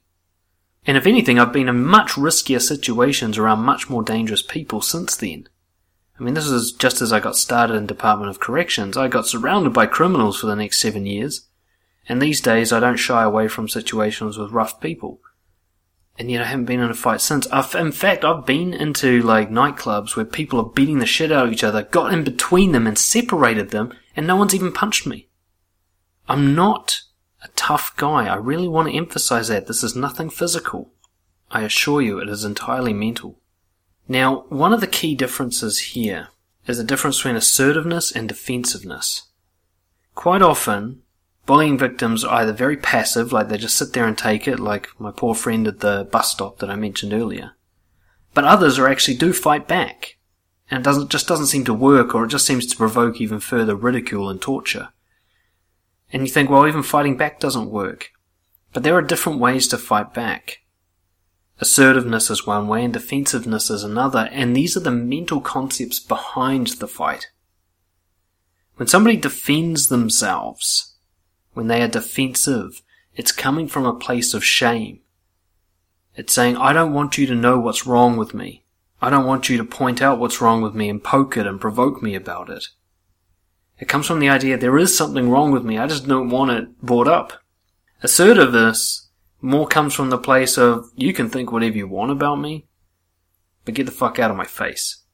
And 0.87 0.97
if 0.97 1.07
anything, 1.07 1.38
I've 1.38 1.53
been 1.53 1.69
in 1.69 1.85
much 1.85 2.12
riskier 2.12 2.61
situations 2.61 3.38
around 3.38 3.61
much 3.61 3.90
more 3.90 4.03
dangerous 4.03 4.42
people 4.42 4.81
since 4.81 5.16
then. 5.16 5.49
I 6.18 6.22
mean, 6.22 6.35
this 6.35 6.46
is 6.46 6.72
just 6.72 7.02
as 7.02 7.12
I 7.12 7.20
got 7.20 7.37
started 7.37 7.74
in 7.74 7.87
Department 7.87 8.31
of 8.31 8.40
Corrections. 8.40 8.96
I 8.96 9.09
got 9.09 9.26
surrounded 9.26 9.72
by 9.72 9.87
criminals 9.87 10.40
for 10.40 10.46
the 10.46 10.57
next 10.57 10.81
seven 10.81 11.05
years. 11.05 11.46
And 12.09 12.22
these 12.22 12.40
days, 12.40 12.72
I 12.72 12.81
don't 12.81 12.96
shy 12.96 13.22
away 13.22 13.48
from 13.48 13.68
situations 13.68 14.38
with 14.38 14.52
rough 14.52 14.81
people. 14.81 15.20
And 16.18 16.31
yet 16.31 16.42
I 16.42 16.46
haven't 16.46 16.64
been 16.64 16.81
in 16.81 16.90
a 16.90 16.94
fight 16.94 17.20
since. 17.20 17.46
I've, 17.48 17.74
in 17.74 17.92
fact, 17.92 18.24
I've 18.24 18.46
been 18.46 18.72
into 18.72 19.20
like 19.22 19.50
nightclubs 19.50 20.16
where 20.16 20.24
people 20.24 20.59
are 20.61 20.70
beating 20.70 21.00
the 21.00 21.07
shit 21.07 21.31
out 21.31 21.46
of 21.46 21.52
each 21.52 21.64
other, 21.64 21.83
got 21.83 22.12
in 22.12 22.24
between 22.24 22.72
them 22.72 22.87
and 22.87 22.98
separated 22.98 23.70
them, 23.70 23.92
and 24.14 24.26
no 24.26 24.37
one's 24.37 24.55
even 24.55 24.72
punched 24.72 25.07
me. 25.07 25.29
I'm 26.29 26.55
not 26.55 27.02
a 27.44 27.48
tough 27.48 27.94
guy. 27.96 28.26
I 28.26 28.37
really 28.37 28.68
want 28.68 28.88
to 28.88 28.96
emphasize 28.96 29.48
that. 29.48 29.66
This 29.66 29.83
is 29.83 29.94
nothing 29.94 30.31
physical. 30.31 30.92
I 31.50 31.62
assure 31.62 32.00
you 32.00 32.18
it 32.18 32.29
is 32.31 32.44
entirely 32.44 32.94
mental. 32.94 33.38
Now, 34.09 34.45
one 34.49 34.73
of 34.73 34.81
the 34.81 34.87
key 34.87 35.14
differences 35.14 35.81
here 35.81 36.29
is 36.66 36.79
the 36.79 36.85
difference 36.85 37.19
between 37.19 37.37
assertiveness 37.37 38.12
and 38.12 38.29
defensiveness. 38.29 39.29
Quite 40.14 40.42
often, 40.42 41.03
bullying 41.45 41.79
victims 41.79 42.25
are 42.25 42.40
either 42.40 42.53
very 42.53 42.77
passive, 42.77 43.33
like 43.33 43.49
they 43.49 43.59
just 43.59 43.77
sit 43.77 43.92
there 43.92 44.07
and 44.07 44.16
take 44.16 44.47
it, 44.47 44.61
like 44.61 44.88
my 44.99 45.11
poor 45.11 45.35
friend 45.35 45.66
at 45.66 45.81
the 45.81 46.09
bus 46.11 46.33
stop 46.33 46.59
that 46.59 46.71
I 46.71 46.77
mentioned 46.77 47.12
earlier. 47.12 47.53
But 48.35 48.45
others 48.45 48.79
are 48.79 48.88
actually 48.88 49.16
do 49.16 49.33
fight 49.33 49.66
back. 49.66 50.16
And 50.71 50.81
it 50.81 50.85
doesn't, 50.85 51.11
just 51.11 51.29
doesn't 51.29 51.47
seem 51.47 51.64
to 51.64 51.75
work, 51.75 52.14
or 52.14 52.25
it 52.25 52.29
just 52.29 52.47
seems 52.47 52.66
to 52.66 52.77
provoke 52.77 53.21
even 53.21 53.38
further 53.40 53.75
ridicule 53.77 54.29
and 54.29 54.40
torture. 54.40 54.88
And 56.12 56.23
you 56.23 56.29
think, 56.29 56.51
well, 56.51 56.66
even 56.66 56.83
fighting 56.83 57.16
back 57.16 57.40
doesn't 57.40 57.71
work. 57.71 58.11
But 58.73 58.83
there 58.83 58.95
are 58.95 59.03
different 59.03 59.38
ways 59.38 59.69
to 59.69 59.79
fight 59.79 60.12
back. 60.12 60.59
Assertiveness 61.59 62.29
is 62.29 62.47
one 62.47 62.69
way 62.69 62.85
and 62.85 62.92
defensiveness 62.92 63.71
is 63.71 63.83
another, 63.83 64.29
and 64.31 64.55
these 64.55 64.77
are 64.77 64.81
the 64.81 64.90
mental 64.90 65.40
concepts 65.40 65.99
behind 65.99 66.66
the 66.66 66.88
fight. 66.88 67.29
When 68.77 68.87
somebody 68.87 69.16
defends 69.16 69.88
themselves, 69.88 70.97
when 71.55 71.69
they 71.69 71.83
are 71.83 71.88
defensive, 71.88 72.83
it's 73.14 73.33
coming 73.33 73.69
from 73.69 73.87
a 73.87 73.95
place 73.95 74.35
of 74.35 74.45
shame. 74.45 75.01
It's 76.14 76.35
saying, 76.35 76.59
I 76.59 76.75
don't 76.75 76.92
want 76.92 77.16
you 77.16 77.27
to 77.27 77.35
know 77.35 77.59
what's 77.59 77.87
wrong 77.87 78.19
with 78.19 78.35
me. 78.35 78.64
I 79.01 79.09
don't 79.09 79.27
want 79.27 79.49
you 79.49 79.57
to 79.57 79.64
point 79.64 80.03
out 80.03 80.19
what's 80.19 80.42
wrong 80.42 80.61
with 80.61 80.75
me 80.75 80.90
and 80.90 81.03
poke 81.03 81.38
it 81.38 81.47
and 81.47 81.61
provoke 81.61 82.03
me 82.03 82.14
about 82.14 82.51
it. 82.51 82.69
It 83.79 83.88
comes 83.88 84.07
from 84.07 84.21
the 84.21 84.29
idea 84.29 84.59
there 84.59 84.79
is 84.79 84.97
something 84.97 85.31
wrong 85.31 85.53
with 85.53 85.64
me, 85.64 85.79
I 85.79 85.87
just 85.87 86.07
don't 86.07 86.29
want 86.29 86.51
it 86.51 86.83
brought 86.83 87.09
up. 87.09 87.33
Assertiveness 88.03 89.06
more 89.46 89.66
comes 89.66 89.94
from 89.94 90.11
the 90.11 90.18
place 90.18 90.59
of, 90.59 90.90
you 90.96 91.12
can 91.12 91.30
think 91.30 91.52
whatever 91.52 91.76
you 91.76 91.88
want 91.88 92.11
about 92.11 92.37
me, 92.37 92.66
but 93.64 93.74
get 93.74 93.87
the 93.87 93.92
fuck 93.92 94.18
out 94.18 94.30
of 94.30 94.37
my 94.37 94.44
face. 94.44 95.04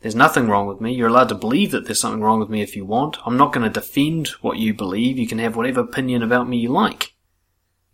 There's 0.00 0.14
nothing 0.14 0.48
wrong 0.48 0.66
with 0.66 0.80
me. 0.80 0.94
You're 0.94 1.08
allowed 1.08 1.28
to 1.30 1.34
believe 1.34 1.72
that 1.72 1.86
there's 1.86 2.00
something 2.00 2.22
wrong 2.22 2.38
with 2.38 2.48
me 2.48 2.62
if 2.62 2.76
you 2.76 2.84
want. 2.84 3.16
I'm 3.26 3.36
not 3.36 3.52
going 3.52 3.64
to 3.64 3.80
defend 3.80 4.28
what 4.40 4.58
you 4.58 4.72
believe. 4.72 5.18
You 5.18 5.26
can 5.26 5.40
have 5.40 5.56
whatever 5.56 5.80
opinion 5.80 6.22
about 6.22 6.48
me 6.48 6.56
you 6.56 6.68
like. 6.68 7.14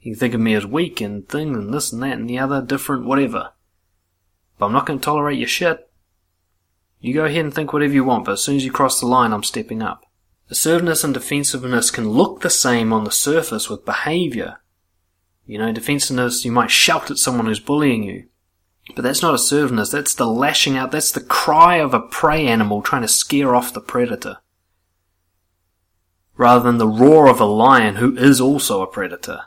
You 0.01 0.13
can 0.13 0.21
think 0.21 0.35
of 0.35 0.41
me 0.41 0.55
as 0.55 0.67
weak 0.67 1.01
and 1.01 1.27
thin 1.27 1.55
and 1.55 1.73
this 1.73 1.93
and 1.93 2.03
that 2.03 2.19
and 2.19 2.29
the 2.29 2.39
other, 2.39 2.61
different, 2.61 3.07
whatever. 3.07 3.53
But 4.59 4.67
I'm 4.67 4.73
not 4.73 4.85
going 4.85 4.99
to 4.99 5.05
tolerate 5.05 5.39
your 5.39 5.49
shit. 5.49 5.89
You 7.01 7.15
go 7.15 7.25
ahead 7.25 7.45
and 7.45 7.55
think 7.55 7.73
whatever 7.73 7.95
you 7.95 8.05
want, 8.05 8.27
but 8.27 8.33
as 8.33 8.43
soon 8.43 8.57
as 8.57 8.65
you 8.65 8.71
cross 8.71 9.01
the 9.01 9.07
line, 9.07 9.33
I'm 9.33 9.43
stepping 9.43 9.83
up. 9.83 10.05
Assertiveness 10.51 11.05
and 11.05 11.15
defensiveness 11.15 11.91
can 11.91 12.09
look 12.11 12.41
the 12.41 12.51
same 12.51 12.93
on 12.93 13.05
the 13.05 13.11
surface 13.11 13.71
with 13.71 13.87
behavior. 13.87 14.59
You 15.47 15.59
know, 15.59 15.73
defensiveness, 15.73 16.45
you 16.45 16.53
might 16.53 16.71
shout 16.71 17.11
at 17.11 17.19
someone 17.19 17.47
who's 17.47 17.61
bullying 17.61 18.03
you. 18.03 18.27
But 18.95 19.03
that's 19.03 19.23
not 19.23 19.35
assertiveness, 19.35 19.91
that's 19.91 20.15
the 20.15 20.27
lashing 20.27 20.77
out, 20.77 20.91
that's 20.91 21.13
the 21.13 21.23
cry 21.23 21.77
of 21.77 21.95
a 21.95 22.01
prey 22.01 22.47
animal 22.47 22.83
trying 22.83 23.03
to 23.03 23.09
scare 23.09 23.55
off 23.55 23.73
the 23.73 23.81
predator. 23.81 24.39
Rather 26.37 26.65
than 26.65 26.79
the 26.79 26.89
roar 26.89 27.29
of 27.29 27.41
a 27.41 27.47
lion 27.47 27.97
who 27.97 28.17
is 28.17 28.41
also 28.41 28.83
a 28.83 28.87
predator. 28.87 29.41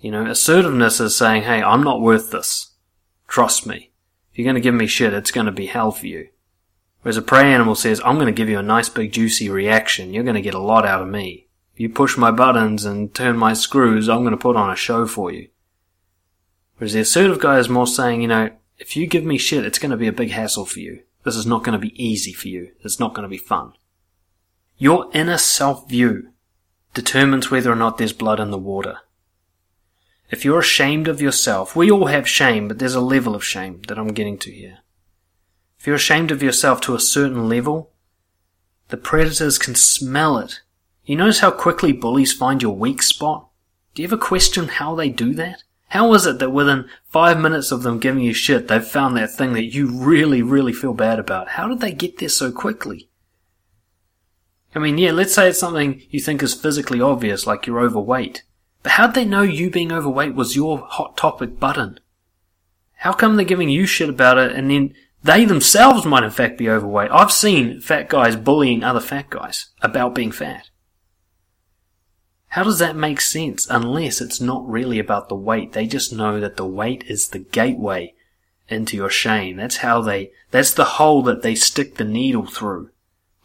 You 0.00 0.10
know, 0.10 0.26
assertiveness 0.26 1.00
is 1.00 1.16
saying, 1.16 1.42
hey, 1.42 1.62
I'm 1.62 1.82
not 1.82 2.00
worth 2.00 2.30
this. 2.30 2.74
Trust 3.28 3.66
me. 3.66 3.92
If 4.32 4.38
you're 4.38 4.44
going 4.44 4.56
to 4.56 4.60
give 4.60 4.74
me 4.74 4.86
shit, 4.86 5.14
it's 5.14 5.30
going 5.30 5.46
to 5.46 5.52
be 5.52 5.66
hell 5.66 5.92
for 5.92 6.06
you. 6.06 6.28
Whereas 7.02 7.16
a 7.16 7.22
prey 7.22 7.52
animal 7.52 7.74
says, 7.74 8.00
I'm 8.04 8.16
going 8.16 8.26
to 8.26 8.32
give 8.32 8.48
you 8.48 8.58
a 8.58 8.62
nice 8.62 8.88
big 8.88 9.12
juicy 9.12 9.48
reaction. 9.48 10.12
You're 10.12 10.24
going 10.24 10.36
to 10.36 10.42
get 10.42 10.54
a 10.54 10.60
lot 10.60 10.86
out 10.86 11.02
of 11.02 11.08
me. 11.08 11.48
You 11.76 11.88
push 11.88 12.16
my 12.16 12.30
buttons 12.30 12.84
and 12.84 13.14
turn 13.14 13.36
my 13.36 13.54
screws, 13.54 14.08
I'm 14.08 14.20
going 14.20 14.32
to 14.32 14.36
put 14.36 14.56
on 14.56 14.70
a 14.70 14.76
show 14.76 15.06
for 15.06 15.32
you. 15.32 15.48
Whereas 16.76 16.92
the 16.92 17.00
assertive 17.00 17.40
guy 17.40 17.58
is 17.58 17.68
more 17.68 17.86
saying, 17.86 18.22
you 18.22 18.28
know, 18.28 18.50
if 18.78 18.96
you 18.96 19.06
give 19.06 19.24
me 19.24 19.38
shit, 19.38 19.64
it's 19.64 19.78
going 19.78 19.90
to 19.90 19.96
be 19.96 20.08
a 20.08 20.12
big 20.12 20.30
hassle 20.30 20.66
for 20.66 20.80
you. 20.80 21.02
This 21.24 21.36
is 21.36 21.46
not 21.46 21.62
going 21.62 21.72
to 21.72 21.78
be 21.78 22.02
easy 22.02 22.32
for 22.32 22.48
you. 22.48 22.72
It's 22.80 22.98
not 22.98 23.14
going 23.14 23.22
to 23.22 23.28
be 23.28 23.38
fun. 23.38 23.72
Your 24.76 25.08
inner 25.14 25.38
self 25.38 25.88
view 25.88 26.30
determines 26.94 27.50
whether 27.50 27.70
or 27.70 27.76
not 27.76 27.98
there's 27.98 28.12
blood 28.12 28.40
in 28.40 28.50
the 28.50 28.58
water. 28.58 28.98
If 30.30 30.44
you're 30.44 30.60
ashamed 30.60 31.08
of 31.08 31.20
yourself, 31.20 31.76
we 31.76 31.90
all 31.90 32.06
have 32.06 32.28
shame, 32.28 32.66
but 32.66 32.78
there's 32.78 32.94
a 32.94 33.00
level 33.00 33.34
of 33.34 33.44
shame 33.44 33.82
that 33.88 33.98
I'm 33.98 34.14
getting 34.14 34.38
to 34.38 34.50
here. 34.50 34.78
If 35.78 35.86
you're 35.86 35.96
ashamed 35.96 36.30
of 36.30 36.42
yourself 36.42 36.80
to 36.82 36.94
a 36.94 37.00
certain 37.00 37.48
level, 37.48 37.92
the 38.88 38.96
predators 38.96 39.58
can 39.58 39.74
smell 39.74 40.38
it. 40.38 40.62
You 41.04 41.16
notice 41.16 41.40
how 41.40 41.50
quickly 41.50 41.92
bullies 41.92 42.32
find 42.32 42.62
your 42.62 42.76
weak 42.76 43.02
spot? 43.02 43.48
Do 43.94 44.02
you 44.02 44.08
ever 44.08 44.16
question 44.16 44.68
how 44.68 44.94
they 44.94 45.08
do 45.08 45.34
that? 45.34 45.64
How 45.88 46.14
is 46.14 46.24
it 46.26 46.38
that 46.38 46.50
within 46.50 46.88
five 47.04 47.38
minutes 47.38 47.70
of 47.70 47.82
them 47.82 47.98
giving 47.98 48.22
you 48.22 48.32
shit, 48.32 48.68
they've 48.68 48.86
found 48.86 49.16
that 49.16 49.30
thing 49.30 49.52
that 49.52 49.74
you 49.74 49.88
really, 49.88 50.40
really 50.40 50.72
feel 50.72 50.94
bad 50.94 51.18
about? 51.18 51.48
How 51.50 51.68
did 51.68 51.80
they 51.80 51.92
get 51.92 52.18
there 52.18 52.30
so 52.30 52.50
quickly? 52.50 53.10
I 54.74 54.78
mean, 54.78 54.96
yeah, 54.96 55.10
let's 55.10 55.34
say 55.34 55.48
it's 55.48 55.58
something 55.58 56.00
you 56.08 56.20
think 56.20 56.42
is 56.42 56.54
physically 56.54 57.00
obvious, 57.00 57.46
like 57.46 57.66
you're 57.66 57.80
overweight. 57.80 58.42
But 58.82 58.92
how'd 58.92 59.14
they 59.14 59.26
know 59.26 59.42
you 59.42 59.70
being 59.70 59.92
overweight 59.92 60.34
was 60.34 60.56
your 60.56 60.78
hot 60.78 61.16
topic 61.16 61.60
button? 61.60 62.00
How 62.94 63.12
come 63.12 63.36
they're 63.36 63.44
giving 63.44 63.68
you 63.68 63.84
shit 63.84 64.08
about 64.08 64.38
it 64.38 64.52
and 64.52 64.70
then 64.70 64.94
they 65.22 65.44
themselves 65.44 66.06
might 66.06 66.24
in 66.24 66.30
fact 66.30 66.56
be 66.56 66.70
overweight? 66.70 67.10
I've 67.10 67.32
seen 67.32 67.80
fat 67.80 68.08
guys 68.08 68.34
bullying 68.34 68.82
other 68.82 69.00
fat 69.00 69.28
guys 69.28 69.66
about 69.82 70.14
being 70.14 70.32
fat. 70.32 70.70
How 72.52 72.64
does 72.64 72.80
that 72.80 72.96
make 72.96 73.22
sense 73.22 73.66
unless 73.70 74.20
it's 74.20 74.38
not 74.38 74.68
really 74.68 74.98
about 74.98 75.30
the 75.30 75.34
weight? 75.34 75.72
They 75.72 75.86
just 75.86 76.12
know 76.12 76.38
that 76.38 76.58
the 76.58 76.66
weight 76.66 77.02
is 77.06 77.28
the 77.28 77.38
gateway 77.38 78.12
into 78.68 78.94
your 78.94 79.08
shame. 79.08 79.56
That's 79.56 79.78
how 79.78 80.02
they, 80.02 80.32
that's 80.50 80.74
the 80.74 80.84
hole 80.84 81.22
that 81.22 81.40
they 81.40 81.54
stick 81.54 81.94
the 81.94 82.04
needle 82.04 82.44
through 82.44 82.90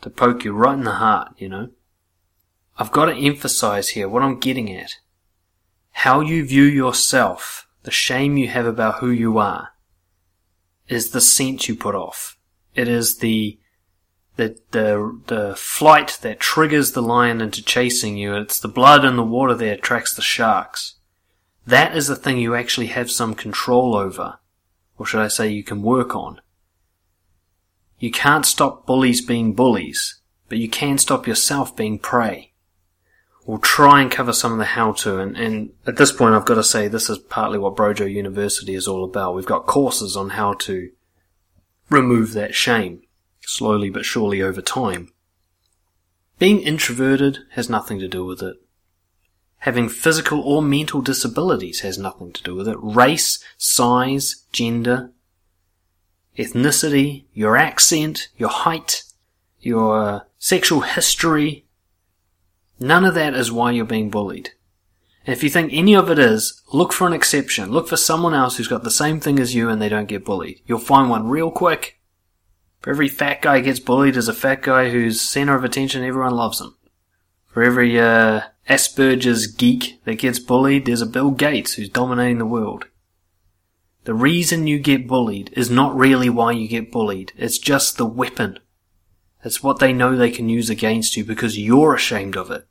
to 0.01 0.09
poke 0.09 0.43
you 0.43 0.51
right 0.51 0.77
in 0.77 0.83
the 0.83 0.95
heart, 0.95 1.31
you 1.37 1.47
know? 1.47 1.69
I've 2.77 2.91
got 2.91 3.05
to 3.05 3.15
emphasize 3.15 3.89
here 3.89 4.09
what 4.09 4.23
I'm 4.23 4.41
getting 4.41 4.75
at. 4.75 4.95
How 5.91 6.19
you 6.19 6.45
view 6.45 6.63
yourself, 6.63 7.65
the 7.83 7.91
shame 7.91 8.35
you 8.35 8.49
have 8.49 8.65
about 8.65 8.95
who 8.95 9.09
you 9.09 9.37
are, 9.37 9.69
is 10.89 11.11
the 11.11 11.21
scent 11.21 11.69
you 11.69 11.77
put 11.77 11.95
off. 11.95 12.37
It 12.75 12.89
is 12.89 13.19
the 13.19 13.57
the 14.37 14.57
the 14.71 15.19
the 15.27 15.55
flight 15.55 16.19
that 16.21 16.39
triggers 16.39 16.93
the 16.93 17.01
lion 17.01 17.41
into 17.41 17.63
chasing 17.63 18.17
you. 18.17 18.35
It's 18.35 18.59
the 18.59 18.67
blood 18.67 19.03
in 19.03 19.17
the 19.17 19.23
water 19.23 19.53
that 19.55 19.79
attracts 19.79 20.13
the 20.13 20.21
sharks. 20.21 20.95
That 21.65 21.97
is 21.97 22.07
the 22.07 22.15
thing 22.15 22.37
you 22.37 22.55
actually 22.55 22.87
have 22.87 23.11
some 23.11 23.35
control 23.35 23.95
over, 23.95 24.39
or 24.97 25.05
should 25.05 25.19
I 25.19 25.27
say, 25.27 25.49
you 25.49 25.63
can 25.63 25.81
work 25.81 26.15
on. 26.15 26.39
You 27.99 28.11
can't 28.11 28.45
stop 28.45 28.85
bullies 28.85 29.21
being 29.21 29.53
bullies, 29.53 30.21
but 30.47 30.59
you 30.59 30.69
can 30.69 30.97
stop 30.97 31.27
yourself 31.27 31.75
being 31.75 31.99
prey. 31.99 32.53
We'll 33.45 33.57
try 33.57 34.01
and 34.01 34.11
cover 34.11 34.33
some 34.33 34.51
of 34.51 34.59
the 34.59 34.65
how 34.65 34.91
to, 34.91 35.19
and, 35.19 35.35
and 35.35 35.71
at 35.85 35.97
this 35.97 36.11
point 36.11 36.35
I've 36.35 36.45
got 36.45 36.55
to 36.55 36.63
say 36.63 36.87
this 36.87 37.09
is 37.09 37.17
partly 37.17 37.57
what 37.57 37.75
Brojo 37.75 38.09
University 38.09 38.75
is 38.75 38.87
all 38.87 39.03
about. 39.03 39.35
We've 39.35 39.45
got 39.45 39.65
courses 39.65 40.15
on 40.15 40.31
how 40.31 40.53
to 40.53 40.91
remove 41.89 42.33
that 42.33 42.53
shame 42.53 43.01
slowly 43.47 43.89
but 43.89 44.05
surely 44.05 44.41
over 44.41 44.61
time. 44.61 45.09
Being 46.37 46.59
introverted 46.59 47.39
has 47.51 47.69
nothing 47.69 47.99
to 47.99 48.07
do 48.07 48.23
with 48.25 48.43
it. 48.43 48.57
Having 49.59 49.89
physical 49.89 50.41
or 50.41 50.61
mental 50.61 51.01
disabilities 51.01 51.79
has 51.79 51.97
nothing 51.97 52.31
to 52.33 52.43
do 52.43 52.53
with 52.53 52.67
it. 52.67 52.77
Race, 52.79 53.43
size, 53.57 54.43
gender, 54.51 55.11
ethnicity, 56.37 57.25
your 57.33 57.57
accent, 57.57 58.27
your 58.37 58.49
height, 58.49 59.03
your 59.59 60.27
sexual 60.37 60.81
history, 60.81 61.65
none 62.79 63.03
of 63.03 63.15
that 63.15 63.33
is 63.33 63.51
why 63.51 63.71
you're 63.71 63.85
being 63.85 64.11
bullied. 64.11 64.51
And 65.25 65.35
if 65.35 65.43
you 65.43 65.49
think 65.49 65.73
any 65.73 65.95
of 65.95 66.11
it 66.11 66.19
is, 66.19 66.61
look 66.71 66.93
for 66.93 67.07
an 67.07 67.13
exception. 67.13 67.71
Look 67.71 67.87
for 67.87 67.97
someone 67.97 68.35
else 68.35 68.57
who's 68.57 68.67
got 68.67 68.83
the 68.83 68.91
same 68.91 69.19
thing 69.19 69.39
as 69.39 69.55
you 69.55 69.69
and 69.69 69.81
they 69.81 69.89
don't 69.89 70.07
get 70.07 70.23
bullied. 70.23 70.61
You'll 70.67 70.79
find 70.79 71.09
one 71.09 71.27
real 71.27 71.49
quick 71.49 71.96
for 72.87 72.91
every 72.91 73.09
fat 73.09 73.41
guy 73.41 73.59
gets 73.59 73.81
bullied, 73.81 74.13
there's 74.13 74.29
a 74.29 74.33
fat 74.33 74.61
guy 74.61 74.89
who's 74.89 75.19
center 75.19 75.57
of 75.57 75.65
attention, 75.65 76.05
everyone 76.05 76.33
loves 76.33 76.61
him. 76.61 76.73
For 77.47 77.61
every 77.61 77.99
uh, 77.99 78.43
Asperger's 78.69 79.45
geek 79.47 80.01
that 80.05 80.19
gets 80.19 80.39
bullied, 80.39 80.85
there's 80.85 81.01
a 81.01 81.05
Bill 81.05 81.31
Gates 81.31 81.73
who's 81.73 81.89
dominating 81.89 82.37
the 82.37 82.45
world. 82.45 82.85
The 84.05 84.13
reason 84.13 84.67
you 84.67 84.79
get 84.79 85.05
bullied 85.05 85.51
is 85.51 85.69
not 85.69 85.97
really 85.97 86.29
why 86.29 86.53
you 86.53 86.69
get 86.69 86.89
bullied, 86.89 87.33
it's 87.35 87.57
just 87.57 87.97
the 87.97 88.05
weapon. 88.05 88.57
It's 89.43 89.61
what 89.61 89.79
they 89.79 89.91
know 89.91 90.15
they 90.15 90.31
can 90.31 90.47
use 90.47 90.69
against 90.69 91.17
you 91.17 91.25
because 91.25 91.59
you're 91.59 91.93
ashamed 91.93 92.37
of 92.37 92.51
it. 92.51 92.69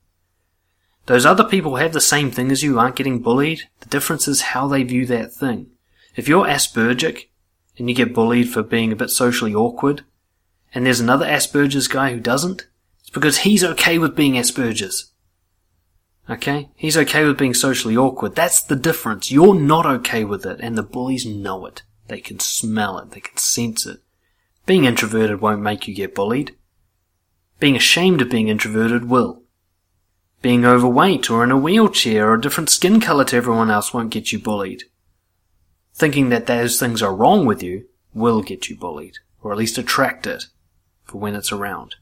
Those 1.05 1.27
other 1.27 1.45
people 1.45 1.77
have 1.77 1.93
the 1.93 2.01
same 2.01 2.31
thing 2.31 2.51
as 2.51 2.63
you, 2.63 2.79
aren't 2.79 2.97
getting 2.97 3.21
bullied. 3.21 3.69
The 3.81 3.91
difference 3.91 4.27
is 4.27 4.41
how 4.41 4.67
they 4.67 4.83
view 4.83 5.05
that 5.05 5.35
thing. 5.35 5.73
If 6.17 6.27
you're 6.27 6.47
Aspergic, 6.47 7.27
and 7.79 7.89
you 7.89 7.95
get 7.95 8.15
bullied 8.15 8.51
for 8.51 8.63
being 8.63 8.93
a 8.93 8.97
bit 8.97 9.11
socially 9.11 9.55
awkward, 9.55 10.05
and 10.75 10.85
there's 10.85 11.01
another 11.01 11.27
Asperger's 11.27 11.89
guy 11.89 12.13
who 12.13 12.21
doesn't, 12.21 12.67
it's 13.01 13.11
because 13.11 13.39
he's 13.39 13.65
okay 13.65 13.99
with 13.99 14.17
being 14.17 14.35
Asperger's. 14.35 15.13
Okay? 16.29 16.71
He's 16.75 16.97
okay 16.97 17.25
with 17.25 17.39
being 17.39 17.55
socially 17.55 17.97
awkward. 17.97 18.35
That's 18.35 18.61
the 18.63 18.77
difference. 18.77 19.31
You're 19.31 19.55
not 19.55 19.87
okay 19.87 20.25
with 20.25 20.45
it, 20.45 20.61
and 20.61 20.77
the 20.77 20.83
bullies 20.83 21.25
know 21.25 21.67
it. 21.67 21.83
They 22.09 22.21
can 22.21 22.41
smell 22.41 22.99
it. 22.99 23.13
They 23.13 23.21
can 23.21 23.37
sense 23.37 23.87
it. 23.87 24.01
Being 24.65 24.85
introverted 24.85 25.41
won't 25.41 25.63
make 25.63 25.87
you 25.87 25.95
get 25.95 26.15
bullied. 26.15 26.57
Being 27.61 27.77
ashamed 27.77 28.21
of 28.21 28.31
being 28.31 28.49
introverted 28.49 29.09
will. 29.09 29.43
Being 30.43 30.65
overweight 30.65 31.31
or 31.31 31.45
in 31.45 31.51
a 31.51 31.57
wheelchair 31.57 32.31
or 32.31 32.35
a 32.35 32.41
different 32.41 32.71
skin 32.71 33.01
color 33.01 33.25
to 33.27 33.37
everyone 33.37 33.71
else 33.71 33.95
won't 33.95 34.11
get 34.11 34.33
you 34.33 34.39
bullied 34.39 34.85
thinking 35.97 36.29
that 36.29 36.47
those 36.47 36.79
things 36.79 37.03
are 37.03 37.15
wrong 37.15 37.47
with 37.47 37.63
you 37.63 37.87
will 38.13 38.43
get 38.43 38.69
you 38.69 38.77
bullied, 38.77 39.19
or 39.43 39.51
at 39.51 39.59
least 39.59 39.79
attract 39.79 40.27
it 40.27 40.45
for 41.05 41.19
when 41.19 41.35
it's 41.35 41.53
around. 41.53 41.97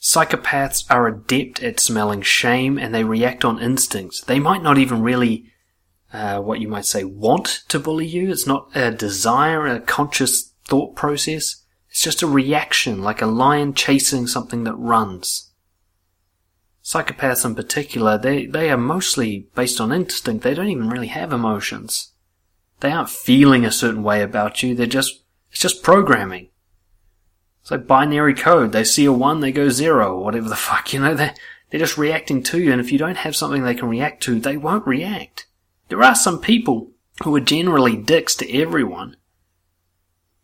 Psychopaths 0.00 0.84
are 0.88 1.08
adept 1.08 1.62
at 1.62 1.80
smelling 1.80 2.22
shame 2.22 2.78
and 2.78 2.94
they 2.94 3.02
react 3.02 3.44
on 3.44 3.60
instincts. 3.60 4.20
They 4.20 4.38
might 4.38 4.62
not 4.62 4.78
even 4.78 5.02
really, 5.02 5.46
uh, 6.12 6.40
what 6.40 6.60
you 6.60 6.68
might 6.68 6.84
say, 6.84 7.02
want 7.02 7.64
to 7.68 7.80
bully 7.80 8.06
you. 8.06 8.30
It's 8.30 8.46
not 8.46 8.68
a 8.76 8.92
desire, 8.92 9.66
a 9.66 9.80
conscious 9.80 10.52
thought 10.64 10.94
process. 10.94 11.64
It's 11.90 12.02
just 12.02 12.22
a 12.22 12.26
reaction, 12.28 13.02
like 13.02 13.20
a 13.22 13.26
lion 13.26 13.74
chasing 13.74 14.26
something 14.26 14.64
that 14.64 14.76
runs. 14.76 15.50
Psychopaths 16.84 17.44
in 17.44 17.56
particular, 17.56 18.16
they, 18.16 18.46
they 18.46 18.70
are 18.70 18.76
mostly 18.76 19.48
based 19.56 19.80
on 19.80 19.92
instinct. 19.92 20.44
They 20.44 20.54
don't 20.54 20.68
even 20.68 20.88
really 20.88 21.08
have 21.08 21.32
emotions. 21.32 22.12
They 22.80 22.90
aren't 22.90 23.10
feeling 23.10 23.64
a 23.64 23.72
certain 23.72 24.02
way 24.02 24.22
about 24.22 24.62
you. 24.62 24.74
They're 24.74 24.86
just, 24.86 25.22
it's 25.50 25.60
just 25.60 25.82
programming. 25.82 26.48
It's 27.62 27.70
like 27.70 27.86
binary 27.86 28.34
code. 28.34 28.72
They 28.72 28.84
see 28.84 29.06
a 29.06 29.12
one, 29.12 29.40
they 29.40 29.52
go 29.52 29.68
zero, 29.68 30.20
whatever 30.20 30.48
the 30.48 30.56
fuck, 30.68 30.92
you 30.92 31.00
know, 31.00 31.14
they're, 31.14 31.34
they're 31.70 31.80
just 31.80 31.98
reacting 31.98 32.42
to 32.44 32.60
you. 32.60 32.72
And 32.72 32.80
if 32.80 32.92
you 32.92 32.98
don't 32.98 33.16
have 33.16 33.34
something 33.34 33.62
they 33.62 33.74
can 33.74 33.88
react 33.88 34.22
to, 34.24 34.38
they 34.38 34.56
won't 34.56 34.86
react. 34.86 35.46
There 35.88 36.02
are 36.02 36.14
some 36.14 36.40
people 36.40 36.90
who 37.24 37.34
are 37.34 37.40
generally 37.40 37.96
dicks 37.96 38.34
to 38.36 38.52
everyone, 38.56 39.16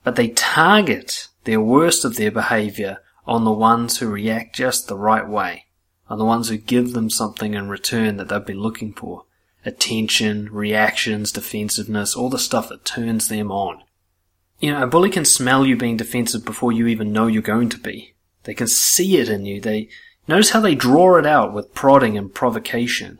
but 0.03 0.17
they 0.17 0.29
target 0.29 1.29
their 1.45 1.61
worst 1.61 2.05
of 2.05 2.17
their 2.17 2.31
behavior 2.31 2.99
on 3.27 3.45
the 3.45 3.53
ones 3.53 3.99
who 3.99 4.09
react 4.09 4.57
just 4.57 4.89
the 4.89 4.97
right 4.97 5.29
way, 5.29 5.67
on 6.09 6.19
the 6.19 6.25
ones 6.25 6.49
who 6.49 6.57
give 6.57 6.93
them 6.93 7.11
something 7.11 7.55
in 7.55 7.69
return 7.69 8.17
that 8.17 8.29
they've 8.29 8.47
been 8.47 8.61
looking 8.61 8.93
for 8.95 9.27
attention, 9.65 10.49
reactions, 10.53 11.33
defensiveness, 11.33 12.17
all 12.17 12.29
the 12.29 12.39
stuff 12.39 12.69
that 12.69 12.85
turns 12.85 13.29
them 13.29 13.51
on. 13.51 13.83
You 14.61 14.73
know, 14.73 14.83
a 14.83 14.87
bully 14.87 15.11
can 15.11 15.25
smell 15.25 15.67
you 15.67 15.77
being 15.77 15.97
defensive 15.97 16.45
before 16.45 16.73
you 16.73 16.87
even 16.87 17.13
know 17.13 17.27
you're 17.27 17.43
going 17.43 17.69
to 17.71 17.79
be. 17.79 18.15
They 18.45 18.55
can 18.55 18.69
see 18.69 19.17
it 19.19 19.29
in 19.29 19.45
you. 19.45 19.61
They 19.61 19.89
notice 20.29 20.51
how 20.51 20.61
they 20.61 20.75
draw 20.75 21.17
it 21.19 21.27
out 21.27 21.53
with 21.53 21.75
prodding 21.75 22.17
and 22.17 22.33
provocation. 22.33 23.19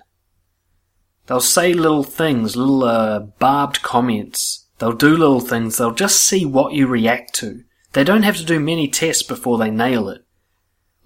They'll 1.27 1.41
say 1.41 1.73
little 1.73 2.05
things, 2.05 2.57
little 2.57 2.85
uh, 2.85 3.21
barbed 3.21 3.83
comments. 3.83 4.67
They'll 4.79 4.93
do 4.93 5.17
little 5.17 5.41
things. 5.41 5.77
They'll 5.77 5.93
just 5.95 6.21
see 6.21 6.45
what 6.45 6.75
you 6.75 6.87
react 6.87 7.35
to. 7.37 7.63
They 7.93 8.05
don't 8.05 8.25
have 8.25 8.37
to 8.39 8.45
do 8.45 8.59
many 8.59 8.89
tests 8.89 9.23
before 9.23 9.59
they 9.59 9.71
nail 9.71 10.09
it. 10.09 10.25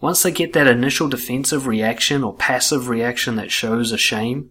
Once 0.01 0.22
they 0.22 0.30
get 0.30 0.53
that 0.53 0.66
initial 0.66 1.09
defensive 1.09 1.66
reaction 1.66 2.22
or 2.22 2.34
passive 2.34 2.89
reaction 2.89 3.37
that 3.37 3.51
shows 3.51 3.93
a 3.93 3.99
shame, 3.99 4.51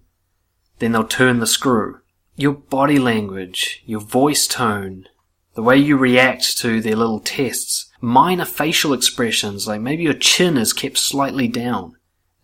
then 0.79 0.91
they'll 0.91 1.05
turn 1.05 1.39
the 1.39 1.47
screw. 1.47 1.99
Your 2.35 2.53
body 2.53 2.99
language, 2.99 3.81
your 3.85 4.01
voice 4.01 4.45
tone, 4.47 5.07
the 5.53 5.63
way 5.63 5.77
you 5.77 5.97
react 5.97 6.57
to 6.59 6.81
their 6.81 6.97
little 6.97 7.21
tests, 7.21 7.89
minor 8.01 8.45
facial 8.45 8.93
expressions, 8.93 9.67
like 9.67 9.81
maybe 9.81 10.03
your 10.03 10.13
chin 10.13 10.57
is 10.57 10.73
kept 10.73 10.97
slightly 10.97 11.47
down, 11.47 11.95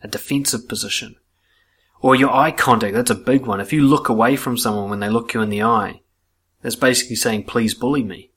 a 0.02 0.08
defensive 0.08 0.68
position. 0.68 1.18
Or 2.00 2.16
your 2.16 2.34
eye 2.34 2.52
contact, 2.52 2.96
that's 2.96 3.12
a 3.12 3.16
big 3.16 3.46
one. 3.46 3.60
If 3.60 3.74
you 3.74 3.86
look 3.86 4.10
away 4.10 4.36
from 4.36 4.58
someone 4.58 4.90
when 4.90 5.02
they 5.02 5.10
look 5.10 5.34
you 5.34 5.42
in 5.42 5.50
the 5.50 5.64
eye, 5.64 6.02
that's 6.62 6.76
basically 6.76 7.18
saying, 7.18 7.44
please 7.44 7.74
bully 7.74 8.04
me. 8.04 8.32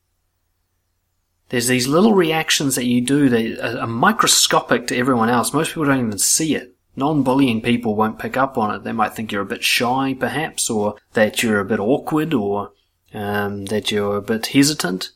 There's 1.51 1.69
these 1.69 1.87
little 1.87 2.15
reactions 2.15 2.75
that 2.75 2.87
you 2.87 3.01
do 3.01 3.29
that 3.29 3.81
are 3.81 3.87
microscopic 3.87 4.87
to 4.89 4.97
everyone 4.97 5.29
else. 5.29 5.53
Most 5.53 5.69
people 5.69 5.85
don't 5.85 6.05
even 6.05 6.19
see 6.19 6.55
it. 6.57 6.74
Non-bullying 6.97 7.61
people 7.61 7.97
won't 7.97 8.19
pick 8.19 8.37
up 8.37 8.57
on 8.57 8.75
it. 8.75 8.85
They 8.85 8.93
might 8.93 9.15
think 9.15 9.33
you're 9.33 9.43
a 9.43 9.47
bit 9.47 9.65
shy, 9.65 10.15
perhaps, 10.19 10.71
or 10.71 10.97
that 11.15 11.43
you're 11.43 11.61
a 11.61 11.65
bit 11.65 11.81
awkward, 11.81 12.33
or 12.33 12.73
um, 13.13 13.67
that 13.67 13.91
you're 13.91 14.17
a 14.17 14.23
bit 14.23 14.47
hesitant. 14.47 15.11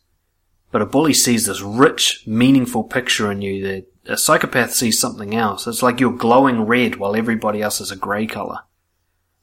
But 0.71 0.83
a 0.83 0.87
bully 0.87 1.15
sees 1.15 1.47
this 1.47 1.63
rich, 1.63 2.25
meaningful 2.27 2.85
picture 2.85 3.31
in 3.31 3.43
you 3.43 3.63
that 3.67 3.87
a 4.07 4.17
psychopath 4.17 4.73
sees 4.73 5.01
something 5.01 5.35
else. 5.35 5.67
It's 5.67 5.83
like 5.83 6.01
you're 6.01 6.13
glowing 6.13 6.63
red 6.63 6.97
while 6.97 7.15
everybody 7.15 7.63
else 7.63 7.81
is 7.81 7.91
a 7.91 7.97
grey 7.97 8.27
colour. 8.27 8.61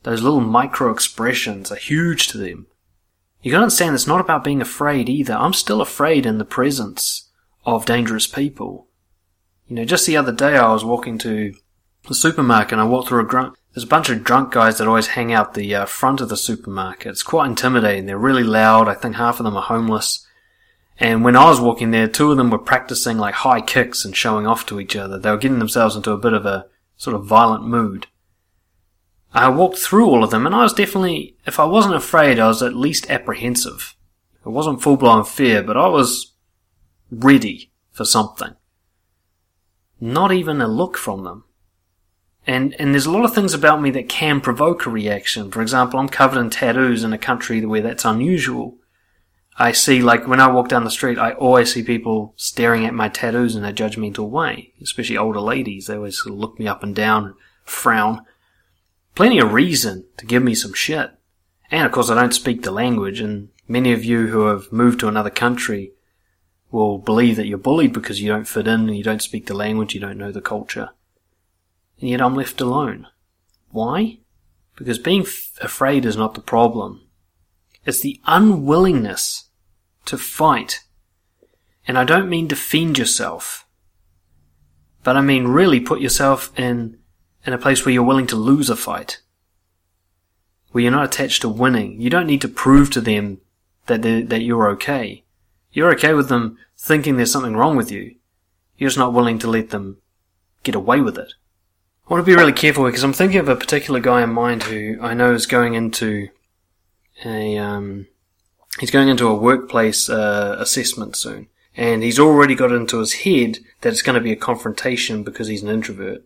Those 0.03 0.21
little 0.21 0.41
micro 0.41 0.91
expressions 0.91 1.71
are 1.71 1.77
huge 1.77 2.27
to 2.27 2.37
them. 2.37 2.67
You 3.41 3.51
gotta 3.51 3.63
understand 3.63 3.95
it's 3.95 4.07
not 4.07 4.21
about 4.21 4.43
being 4.43 4.61
afraid 4.61 5.07
either. 5.07 5.33
I'm 5.33 5.53
still 5.53 5.81
afraid 5.81 6.25
in 6.25 6.37
the 6.37 6.45
presence 6.45 7.29
of 7.65 7.85
dangerous 7.85 8.27
people. 8.27 8.87
You 9.67 9.77
know, 9.77 9.85
just 9.85 10.05
the 10.05 10.17
other 10.17 10.31
day 10.31 10.57
I 10.57 10.71
was 10.71 10.85
walking 10.85 11.17
to 11.19 11.53
the 12.07 12.15
supermarket 12.15 12.73
and 12.73 12.81
I 12.81 12.85
walked 12.85 13.09
through 13.09 13.25
a 13.25 13.27
drunk, 13.27 13.57
there's 13.73 13.83
a 13.83 13.87
bunch 13.87 14.09
of 14.09 14.23
drunk 14.23 14.53
guys 14.53 14.77
that 14.77 14.87
always 14.87 15.07
hang 15.07 15.33
out 15.33 15.53
the 15.53 15.75
uh, 15.75 15.85
front 15.85 16.21
of 16.21 16.29
the 16.29 16.37
supermarket. 16.37 17.07
It's 17.11 17.23
quite 17.23 17.47
intimidating. 17.47 18.05
They're 18.05 18.17
really 18.17 18.43
loud. 18.43 18.87
I 18.87 18.93
think 18.93 19.15
half 19.15 19.39
of 19.39 19.43
them 19.43 19.57
are 19.57 19.63
homeless. 19.63 20.25
And 20.97 21.25
when 21.25 21.35
I 21.35 21.45
was 21.45 21.59
walking 21.59 21.91
there, 21.91 22.07
two 22.07 22.31
of 22.31 22.37
them 22.37 22.49
were 22.49 22.57
practicing 22.57 23.17
like 23.17 23.35
high 23.35 23.61
kicks 23.61 24.05
and 24.05 24.15
showing 24.15 24.47
off 24.47 24.65
to 24.67 24.79
each 24.79 24.95
other. 24.95 25.19
They 25.19 25.29
were 25.29 25.37
getting 25.37 25.59
themselves 25.59 25.95
into 25.95 26.11
a 26.11 26.17
bit 26.17 26.33
of 26.33 26.45
a 26.45 26.67
sort 26.95 27.15
of 27.15 27.25
violent 27.25 27.65
mood. 27.65 28.07
I 29.33 29.49
walked 29.49 29.77
through 29.77 30.05
all 30.05 30.23
of 30.23 30.29
them 30.29 30.45
and 30.45 30.55
I 30.55 30.63
was 30.63 30.73
definitely, 30.73 31.35
if 31.45 31.59
I 31.59 31.65
wasn't 31.65 31.95
afraid, 31.95 32.39
I 32.39 32.47
was 32.47 32.63
at 32.63 32.75
least 32.75 33.09
apprehensive. 33.09 33.95
It 34.45 34.49
wasn't 34.49 34.81
full 34.81 34.95
blown 34.95 35.25
fear, 35.25 35.61
but 35.61 35.75
I 35.75 35.87
was 35.87 36.33
ready 37.11 37.71
for 37.91 38.05
something. 38.05 38.55
Not 39.99 40.31
even 40.31 40.61
a 40.61 40.67
look 40.67 40.97
from 40.97 41.23
them. 41.23 41.44
And, 42.47 42.75
and 42.79 42.93
there's 42.93 43.07
a 43.07 43.11
lot 43.11 43.25
of 43.25 43.33
things 43.33 43.53
about 43.53 43.81
me 43.81 43.89
that 43.91 44.07
can 44.07 44.39
provoke 44.39 44.85
a 44.85 44.89
reaction. 44.91 45.51
For 45.51 45.61
example, 45.61 45.99
I'm 45.99 46.09
covered 46.09 46.39
in 46.39 46.51
tattoos 46.51 47.03
in 47.03 47.11
a 47.11 47.17
country 47.17 47.65
where 47.65 47.81
that's 47.81 48.05
unusual. 48.05 48.77
I 49.57 49.71
see, 49.71 50.01
like, 50.01 50.27
when 50.27 50.41
I 50.41 50.47
walk 50.47 50.67
down 50.67 50.83
the 50.83 50.91
street, 50.91 51.17
I 51.17 51.31
always 51.31 51.73
see 51.73 51.81
people 51.81 52.33
staring 52.35 52.85
at 52.85 52.93
my 52.93 53.09
tattoos 53.09 53.55
in 53.55 53.63
a 53.63 53.73
judgmental 53.73 54.29
way, 54.29 54.73
especially 54.81 55.17
older 55.17 55.39
ladies. 55.39 55.87
They 55.87 55.95
always 55.95 56.25
look 56.25 56.59
me 56.59 56.67
up 56.67 56.83
and 56.83 56.93
down 56.93 57.25
and 57.25 57.35
frown. 57.63 58.25
Plenty 59.15 59.39
of 59.39 59.53
reason 59.53 60.05
to 60.17 60.25
give 60.25 60.43
me 60.43 60.55
some 60.55 60.73
shit. 60.73 61.11
And 61.71 61.85
of 61.85 61.91
course, 61.93 62.09
I 62.09 62.15
don't 62.15 62.33
speak 62.33 62.63
the 62.63 62.71
language, 62.71 63.21
and 63.21 63.49
many 63.67 63.93
of 63.93 64.03
you 64.03 64.27
who 64.27 64.47
have 64.47 64.71
moved 64.71 64.99
to 64.99 65.07
another 65.07 65.29
country 65.29 65.93
will 66.69 66.97
believe 66.97 67.37
that 67.37 67.47
you're 67.47 67.57
bullied 67.57 67.93
because 67.93 68.21
you 68.21 68.27
don't 68.27 68.47
fit 68.47 68.67
in, 68.67 68.81
and 68.81 68.97
you 68.97 69.03
don't 69.03 69.21
speak 69.21 69.47
the 69.47 69.53
language, 69.53 69.95
you 69.95 70.01
don't 70.01 70.17
know 70.17 70.33
the 70.33 70.41
culture. 70.41 70.89
And 71.99 72.09
yet 72.09 72.21
I'm 72.21 72.35
left 72.35 72.61
alone. 72.61 73.07
Why? 73.71 74.19
Because 74.75 74.99
being 74.99 75.21
f- 75.21 75.57
afraid 75.61 76.05
is 76.05 76.17
not 76.17 76.33
the 76.33 76.41
problem. 76.41 77.01
It's 77.85 78.01
the 78.01 78.19
unwillingness 78.25 79.49
to 80.05 80.17
fight. 80.17 80.81
And 81.87 81.97
I 81.97 82.03
don't 82.03 82.29
mean 82.29 82.47
defend 82.47 82.97
yourself, 82.97 83.67
but 85.03 85.15
I 85.15 85.21
mean 85.21 85.47
really 85.47 85.79
put 85.79 86.01
yourself 86.01 86.51
in, 86.57 86.97
in 87.45 87.53
a 87.53 87.59
place 87.59 87.85
where 87.85 87.93
you're 87.93 88.03
willing 88.03 88.27
to 88.27 88.35
lose 88.35 88.69
a 88.69 88.75
fight. 88.75 89.21
Where 90.71 90.81
you're 90.81 90.91
not 90.91 91.05
attached 91.05 91.41
to 91.43 91.49
winning. 91.49 92.01
You 92.01 92.09
don't 92.09 92.27
need 92.27 92.41
to 92.41 92.47
prove 92.47 92.89
to 92.91 93.01
them 93.01 93.39
that, 93.85 94.01
that 94.01 94.41
you're 94.41 94.67
okay. 94.71 95.23
You're 95.71 95.91
okay 95.93 96.13
with 96.13 96.27
them 96.27 96.57
thinking 96.77 97.17
there's 97.17 97.31
something 97.31 97.55
wrong 97.55 97.77
with 97.77 97.91
you. 97.91 98.15
You're 98.77 98.89
just 98.89 98.97
not 98.97 99.13
willing 99.13 99.39
to 99.39 99.49
let 99.49 99.69
them 99.69 99.97
get 100.63 100.75
away 100.75 101.01
with 101.01 101.17
it. 101.17 101.33
I 102.07 102.13
want 102.13 102.23
to 102.23 102.31
be 102.31 102.35
really 102.35 102.53
careful 102.53 102.85
because 102.85 103.03
I'm 103.03 103.13
thinking 103.13 103.39
of 103.39 103.49
a 103.49 103.55
particular 103.55 103.99
guy 103.99 104.21
in 104.21 104.31
mind 104.31 104.63
who 104.63 104.97
I 105.01 105.15
know 105.15 105.33
is 105.33 105.47
going 105.47 105.73
into 105.73 106.29
a 107.23 107.57
um, 107.57 108.07
he's 108.79 108.91
going 108.91 109.07
into 109.07 109.27
a 109.27 109.35
workplace 109.35 110.07
uh, 110.09 110.55
assessment 110.59 111.15
soon, 111.15 111.47
and 111.75 112.03
he's 112.03 112.19
already 112.19 112.53
got 112.53 112.71
into 112.71 112.99
his 112.99 113.13
head 113.13 113.57
that 113.81 113.89
it's 113.89 114.03
going 114.03 114.15
to 114.15 114.21
be 114.21 114.31
a 114.31 114.37
confrontation 114.37 115.23
because 115.23 115.47
he's 115.47 115.63
an 115.63 115.69
introvert. 115.69 116.23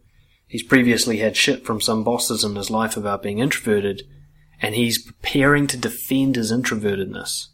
He's 0.48 0.64
previously 0.64 1.20
had 1.20 1.38
shit 1.38 1.66
from 1.66 1.80
some 1.80 2.04
bosses 2.04 2.44
in 2.44 2.56
his 2.56 2.70
life 2.70 2.98
about 2.98 3.24
being 3.24 3.40
introverted, 3.40 4.04
and 4.62 4.76
he's 4.76 5.02
preparing 5.02 5.68
to 5.68 5.78
defend 5.78 6.36
his 6.36 6.52
introvertedness. 6.52 7.48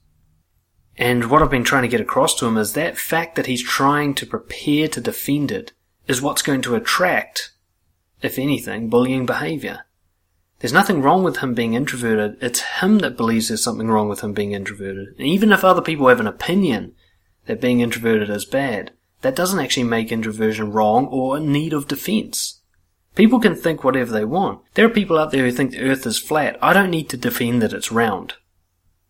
And 0.98 1.30
what 1.30 1.44
I've 1.44 1.52
been 1.52 1.66
trying 1.66 1.82
to 1.84 1.90
get 1.90 2.02
across 2.02 2.36
to 2.36 2.46
him 2.46 2.58
is 2.58 2.74
that 2.74 2.98
fact 2.98 3.36
that 3.36 3.48
he's 3.48 3.62
trying 3.62 4.16
to 4.16 4.26
prepare 4.26 4.88
to 4.88 5.02
defend 5.02 5.52
it 5.52 5.74
is 6.08 6.22
what's 6.22 6.42
going 6.42 6.62
to 6.62 6.76
attract, 6.76 7.52
if 8.22 8.40
anything, 8.40 8.90
bullying 8.90 9.26
behavior. 9.26 9.86
There's 10.60 10.74
nothing 10.74 11.02
wrong 11.02 11.24
with 11.24 11.38
him 11.38 11.54
being 11.54 11.74
introverted. 11.74 12.38
It's 12.42 12.62
him 12.62 13.00
that 13.00 13.18
believes 13.18 13.50
there's 13.50 13.64
something 13.64 13.90
wrong 13.90 14.08
with 14.08 14.22
him 14.22 14.34
being 14.34 14.54
introverted. 14.54 15.10
And 15.18 15.28
even 15.28 15.52
if 15.52 15.64
other 15.64 15.82
people 15.82 16.08
have 16.08 16.20
an 16.20 16.28
opinion 16.28 16.94
that 17.46 17.62
being 17.62 17.82
introverted 17.82 18.30
is 18.30 18.46
bad, 18.46 18.92
that 19.22 19.36
doesn't 19.36 19.60
actually 19.60 19.84
make 19.84 20.12
introversion 20.12 20.72
wrong 20.72 21.08
or 21.08 21.38
in 21.38 21.52
need 21.52 21.74
of 21.74 21.88
defense. 21.88 22.62
People 23.16 23.40
can 23.40 23.56
think 23.56 23.84
whatever 23.84 24.12
they 24.12 24.26
want. 24.26 24.62
There 24.74 24.86
are 24.86 24.90
people 24.90 25.18
out 25.18 25.32
there 25.32 25.44
who 25.44 25.52
think 25.52 25.72
the 25.72 25.82
earth 25.82 26.06
is 26.06 26.20
flat. 26.20 26.58
I 26.62 26.74
don't 26.74 26.92
need 26.92 27.10
to 27.10 27.18
defend 27.18 27.62
that 27.62 27.74
it's 27.74 27.92
round. 27.92 28.34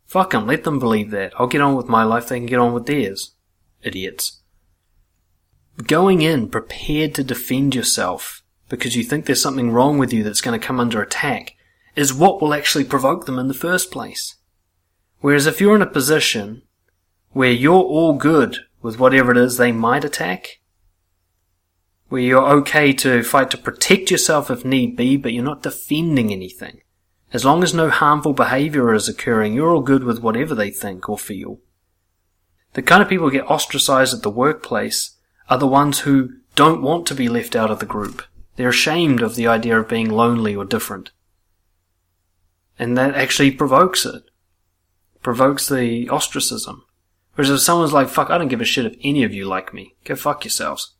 Fuck 0.06 0.32
them, 0.32 0.45
let 0.47 0.64
them 0.64 0.80
believe 0.80 1.12
that. 1.12 1.34
I'll 1.39 1.47
get 1.47 1.62
on 1.62 1.76
with 1.76 1.88
my 1.88 2.03
life, 2.03 2.28
they 2.28 2.38
can 2.38 2.45
get 2.45 2.60
on 2.60 2.74
with 2.74 2.86
theirs. 2.86 3.34
Idiots. 3.82 4.41
Going 5.88 6.22
in 6.22 6.49
prepared 6.49 7.16
to 7.16 7.24
defend 7.24 7.76
yourself 7.76 8.43
because 8.70 8.95
you 8.95 9.03
think 9.03 9.26
there's 9.26 9.41
something 9.41 9.72
wrong 9.72 9.97
with 9.97 10.11
you 10.11 10.24
that's 10.24 10.41
going 10.41 10.59
to 10.59 10.66
come 10.66 10.80
under 10.80 11.01
attack 11.01 11.55
is 11.95 12.13
what 12.13 12.41
will 12.41 12.53
actually 12.53 12.84
provoke 12.84 13.26
them 13.26 13.39
in 13.39 13.47
the 13.47 13.53
first 13.53 13.91
place. 13.91 14.36
Whereas 15.20 15.47
if 15.47 15.61
you're 15.61 15.76
in 15.76 15.82
a 15.82 15.88
position 15.88 16.63
where 17.32 17.51
you're 17.51 17.74
all 17.74 18.13
good 18.13 18.59
with 18.82 18.99
whatever 18.99 19.32
it 19.32 19.38
is 19.38 19.57
they 19.57 19.72
might 19.72 20.03
attack, 20.03 20.59
where 22.09 22.22
you're 22.22 22.47
okay 22.47 22.93
to 22.93 23.24
fight 23.24 23.49
to 23.51 23.57
protect 23.57 24.11
yourself 24.11 24.51
if 24.51 24.63
need 24.63 24.95
be, 24.95 25.18
but 25.18 25.34
you're 25.34 25.43
not 25.43 25.63
defending 25.63 26.32
anything. 26.32 26.82
As 27.34 27.43
long 27.43 27.63
as 27.63 27.74
no 27.74 27.89
harmful 27.89 28.34
behavior 28.34 28.93
is 28.93 29.09
occurring, 29.09 29.53
you're 29.53 29.72
all 29.72 29.82
good 29.82 30.03
with 30.03 30.22
whatever 30.22 30.53
they 30.53 30.70
think 30.70 31.09
or 31.09 31.18
feel. 31.18 31.59
The 32.74 32.82
kind 32.82 33.01
of 33.01 33.09
people 33.09 33.28
who 33.28 33.32
get 33.32 33.49
ostracized 33.49 34.13
at 34.13 34.22
the 34.22 34.30
workplace 34.30 35.18
are 35.49 35.57
the 35.57 35.68
ones 35.68 35.99
who 35.99 36.30
don't 36.55 36.82
want 36.82 37.05
to 37.07 37.16
be 37.16 37.28
left 37.28 37.55
out 37.55 37.72
of 37.72 37.80
the 37.80 37.86
group. 37.86 38.24
They're 38.56 38.70
ashamed 38.70 39.22
of 39.22 39.36
the 39.36 39.47
idea 39.47 39.80
of 39.80 39.89
being 39.89 40.10
lonely 40.10 40.56
or 40.56 40.66
different. 40.66 41.12
And 42.80 42.97
that 42.97 43.16
actually 43.16 43.51
provokes 43.51 44.06
it. 44.06 44.24
Provokes 45.22 45.68
the 45.68 46.10
ostracism. 46.10 46.86
Whereas 47.36 47.49
if 47.49 47.60
someone's 47.60 47.93
like, 47.93 48.08
fuck, 48.08 48.30
I 48.30 48.38
don't 48.38 48.47
give 48.47 48.62
a 48.62 48.66
shit 48.66 48.86
if 48.86 48.95
any 49.03 49.24
of 49.24 49.34
you 49.34 49.45
like 49.45 49.74
me. 49.74 49.95
Go 50.06 50.16
fuck 50.16 50.45
yourselves. 50.45 50.95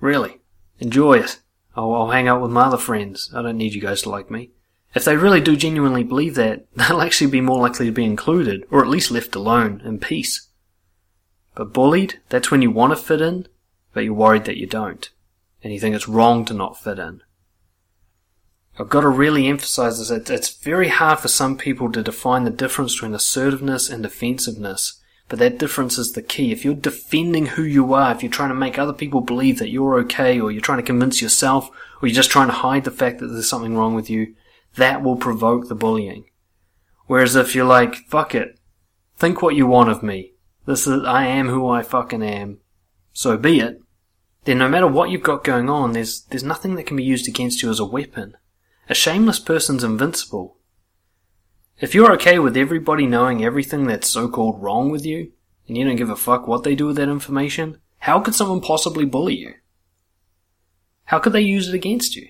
Really. 0.00 0.40
Enjoy 0.78 1.14
it. 1.14 1.40
I'll, 1.74 1.92
I'll 1.92 2.10
hang 2.10 2.28
out 2.28 2.40
with 2.40 2.50
my 2.50 2.62
other 2.62 2.76
friends. 2.76 3.30
I 3.34 3.42
don't 3.42 3.58
need 3.58 3.74
you 3.74 3.80
guys 3.80 4.02
to 4.02 4.10
like 4.10 4.30
me. 4.30 4.50
If 4.94 5.04
they 5.04 5.16
really 5.16 5.40
do 5.40 5.56
genuinely 5.56 6.04
believe 6.04 6.34
that, 6.36 6.66
they'll 6.76 7.00
actually 7.00 7.30
be 7.30 7.40
more 7.40 7.60
likely 7.60 7.86
to 7.86 7.92
be 7.92 8.04
included, 8.04 8.64
or 8.70 8.82
at 8.82 8.88
least 8.88 9.10
left 9.10 9.34
alone, 9.34 9.82
in 9.84 9.98
peace. 9.98 10.48
But 11.54 11.72
bullied, 11.72 12.20
that's 12.28 12.50
when 12.50 12.62
you 12.62 12.70
want 12.70 12.92
to 12.92 12.96
fit 12.96 13.20
in, 13.20 13.48
but 13.92 14.04
you're 14.04 14.14
worried 14.14 14.44
that 14.44 14.56
you 14.56 14.66
don't 14.66 15.10
and 15.62 15.72
you 15.72 15.80
think 15.80 15.94
it's 15.94 16.08
wrong 16.08 16.44
to 16.46 16.54
not 16.54 16.80
fit 16.82 16.98
in. 16.98 17.22
I've 18.78 18.88
got 18.88 19.02
to 19.02 19.08
really 19.08 19.46
emphasize 19.46 19.98
this. 19.98 20.30
It's 20.30 20.54
very 20.54 20.88
hard 20.88 21.18
for 21.18 21.28
some 21.28 21.58
people 21.58 21.92
to 21.92 22.02
define 22.02 22.44
the 22.44 22.50
difference 22.50 22.94
between 22.94 23.14
assertiveness 23.14 23.90
and 23.90 24.02
defensiveness, 24.02 25.00
but 25.28 25.38
that 25.38 25.58
difference 25.58 25.98
is 25.98 26.12
the 26.12 26.22
key. 26.22 26.50
If 26.50 26.64
you're 26.64 26.74
defending 26.74 27.46
who 27.46 27.62
you 27.62 27.92
are, 27.92 28.12
if 28.12 28.22
you're 28.22 28.32
trying 28.32 28.48
to 28.48 28.54
make 28.54 28.78
other 28.78 28.92
people 28.94 29.20
believe 29.20 29.58
that 29.58 29.68
you're 29.68 29.98
okay, 30.00 30.40
or 30.40 30.50
you're 30.50 30.62
trying 30.62 30.78
to 30.78 30.84
convince 30.84 31.20
yourself, 31.20 31.68
or 32.00 32.08
you're 32.08 32.14
just 32.14 32.30
trying 32.30 32.48
to 32.48 32.54
hide 32.54 32.84
the 32.84 32.90
fact 32.90 33.18
that 33.18 33.26
there's 33.26 33.48
something 33.48 33.76
wrong 33.76 33.94
with 33.94 34.08
you, 34.08 34.34
that 34.76 35.02
will 35.02 35.16
provoke 35.16 35.68
the 35.68 35.74
bullying. 35.74 36.24
Whereas 37.06 37.36
if 37.36 37.54
you're 37.54 37.66
like, 37.66 37.96
fuck 38.08 38.34
it, 38.34 38.58
think 39.18 39.42
what 39.42 39.56
you 39.56 39.66
want 39.66 39.90
of 39.90 40.02
me. 40.02 40.32
This 40.64 40.86
is, 40.86 41.04
I 41.04 41.26
am 41.26 41.48
who 41.48 41.68
I 41.68 41.82
fucking 41.82 42.22
am. 42.22 42.58
So 43.12 43.36
be 43.36 43.60
it 43.60 43.80
then 44.44 44.58
no 44.58 44.68
matter 44.68 44.86
what 44.86 45.10
you've 45.10 45.22
got 45.22 45.44
going 45.44 45.68
on, 45.68 45.92
there's, 45.92 46.22
there's 46.30 46.44
nothing 46.44 46.74
that 46.74 46.86
can 46.86 46.96
be 46.96 47.04
used 47.04 47.28
against 47.28 47.62
you 47.62 47.70
as 47.70 47.80
a 47.80 47.84
weapon. 47.84 48.36
A 48.88 48.94
shameless 48.94 49.38
person's 49.38 49.84
invincible. 49.84 50.56
If 51.78 51.94
you're 51.94 52.12
okay 52.12 52.38
with 52.38 52.56
everybody 52.56 53.06
knowing 53.06 53.44
everything 53.44 53.86
that's 53.86 54.08
so-called 54.08 54.62
wrong 54.62 54.90
with 54.90 55.04
you, 55.04 55.32
and 55.68 55.76
you 55.76 55.84
don't 55.84 55.96
give 55.96 56.10
a 56.10 56.16
fuck 56.16 56.46
what 56.46 56.64
they 56.64 56.74
do 56.74 56.86
with 56.86 56.96
that 56.96 57.08
information, 57.08 57.78
how 58.00 58.20
could 58.20 58.34
someone 58.34 58.60
possibly 58.60 59.04
bully 59.04 59.36
you? 59.36 59.54
How 61.04 61.18
could 61.18 61.32
they 61.32 61.40
use 61.40 61.68
it 61.68 61.74
against 61.74 62.16
you? 62.16 62.28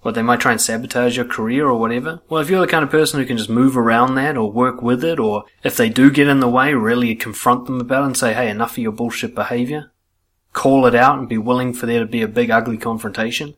What, 0.00 0.14
they 0.14 0.22
might 0.22 0.40
try 0.40 0.52
and 0.52 0.60
sabotage 0.60 1.16
your 1.16 1.24
career 1.24 1.66
or 1.66 1.78
whatever? 1.78 2.20
Well, 2.28 2.42
if 2.42 2.50
you're 2.50 2.60
the 2.60 2.66
kind 2.66 2.84
of 2.84 2.90
person 2.90 3.18
who 3.18 3.26
can 3.26 3.38
just 3.38 3.48
move 3.48 3.76
around 3.76 4.16
that 4.16 4.36
or 4.36 4.52
work 4.52 4.82
with 4.82 5.02
it, 5.02 5.18
or 5.18 5.44
if 5.62 5.76
they 5.76 5.88
do 5.88 6.10
get 6.10 6.28
in 6.28 6.40
the 6.40 6.48
way, 6.48 6.74
really 6.74 7.14
confront 7.14 7.64
them 7.64 7.80
about 7.80 8.02
it 8.02 8.06
and 8.06 8.16
say, 8.16 8.34
hey, 8.34 8.50
enough 8.50 8.72
of 8.72 8.78
your 8.78 8.92
bullshit 8.92 9.34
behavior, 9.34 9.92
call 10.54 10.86
it 10.86 10.94
out 10.94 11.18
and 11.18 11.28
be 11.28 11.36
willing 11.36 11.74
for 11.74 11.84
there 11.84 12.00
to 12.00 12.06
be 12.06 12.22
a 12.22 12.28
big 12.28 12.50
ugly 12.50 12.78
confrontation, 12.78 13.56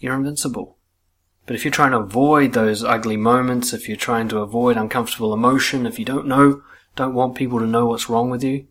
you're 0.00 0.16
invincible. 0.16 0.76
But 1.46 1.54
if 1.54 1.64
you're 1.64 1.72
trying 1.72 1.92
to 1.92 1.98
avoid 1.98 2.54
those 2.54 2.82
ugly 2.82 3.16
moments, 3.16 3.72
if 3.72 3.88
you're 3.88 3.96
trying 3.96 4.28
to 4.30 4.38
avoid 4.38 4.76
uncomfortable 4.76 5.32
emotion, 5.32 5.86
if 5.86 5.98
you 5.98 6.04
don't 6.04 6.26
know, 6.26 6.62
don't 6.96 7.14
want 7.14 7.36
people 7.36 7.60
to 7.60 7.66
know 7.66 7.86
what's 7.86 8.08
wrong 8.08 8.30
with 8.30 8.42
you, 8.42 8.66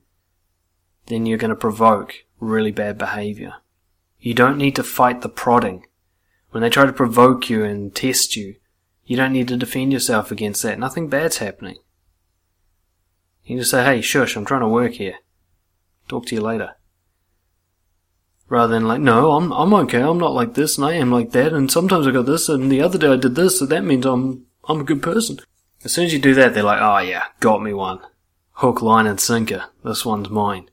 then 1.05 1.26
you're 1.26 1.38
going 1.38 1.49
to 1.49 1.55
provoke 1.55 2.26
really 2.39 2.72
bad 2.72 2.97
behavior. 2.97 3.55
You 4.19 4.34
don't 4.34 4.57
need 4.57 4.76
to 4.76 4.84
fight 4.84 5.22
the 5.22 5.30
prodding. 5.30 5.86
When 6.49 6.61
they 6.61 6.69
try 6.69 6.86
to 6.86 6.93
provoke 6.93 7.49
you 7.49 7.63
and 7.63 7.93
test 7.93 8.36
you, 8.36 8.55
you 9.05 9.15
don't 9.15 9.34
need 9.34 9.47
to 9.49 9.57
defend 9.57 9.93
yourself 9.93 10.32
against 10.32 10.63
that. 10.63 10.80
Nothing 10.80 11.07
bad's 11.07 11.38
happening. 11.38 11.78
You 13.43 13.59
just 13.59 13.72
say, 13.72 13.84
hey, 13.84 14.01
shush, 14.01 14.36
I'm 14.36 14.45
trying 14.45 14.61
to 14.61 14.67
work 14.67 14.93
here. 14.93 15.15
Talk 16.07 16.26
to 16.28 16.36
you 16.36 16.41
later. 16.41 16.76
Rather 18.52 18.74
than 18.74 18.86
like, 18.86 18.99
no, 18.99 19.32
I'm, 19.32 19.54
I'm 19.54 19.74
okay, 19.74 20.02
I'm 20.02 20.18
not 20.18 20.34
like 20.34 20.56
this 20.56 20.78
and 20.78 20.84
I 20.84 20.95
am 20.95 21.10
like 21.10 21.32
that 21.32 21.54
and 21.54 21.72
sometimes 21.72 22.06
I 22.06 22.12
got 22.12 22.26
this 22.26 22.49
and 22.49 22.70
the 22.70 22.82
other 22.82 22.97
day 22.97 23.08
I 23.08 23.16
did 23.16 23.36
this 23.36 23.60
so 23.60 23.66
that 23.66 23.86
means 23.86 24.06
I'm, 24.06 24.45
I'm 24.66 24.82
a 24.82 24.84
good 24.84 25.02
person. 25.02 25.39
As 25.86 25.93
soon 25.93 26.08
as 26.08 26.12
you 26.12 26.20
do 26.20 26.34
that, 26.34 26.54
they're 26.54 26.62
like, 26.62 26.82
oh 26.82 26.97
yeah, 26.97 27.28
got 27.39 27.64
me 27.64 27.72
one. 27.72 28.02
Hook, 28.56 28.82
line 28.82 29.08
and 29.08 29.22
sinker. 29.22 29.68
This 29.86 30.06
one's 30.06 30.30
mine. 30.30 30.70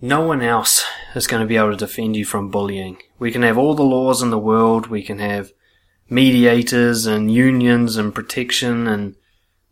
No 0.00 0.20
one 0.20 0.40
else 0.40 0.84
is 1.16 1.26
going 1.26 1.42
to 1.42 1.48
be 1.48 1.56
able 1.56 1.72
to 1.72 1.76
defend 1.76 2.14
you 2.14 2.24
from 2.24 2.48
bullying. 2.48 2.98
We 3.18 3.32
can 3.32 3.42
have 3.42 3.58
all 3.58 3.74
the 3.74 3.82
laws 3.82 4.22
in 4.22 4.30
the 4.30 4.38
world, 4.38 4.86
we 4.86 5.02
can 5.02 5.18
have 5.18 5.50
mediators 6.08 7.06
and 7.06 7.28
unions 7.28 7.96
and 7.96 8.14
protection 8.14 8.86
and 8.86 9.16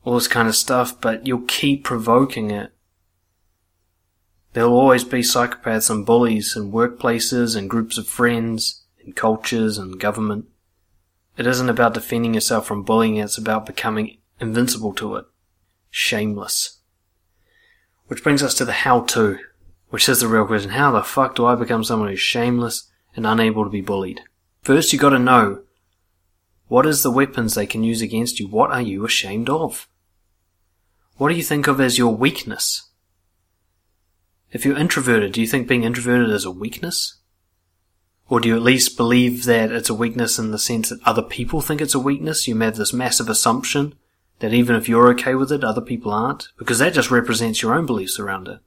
all 0.02 0.14
this 0.14 0.26
kind 0.26 0.48
of 0.48 0.56
stuff, 0.56 1.00
but 1.00 1.24
you'll 1.24 1.44
keep 1.46 1.84
provoking 1.84 2.50
it. 2.50 2.72
There'll 4.52 4.72
always 4.72 5.04
be 5.04 5.20
psychopaths 5.20 5.90
and 5.90 6.04
bullies 6.04 6.56
in 6.56 6.72
workplaces 6.72 7.56
and 7.56 7.70
groups 7.70 7.98
of 7.98 8.08
friends, 8.08 8.82
in 9.04 9.12
cultures 9.12 9.78
and 9.78 10.00
government. 10.00 10.46
It 11.36 11.46
isn't 11.46 11.68
about 11.68 11.94
defending 11.94 12.34
yourself 12.34 12.66
from 12.66 12.82
bullying, 12.82 13.16
it's 13.16 13.38
about 13.38 13.66
becoming 13.66 14.18
invincible 14.40 14.92
to 14.94 15.16
it. 15.16 15.26
Shameless. 15.90 16.78
Which 18.08 18.22
brings 18.24 18.42
us 18.42 18.54
to 18.54 18.64
the 18.64 18.72
how 18.72 19.02
to. 19.02 19.38
Which 19.90 20.08
is 20.08 20.20
the 20.20 20.28
real 20.28 20.46
question. 20.46 20.70
How 20.70 20.90
the 20.90 21.02
fuck 21.02 21.34
do 21.34 21.46
I 21.46 21.54
become 21.54 21.84
someone 21.84 22.08
who's 22.08 22.20
shameless 22.20 22.90
and 23.14 23.26
unable 23.26 23.64
to 23.64 23.70
be 23.70 23.80
bullied? 23.80 24.20
First, 24.62 24.92
you 24.92 24.98
gotta 24.98 25.18
know 25.18 25.62
what 26.68 26.86
is 26.86 27.02
the 27.02 27.10
weapons 27.10 27.54
they 27.54 27.66
can 27.66 27.82
use 27.82 28.02
against 28.02 28.38
you? 28.38 28.46
What 28.46 28.70
are 28.70 28.82
you 28.82 29.04
ashamed 29.04 29.48
of? 29.48 29.88
What 31.16 31.28
do 31.28 31.34
you 31.34 31.42
think 31.42 31.66
of 31.66 31.80
as 31.80 31.98
your 31.98 32.14
weakness? 32.14 32.89
If 34.52 34.64
you're 34.64 34.76
introverted, 34.76 35.32
do 35.32 35.40
you 35.40 35.46
think 35.46 35.68
being 35.68 35.84
introverted 35.84 36.30
is 36.30 36.44
a 36.44 36.50
weakness? 36.50 37.16
Or 38.28 38.40
do 38.40 38.48
you 38.48 38.56
at 38.56 38.62
least 38.62 38.96
believe 38.96 39.44
that 39.44 39.72
it's 39.72 39.90
a 39.90 39.94
weakness 39.94 40.38
in 40.38 40.50
the 40.50 40.58
sense 40.58 40.88
that 40.88 41.02
other 41.04 41.22
people 41.22 41.60
think 41.60 41.80
it's 41.80 41.94
a 41.94 42.00
weakness? 42.00 42.46
You 42.46 42.58
have 42.58 42.76
this 42.76 42.92
massive 42.92 43.28
assumption 43.28 43.94
that 44.38 44.52
even 44.52 44.76
if 44.76 44.88
you're 44.88 45.08
okay 45.10 45.34
with 45.34 45.52
it, 45.52 45.64
other 45.64 45.80
people 45.80 46.12
aren't? 46.12 46.48
Because 46.58 46.78
that 46.78 46.94
just 46.94 47.10
represents 47.10 47.62
your 47.62 47.74
own 47.74 47.86
beliefs 47.86 48.18
around 48.18 48.48
it. 48.48 48.60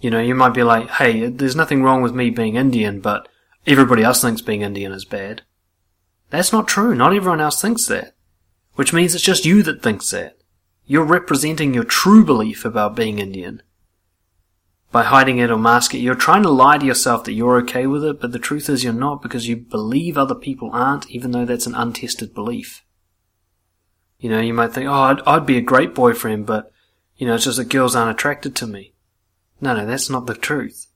You 0.00 0.10
know, 0.10 0.20
you 0.20 0.34
might 0.34 0.54
be 0.54 0.62
like, 0.62 0.88
hey, 0.88 1.26
there's 1.26 1.56
nothing 1.56 1.82
wrong 1.82 2.00
with 2.00 2.14
me 2.14 2.30
being 2.30 2.56
Indian, 2.56 3.00
but 3.00 3.28
everybody 3.66 4.02
else 4.02 4.22
thinks 4.22 4.40
being 4.40 4.62
Indian 4.62 4.92
is 4.92 5.04
bad. 5.04 5.42
That's 6.30 6.52
not 6.52 6.68
true. 6.68 6.94
Not 6.94 7.12
everyone 7.12 7.40
else 7.40 7.60
thinks 7.60 7.86
that. 7.86 8.14
Which 8.74 8.92
means 8.92 9.14
it's 9.14 9.24
just 9.24 9.44
you 9.44 9.62
that 9.64 9.82
thinks 9.82 10.10
that. 10.10 10.38
You're 10.86 11.04
representing 11.04 11.74
your 11.74 11.84
true 11.84 12.24
belief 12.24 12.64
about 12.64 12.96
being 12.96 13.18
Indian. 13.18 13.62
By 14.92 15.04
hiding 15.04 15.38
it 15.38 15.50
or 15.50 15.58
masking 15.58 16.00
it, 16.00 16.02
you're 16.02 16.16
trying 16.16 16.42
to 16.42 16.50
lie 16.50 16.78
to 16.78 16.86
yourself 16.86 17.24
that 17.24 17.32
you're 17.32 17.58
okay 17.58 17.86
with 17.86 18.04
it, 18.04 18.20
but 18.20 18.32
the 18.32 18.40
truth 18.40 18.68
is 18.68 18.82
you're 18.82 18.92
not 18.92 19.22
because 19.22 19.46
you 19.46 19.56
believe 19.56 20.18
other 20.18 20.34
people 20.34 20.70
aren't, 20.72 21.08
even 21.10 21.30
though 21.30 21.44
that's 21.44 21.66
an 21.66 21.76
untested 21.76 22.34
belief. 22.34 22.84
You 24.18 24.30
know, 24.30 24.40
you 24.40 24.52
might 24.52 24.72
think, 24.72 24.88
oh, 24.88 24.92
I'd, 24.92 25.20
I'd 25.26 25.46
be 25.46 25.56
a 25.56 25.62
great 25.62 25.94
boyfriend, 25.94 26.44
but, 26.44 26.72
you 27.16 27.26
know, 27.26 27.34
it's 27.34 27.44
just 27.44 27.58
that 27.58 27.68
girls 27.68 27.94
aren't 27.94 28.10
attracted 28.10 28.56
to 28.56 28.66
me. 28.66 28.92
No, 29.60 29.76
no, 29.76 29.86
that's 29.86 30.10
not 30.10 30.26
the 30.26 30.34
truth. 30.34 30.88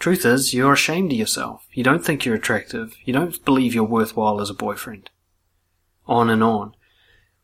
Truth 0.00 0.24
is, 0.24 0.52
you're 0.52 0.72
ashamed 0.72 1.12
of 1.12 1.18
yourself. 1.18 1.66
You 1.72 1.84
don't 1.84 2.04
think 2.04 2.24
you're 2.24 2.34
attractive. 2.34 2.96
You 3.04 3.12
don't 3.12 3.44
believe 3.44 3.74
you're 3.74 3.84
worthwhile 3.84 4.40
as 4.40 4.50
a 4.50 4.54
boyfriend. 4.54 5.10
On 6.06 6.30
and 6.30 6.42
on. 6.42 6.74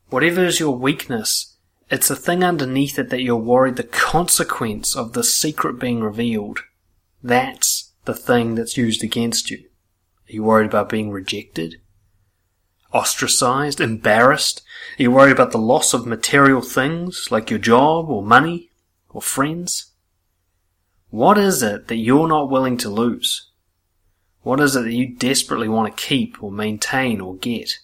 Whatever 0.08 0.44
is 0.44 0.58
your 0.58 0.76
weakness, 0.76 1.55
it's 1.88 2.10
a 2.10 2.16
thing 2.16 2.42
underneath 2.42 2.98
it 2.98 3.10
that 3.10 3.22
you're 3.22 3.36
worried 3.36 3.76
the 3.76 3.84
consequence 3.84 4.96
of 4.96 5.12
the 5.12 5.22
secret 5.22 5.78
being 5.78 6.00
revealed. 6.00 6.60
That's 7.22 7.92
the 8.04 8.14
thing 8.14 8.56
that's 8.56 8.76
used 8.76 9.04
against 9.04 9.50
you. 9.50 9.58
Are 10.28 10.32
you 10.32 10.42
worried 10.42 10.66
about 10.66 10.88
being 10.88 11.10
rejected? 11.10 11.76
Ostracized? 12.92 13.80
Embarrassed? 13.80 14.62
Are 14.98 15.02
you 15.02 15.10
worried 15.12 15.32
about 15.32 15.52
the 15.52 15.58
loss 15.58 15.94
of 15.94 16.06
material 16.06 16.60
things 16.60 17.28
like 17.30 17.50
your 17.50 17.58
job 17.58 18.08
or 18.08 18.22
money 18.22 18.70
or 19.10 19.22
friends? 19.22 19.92
What 21.10 21.38
is 21.38 21.62
it 21.62 21.86
that 21.86 21.96
you're 21.96 22.28
not 22.28 22.50
willing 22.50 22.76
to 22.78 22.88
lose? 22.88 23.50
What 24.42 24.60
is 24.60 24.74
it 24.74 24.82
that 24.82 24.92
you 24.92 25.14
desperately 25.16 25.68
want 25.68 25.96
to 25.96 26.02
keep 26.02 26.42
or 26.42 26.50
maintain 26.50 27.20
or 27.20 27.36
get? 27.36 27.78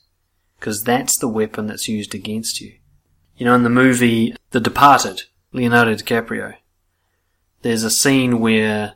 Because 0.59 0.83
that's 0.83 1.17
the 1.17 1.29
weapon 1.29 1.67
that's 1.67 1.89
used 1.89 2.15
against 2.15 2.61
you. 2.61 2.75
You 3.37 3.47
know, 3.47 3.55
in 3.55 3.63
the 3.63 3.71
movie 3.71 4.35
The 4.51 4.61
Departed, 4.61 5.23
Leonardo 5.53 5.95
DiCaprio, 5.95 6.55
there's 7.63 7.85
a 7.85 7.91
scene 7.91 8.41
where 8.41 8.95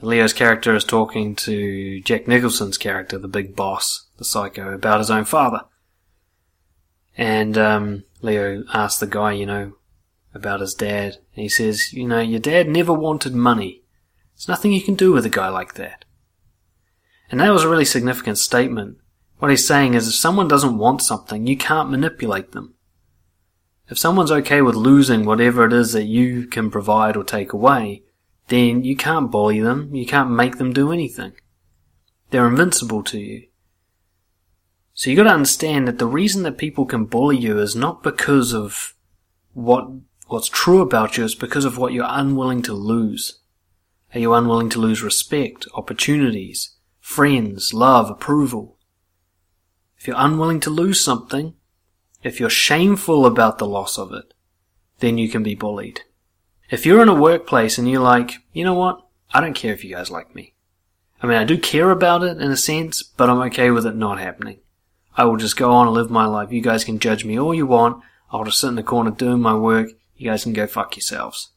Leo's 0.00 0.32
character 0.32 0.74
is 0.74 0.84
talking 0.84 1.34
to 1.36 2.00
Jack 2.02 2.26
Nicholson's 2.26 2.78
character, 2.78 3.18
the 3.18 3.28
big 3.28 3.56
boss, 3.56 4.06
the 4.18 4.24
psycho, 4.24 4.72
about 4.72 4.98
his 4.98 5.10
own 5.10 5.24
father. 5.24 5.64
And 7.16 7.58
um, 7.58 8.04
Leo 8.22 8.64
asks 8.72 9.00
the 9.00 9.06
guy, 9.06 9.32
you 9.32 9.46
know, 9.46 9.72
about 10.34 10.60
his 10.60 10.74
dad. 10.74 11.18
And 11.34 11.42
he 11.42 11.48
says, 11.48 11.92
You 11.92 12.06
know, 12.06 12.20
your 12.20 12.40
dad 12.40 12.68
never 12.68 12.92
wanted 12.92 13.34
money. 13.34 13.82
There's 14.34 14.48
nothing 14.48 14.72
you 14.72 14.82
can 14.82 14.94
do 14.94 15.12
with 15.12 15.26
a 15.26 15.30
guy 15.30 15.48
like 15.48 15.74
that. 15.74 16.04
And 17.30 17.40
that 17.40 17.50
was 17.50 17.62
a 17.62 17.68
really 17.68 17.84
significant 17.84 18.38
statement. 18.38 18.98
What 19.38 19.50
he's 19.50 19.66
saying 19.66 19.94
is 19.94 20.08
if 20.08 20.14
someone 20.14 20.48
doesn't 20.48 20.78
want 20.78 21.02
something, 21.02 21.46
you 21.46 21.56
can't 21.56 21.90
manipulate 21.90 22.52
them. 22.52 22.74
If 23.90 23.98
someone's 23.98 24.30
okay 24.30 24.62
with 24.62 24.76
losing 24.76 25.24
whatever 25.24 25.66
it 25.66 25.72
is 25.72 25.92
that 25.92 26.04
you 26.04 26.46
can 26.46 26.70
provide 26.70 27.16
or 27.16 27.24
take 27.24 27.52
away, 27.52 28.04
then 28.46 28.84
you 28.84 28.94
can't 28.94 29.32
bully 29.32 29.58
them, 29.58 29.92
you 29.94 30.06
can't 30.06 30.30
make 30.30 30.58
them 30.58 30.72
do 30.72 30.92
anything. 30.92 31.32
They're 32.30 32.46
invincible 32.46 33.02
to 33.04 33.18
you. 33.18 33.48
So 34.94 35.10
you 35.10 35.16
gotta 35.16 35.30
understand 35.30 35.88
that 35.88 35.98
the 35.98 36.06
reason 36.06 36.44
that 36.44 36.56
people 36.56 36.86
can 36.86 37.04
bully 37.04 37.36
you 37.36 37.58
is 37.58 37.74
not 37.74 38.02
because 38.02 38.52
of 38.52 38.94
what 39.54 39.88
what's 40.28 40.48
true 40.48 40.80
about 40.80 41.16
you 41.16 41.24
is 41.24 41.34
because 41.34 41.64
of 41.64 41.76
what 41.76 41.92
you're 41.92 42.06
unwilling 42.06 42.62
to 42.62 42.72
lose. 42.72 43.40
Are 44.14 44.20
you 44.20 44.32
unwilling 44.34 44.70
to 44.70 44.78
lose 44.78 45.02
respect, 45.02 45.66
opportunities, 45.74 46.76
friends, 47.00 47.74
love, 47.74 48.08
approval? 48.08 48.78
If 49.98 50.06
you're 50.06 50.16
unwilling 50.16 50.60
to 50.60 50.70
lose 50.70 51.00
something, 51.00 51.54
if 52.22 52.40
you're 52.40 52.50
shameful 52.50 53.26
about 53.26 53.58
the 53.58 53.66
loss 53.66 53.98
of 53.98 54.12
it, 54.12 54.34
then 54.98 55.18
you 55.18 55.28
can 55.28 55.42
be 55.42 55.54
bullied. 55.54 56.02
If 56.70 56.86
you're 56.86 57.02
in 57.02 57.08
a 57.08 57.14
workplace 57.14 57.78
and 57.78 57.90
you're 57.90 58.00
like, 58.00 58.32
you 58.52 58.64
know 58.64 58.74
what? 58.74 59.06
I 59.32 59.40
don't 59.40 59.54
care 59.54 59.72
if 59.72 59.84
you 59.84 59.94
guys 59.94 60.10
like 60.10 60.34
me. 60.34 60.54
I 61.22 61.26
mean, 61.26 61.36
I 61.36 61.44
do 61.44 61.58
care 61.58 61.90
about 61.90 62.22
it 62.22 62.40
in 62.40 62.50
a 62.50 62.56
sense, 62.56 63.02
but 63.02 63.28
I'm 63.28 63.40
okay 63.42 63.70
with 63.70 63.86
it 63.86 63.94
not 63.94 64.18
happening. 64.18 64.60
I 65.16 65.24
will 65.24 65.36
just 65.36 65.56
go 65.56 65.72
on 65.72 65.86
and 65.86 65.94
live 65.94 66.10
my 66.10 66.26
life. 66.26 66.52
You 66.52 66.62
guys 66.62 66.84
can 66.84 66.98
judge 66.98 67.24
me 67.24 67.38
all 67.38 67.54
you 67.54 67.66
want. 67.66 68.02
I'll 68.30 68.44
just 68.44 68.60
sit 68.60 68.68
in 68.68 68.76
the 68.76 68.82
corner 68.82 69.10
doing 69.10 69.40
my 69.40 69.54
work 69.54 69.90
you 70.20 70.28
guys 70.28 70.42
can 70.42 70.52
go 70.52 70.66
fuck 70.66 70.96
yourselves. 70.96 71.52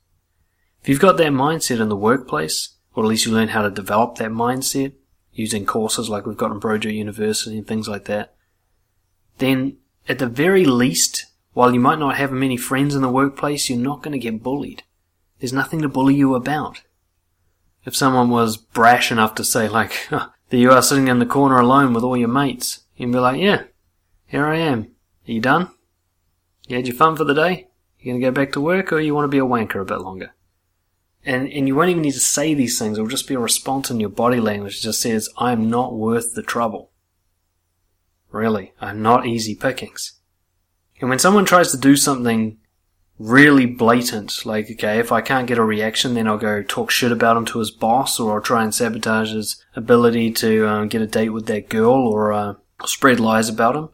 If 0.82 0.88
you've 0.88 1.02
got 1.02 1.18
that 1.18 1.34
mindset 1.34 1.82
in 1.82 1.90
the 1.90 1.98
workplace, 1.98 2.78
or 2.96 3.04
at 3.04 3.10
least 3.10 3.26
you 3.26 3.34
learn 3.34 3.50
how 3.50 3.62
to 3.62 3.70
develop 3.70 4.16
that 4.16 4.32
mindset 4.32 4.94
using 5.34 5.66
courses 5.66 6.10
like 6.10 6.26
we've 6.26 6.38
got 6.38 6.52
in 6.52 6.62
Brojo 6.62 6.94
University 6.94 7.58
and 7.58 7.68
things 7.68 7.90
like 7.90 8.06
that, 8.06 8.36
then 9.40 9.80
at 10.08 10.20
the 10.20 10.28
very 10.28 10.66
least, 10.66 11.28
while 11.54 11.74
you 11.74 11.80
might 11.80 12.00
not 12.00 12.18
have 12.18 12.32
many 12.32 12.58
friends 12.58 12.96
in 12.96 13.02
the 13.02 13.10
workplace, 13.10 13.70
you're 13.70 13.80
not 13.80 14.02
going 14.02 14.12
to 14.12 14.20
get 14.20 14.44
bullied. 14.44 14.84
There's 15.40 15.54
nothing 15.54 15.82
to 15.82 15.90
bully 15.90 16.16
you 16.16 16.36
about. 16.36 16.82
If 17.86 17.96
someone 17.96 18.30
was 18.30 18.58
brash 18.58 19.12
enough 19.12 19.36
to 19.36 19.44
say 19.44 19.68
like, 19.68 19.94
there 20.10 20.60
you 20.60 20.72
are 20.72 20.82
sitting 20.82 21.08
in 21.08 21.20
the 21.20 21.26
corner 21.26 21.58
alone 21.58 21.94
with 21.94 22.04
all 22.04 22.18
your 22.18 22.30
mates, 22.30 22.82
you'd 22.96 23.12
be 23.12 23.20
like, 23.20 23.40
yeah, 23.40 23.64
here 24.26 24.46
I 24.46 24.58
am. 24.58 24.84
Are 25.28 25.32
you 25.32 25.42
done? 25.42 25.70
You 26.68 26.78
had 26.78 26.88
your 26.88 26.96
fun 26.96 27.16
for 27.16 27.24
the 27.24 27.34
day? 27.34 27.68
You 28.00 28.14
gonna 28.14 28.22
go 28.22 28.32
back 28.32 28.52
to 28.54 28.62
work 28.62 28.92
or 28.92 29.00
you 29.00 29.14
want 29.14 29.26
to 29.26 29.30
be 29.30 29.38
a 29.38 29.46
wanker 29.46 29.82
a 29.82 29.86
bit 29.86 30.00
longer? 30.00 30.34
And, 31.26 31.48
and 31.48 31.68
you 31.68 31.76
won't 31.76 31.90
even 31.90 32.02
need 32.02 32.14
to 32.14 32.20
say 32.20 32.54
these 32.54 32.78
things. 32.78 32.98
It'll 32.98 33.08
just 33.08 33.28
be 33.28 33.36
a 33.36 33.40
response 33.40 33.90
in 33.90 34.00
your 34.00 34.10
body 34.10 34.42
language 34.42 34.82
that 34.82 34.88
just 34.88 35.02
says, 35.02 35.30
I'm 35.38 35.70
not 35.70 35.94
worth 35.94 36.34
the 36.34 36.42
trouble. 36.42 36.92
Really, 38.34 38.74
I'm 38.82 39.04
not 39.04 39.28
easy 39.28 39.54
pickings. 39.54 40.14
And 41.00 41.08
when 41.08 41.20
someone 41.20 41.46
tries 41.46 41.70
to 41.70 41.78
do 41.78 41.96
something 41.96 42.58
really 43.20 43.68
blatant, 43.68 44.44
like, 44.44 44.72
okay, 44.72 44.98
if 44.98 45.12
I 45.12 45.22
can't 45.22 45.46
get 45.46 45.60
a 45.60 45.64
reaction, 45.64 46.16
then 46.16 46.28
I'll 46.28 46.40
go 46.40 46.64
talk 46.64 46.90
shit 46.90 47.12
about 47.12 47.38
him 47.38 47.46
to 47.46 47.60
his 47.60 47.70
boss, 47.70 48.20
or 48.20 48.34
I'll 48.34 48.42
try 48.42 48.64
and 48.64 48.74
sabotage 48.74 49.32
his 49.32 49.64
ability 49.76 50.32
to 50.32 50.68
um, 50.68 50.88
get 50.88 51.04
a 51.04 51.08
date 51.08 51.30
with 51.30 51.46
that 51.46 51.70
girl, 51.70 52.08
or 52.08 52.34
uh, 52.34 52.56
spread 52.86 53.20
lies 53.20 53.50
about 53.50 53.76
him, 53.76 53.90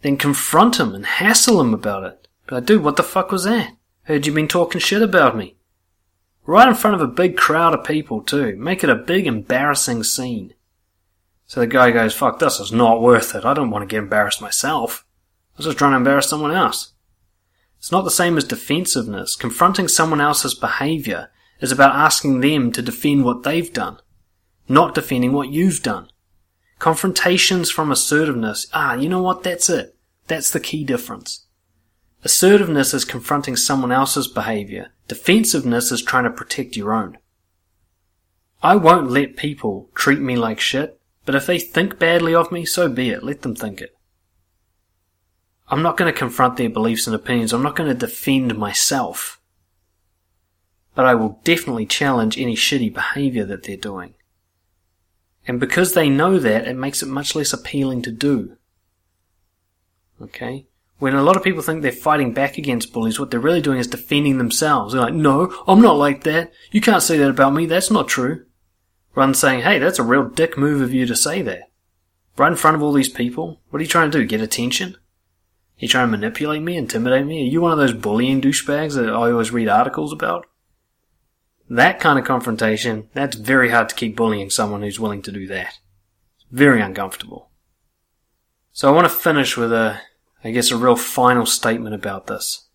then 0.00 0.16
confront 0.16 0.80
him 0.80 0.92
and 0.92 1.06
hassle 1.06 1.60
him 1.60 1.72
about 1.72 2.02
it. 2.02 2.26
But 2.48 2.66
dude, 2.66 2.82
what 2.82 2.96
the 2.96 3.04
fuck 3.04 3.30
was 3.30 3.44
that? 3.44 3.76
Heard 4.02 4.26
you 4.26 4.34
been 4.34 4.48
talking 4.48 4.80
shit 4.80 5.02
about 5.02 5.36
me. 5.36 5.54
Right 6.44 6.66
in 6.66 6.74
front 6.74 6.96
of 6.96 7.00
a 7.00 7.06
big 7.06 7.36
crowd 7.36 7.74
of 7.74 7.84
people 7.84 8.22
too. 8.22 8.56
Make 8.56 8.82
it 8.82 8.90
a 8.90 8.96
big 8.96 9.28
embarrassing 9.28 10.02
scene. 10.02 10.54
So 11.52 11.60
the 11.60 11.66
guy 11.66 11.90
goes, 11.90 12.14
fuck, 12.14 12.38
this 12.38 12.58
is 12.60 12.72
not 12.72 13.02
worth 13.02 13.34
it. 13.34 13.44
I 13.44 13.52
don't 13.52 13.68
want 13.68 13.82
to 13.82 13.86
get 13.86 13.98
embarrassed 13.98 14.40
myself. 14.40 15.04
I 15.52 15.58
was 15.58 15.66
just 15.66 15.76
trying 15.76 15.90
to 15.90 15.98
embarrass 15.98 16.26
someone 16.26 16.50
else. 16.50 16.94
It's 17.76 17.92
not 17.92 18.04
the 18.04 18.10
same 18.10 18.38
as 18.38 18.44
defensiveness. 18.44 19.36
Confronting 19.36 19.86
someone 19.86 20.22
else's 20.22 20.54
behavior 20.54 21.30
is 21.60 21.70
about 21.70 21.94
asking 21.94 22.40
them 22.40 22.72
to 22.72 22.80
defend 22.80 23.26
what 23.26 23.42
they've 23.42 23.70
done, 23.70 23.98
not 24.66 24.94
defending 24.94 25.34
what 25.34 25.50
you've 25.50 25.82
done. 25.82 26.08
Confrontations 26.78 27.70
from 27.70 27.92
assertiveness, 27.92 28.66
ah, 28.72 28.94
you 28.94 29.10
know 29.10 29.20
what, 29.20 29.42
that's 29.42 29.68
it. 29.68 29.94
That's 30.28 30.50
the 30.50 30.58
key 30.58 30.84
difference. 30.84 31.48
Assertiveness 32.24 32.94
is 32.94 33.04
confronting 33.04 33.56
someone 33.56 33.92
else's 33.92 34.26
behavior. 34.26 34.88
Defensiveness 35.06 35.92
is 35.92 36.00
trying 36.00 36.24
to 36.24 36.30
protect 36.30 36.78
your 36.78 36.94
own. 36.94 37.18
I 38.62 38.76
won't 38.76 39.10
let 39.10 39.36
people 39.36 39.90
treat 39.94 40.20
me 40.20 40.36
like 40.36 40.58
shit, 40.58 40.98
but 41.24 41.34
if 41.34 41.46
they 41.46 41.58
think 41.58 41.98
badly 41.98 42.34
of 42.34 42.50
me, 42.50 42.64
so 42.64 42.88
be 42.88 43.10
it. 43.10 43.22
Let 43.22 43.42
them 43.42 43.54
think 43.54 43.80
it. 43.80 43.96
I'm 45.68 45.82
not 45.82 45.96
going 45.96 46.12
to 46.12 46.18
confront 46.18 46.56
their 46.56 46.68
beliefs 46.68 47.06
and 47.06 47.16
opinions. 47.16 47.52
I'm 47.52 47.62
not 47.62 47.76
going 47.76 47.88
to 47.88 47.94
defend 47.94 48.56
myself. 48.58 49.40
But 50.94 51.06
I 51.06 51.14
will 51.14 51.40
definitely 51.44 51.86
challenge 51.86 52.38
any 52.38 52.54
shitty 52.54 52.92
behavior 52.92 53.44
that 53.46 53.62
they're 53.62 53.76
doing. 53.76 54.14
And 55.46 55.58
because 55.58 55.94
they 55.94 56.08
know 56.08 56.38
that, 56.38 56.68
it 56.68 56.76
makes 56.76 57.02
it 57.02 57.08
much 57.08 57.34
less 57.34 57.52
appealing 57.52 58.02
to 58.02 58.12
do. 58.12 58.56
Okay? 60.20 60.66
When 60.98 61.14
a 61.14 61.22
lot 61.22 61.36
of 61.36 61.42
people 61.42 61.62
think 61.62 61.82
they're 61.82 61.90
fighting 61.90 62.32
back 62.32 62.58
against 62.58 62.92
bullies, 62.92 63.18
what 63.18 63.30
they're 63.30 63.40
really 63.40 63.62
doing 63.62 63.78
is 63.78 63.88
defending 63.88 64.38
themselves. 64.38 64.92
They're 64.92 65.02
like, 65.02 65.14
no, 65.14 65.52
I'm 65.66 65.80
not 65.80 65.96
like 65.96 66.24
that. 66.24 66.52
You 66.70 66.80
can't 66.80 67.02
say 67.02 67.16
that 67.18 67.30
about 67.30 67.54
me. 67.54 67.66
That's 67.66 67.90
not 67.90 68.08
true. 68.08 68.44
Than 69.14 69.34
saying, 69.34 69.62
hey, 69.62 69.78
that's 69.78 69.98
a 69.98 70.02
real 70.02 70.24
dick 70.24 70.56
move 70.56 70.80
of 70.80 70.94
you 70.94 71.06
to 71.06 71.16
say 71.16 71.42
that. 71.42 71.70
Right 72.36 72.50
in 72.50 72.56
front 72.56 72.76
of 72.76 72.82
all 72.82 72.92
these 72.92 73.08
people. 73.08 73.60
What 73.70 73.78
are 73.78 73.82
you 73.82 73.88
trying 73.88 74.10
to 74.10 74.18
do? 74.18 74.26
Get 74.26 74.40
attention? 74.40 74.96
You 75.78 75.88
trying 75.88 76.06
to 76.06 76.10
manipulate 76.10 76.62
me, 76.62 76.76
intimidate 76.76 77.26
me? 77.26 77.42
Are 77.42 77.50
you 77.50 77.60
one 77.60 77.72
of 77.72 77.78
those 77.78 77.92
bullying 77.92 78.40
douchebags 78.40 78.94
that 78.94 79.08
I 79.08 79.30
always 79.30 79.50
read 79.50 79.68
articles 79.68 80.12
about? 80.12 80.46
That 81.68 82.00
kind 82.00 82.18
of 82.18 82.24
confrontation, 82.24 83.08
that's 83.14 83.36
very 83.36 83.70
hard 83.70 83.88
to 83.88 83.94
keep 83.94 84.16
bullying 84.16 84.50
someone 84.50 84.82
who's 84.82 85.00
willing 85.00 85.22
to 85.22 85.32
do 85.32 85.46
that. 85.48 85.78
It's 86.36 86.46
very 86.50 86.80
uncomfortable. 86.80 87.50
So 88.72 88.88
I 88.88 88.92
want 88.92 89.06
to 89.06 89.14
finish 89.14 89.56
with 89.56 89.72
a 89.72 90.00
I 90.44 90.50
guess 90.50 90.70
a 90.70 90.76
real 90.76 90.96
final 90.96 91.46
statement 91.46 91.94
about 91.94 92.26
this. 92.26 92.68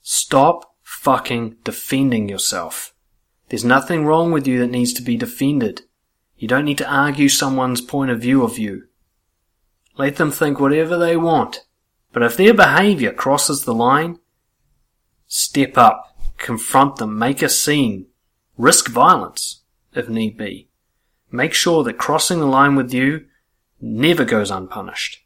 Stop 0.00 0.74
fucking 0.82 1.56
defending 1.62 2.28
yourself. 2.28 2.94
There's 3.48 3.64
nothing 3.64 4.04
wrong 4.04 4.32
with 4.32 4.46
you 4.46 4.58
that 4.60 4.70
needs 4.70 4.92
to 4.94 5.02
be 5.02 5.16
defended. 5.16 5.82
You 6.36 6.48
don't 6.48 6.64
need 6.64 6.78
to 6.78 6.90
argue 6.90 7.28
someone's 7.28 7.80
point 7.80 8.10
of 8.10 8.20
view 8.20 8.42
of 8.42 8.58
you. 8.58 8.84
Let 9.96 10.16
them 10.16 10.30
think 10.30 10.60
whatever 10.60 10.96
they 10.96 11.16
want. 11.16 11.64
But 12.12 12.22
if 12.22 12.36
their 12.36 12.54
behavior 12.54 13.12
crosses 13.12 13.64
the 13.64 13.74
line, 13.74 14.18
step 15.26 15.76
up, 15.76 16.16
confront 16.36 16.96
them, 16.96 17.18
make 17.18 17.42
a 17.42 17.48
scene, 17.48 18.06
risk 18.56 18.88
violence 18.88 19.62
if 19.94 20.08
need 20.08 20.36
be. 20.36 20.68
Make 21.30 21.52
sure 21.52 21.84
that 21.84 21.98
crossing 21.98 22.38
the 22.38 22.46
line 22.46 22.76
with 22.76 22.92
you 22.92 23.26
never 23.80 24.24
goes 24.24 24.50
unpunished. 24.50 25.24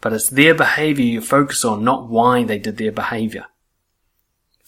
But 0.00 0.12
it's 0.12 0.28
their 0.28 0.54
behavior 0.54 1.04
you 1.04 1.20
focus 1.20 1.64
on, 1.64 1.82
not 1.82 2.08
why 2.08 2.44
they 2.44 2.58
did 2.58 2.76
their 2.76 2.92
behavior. 2.92 3.46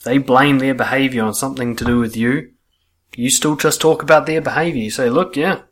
They 0.05 0.19
blame 0.19 0.59
their 0.59 0.75
behavior 0.75 1.25
on 1.25 1.35
something 1.35 1.77
to 1.77 1.85
do 1.85 1.99
with 1.99 2.17
you, 2.17 2.53
you 3.17 3.31
still 3.31 3.57
just 3.57 3.81
talk 3.81 4.03
about 4.03 4.27
their 4.27 4.41
behavior. 4.41 4.83
You 4.83 4.91
say, 4.91 5.11
look, 5.11 5.37
yeah, 5.37 5.63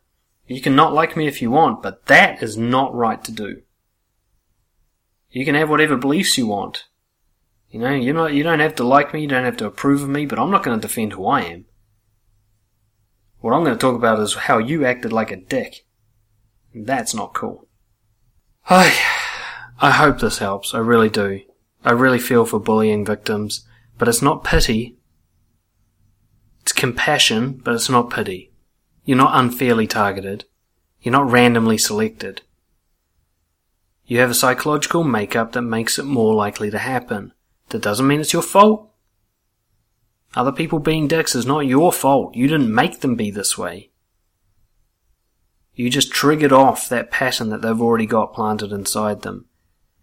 you 0.47 0.61
can 0.61 0.75
not 0.75 0.93
like 0.93 1.17
me 1.17 1.27
if 1.27 1.41
you 1.41 1.51
want, 1.51 1.83
but 1.83 2.07
that 2.07 2.43
is 2.43 2.57
not 2.57 2.95
right 2.95 3.23
to 3.25 3.33
do. 3.33 3.63
You 5.31 5.45
can 5.45 5.55
have 5.55 5.71
whatever 5.71 5.97
beliefs 5.97 6.39
you 6.39 6.47
want. 6.47 6.87
You 7.71 7.81
know, 7.81 7.95
you're 7.95 8.15
not, 8.15 8.33
you 8.33 8.43
don't 8.43 8.61
have 8.61 8.75
to 8.77 8.85
like 8.85 9.13
me, 9.13 9.23
you 9.23 9.29
don't 9.29 9.45
have 9.45 9.59
to 9.59 9.67
approve 9.67 10.03
of 10.03 10.09
me, 10.09 10.25
but 10.27 10.39
I'm 10.39 10.51
not 10.51 10.63
going 10.63 10.79
to 10.79 10.87
defend 10.87 11.13
who 11.13 11.27
I 11.27 11.43
am. 11.43 11.67
What 13.41 13.53
I'm 13.53 13.63
going 13.63 13.77
to 13.77 13.81
talk 13.81 13.95
about 13.95 14.19
is 14.21 14.35
how 14.35 14.59
you 14.59 14.85
acted 14.85 15.13
like 15.13 15.31
a 15.31 15.37
dick. 15.37 15.87
That's 16.75 17.15
not 17.15 17.35
cool. 17.35 17.69
I, 18.69 18.87
I 19.81 19.93
hope 19.93 20.19
this 20.19 20.39
helps. 20.39 20.75
I 20.75 20.79
really 20.79 21.11
do. 21.11 21.43
I 21.85 21.93
really 21.93 22.19
feel 22.19 22.45
for 22.45 22.59
bullying 22.59 23.05
victims, 23.05 23.67
but 23.99 24.09
it's 24.09 24.23
not 24.23 24.45
pity. 24.45 24.97
It's 26.63 26.73
compassion, 26.73 27.61
but 27.65 27.75
it's 27.75 27.91
not 27.91 28.11
pity. 28.11 28.53
You're 29.05 29.17
not 29.17 29.39
unfairly 29.39 29.87
targeted. 29.87 30.45
You're 31.01 31.13
not 31.13 31.31
randomly 31.31 31.79
selected. 31.79 32.43
You 34.07 34.21
have 34.21 34.31
a 34.31 34.35
psychological 34.35 35.05
makeup 35.05 35.53
that 35.53 35.63
makes 35.63 35.99
it 35.99 36.05
more 36.05 36.35
likely 36.35 36.71
to 36.71 36.79
happen. 36.79 37.33
That 37.69 37.83
doesn't 37.83 38.07
mean 38.07 38.21
it's 38.21 38.33
your 38.33 38.43
fault. 38.43 38.91
Other 40.35 40.53
people 40.53 40.79
being 40.79 41.09
dicks 41.09 41.35
is 41.35 41.47
not 41.47 41.67
your 41.67 41.93
fault. 41.93 42.35
You 42.35 42.49
didn't 42.49 42.75
make 42.75 43.01
them 43.01 43.17
be 43.17 43.31
this 43.31 43.59
way. 43.59 43.91
You 45.75 45.91
just 45.91 46.13
triggered 46.13 46.53
off 46.53 46.89
that 46.89 47.11
pattern 47.11 47.51
that 47.51 47.63
they've 47.63 47.81
already 47.81 48.07
got 48.07 48.35
planted 48.35 48.73
inside 48.73 49.23
them 49.23 49.47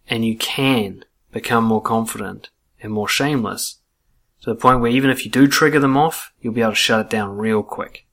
and 0.08 0.26
you 0.26 0.38
can 0.38 1.04
become 1.32 1.64
more 1.64 1.82
confident 1.82 2.50
and 2.82 2.92
more 2.92 3.08
shameless 3.08 3.80
to 4.46 4.52
the 4.52 4.56
point 4.56 4.80
where 4.80 4.92
even 4.92 5.10
if 5.10 5.26
you 5.26 5.32
do 5.32 5.48
trigger 5.48 5.80
them 5.80 5.98
off, 5.98 6.32
you'll 6.40 6.54
be 6.54 6.62
able 6.62 6.74
to 6.74 6.76
shut 6.76 7.00
it 7.00 7.10
down 7.10 7.36
real 7.36 7.64
quick. 7.64 8.06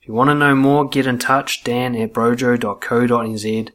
If 0.00 0.08
you 0.08 0.12
want 0.14 0.30
to 0.30 0.34
know 0.34 0.56
more, 0.56 0.88
get 0.88 1.06
in 1.06 1.16
touch, 1.16 1.62
dan 1.62 1.94
at 1.94 2.12
brojo.co.nz, 2.12 3.70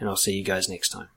and 0.00 0.08
I'll 0.08 0.16
see 0.16 0.38
you 0.38 0.44
guys 0.44 0.68
next 0.70 0.88
time. 0.88 1.08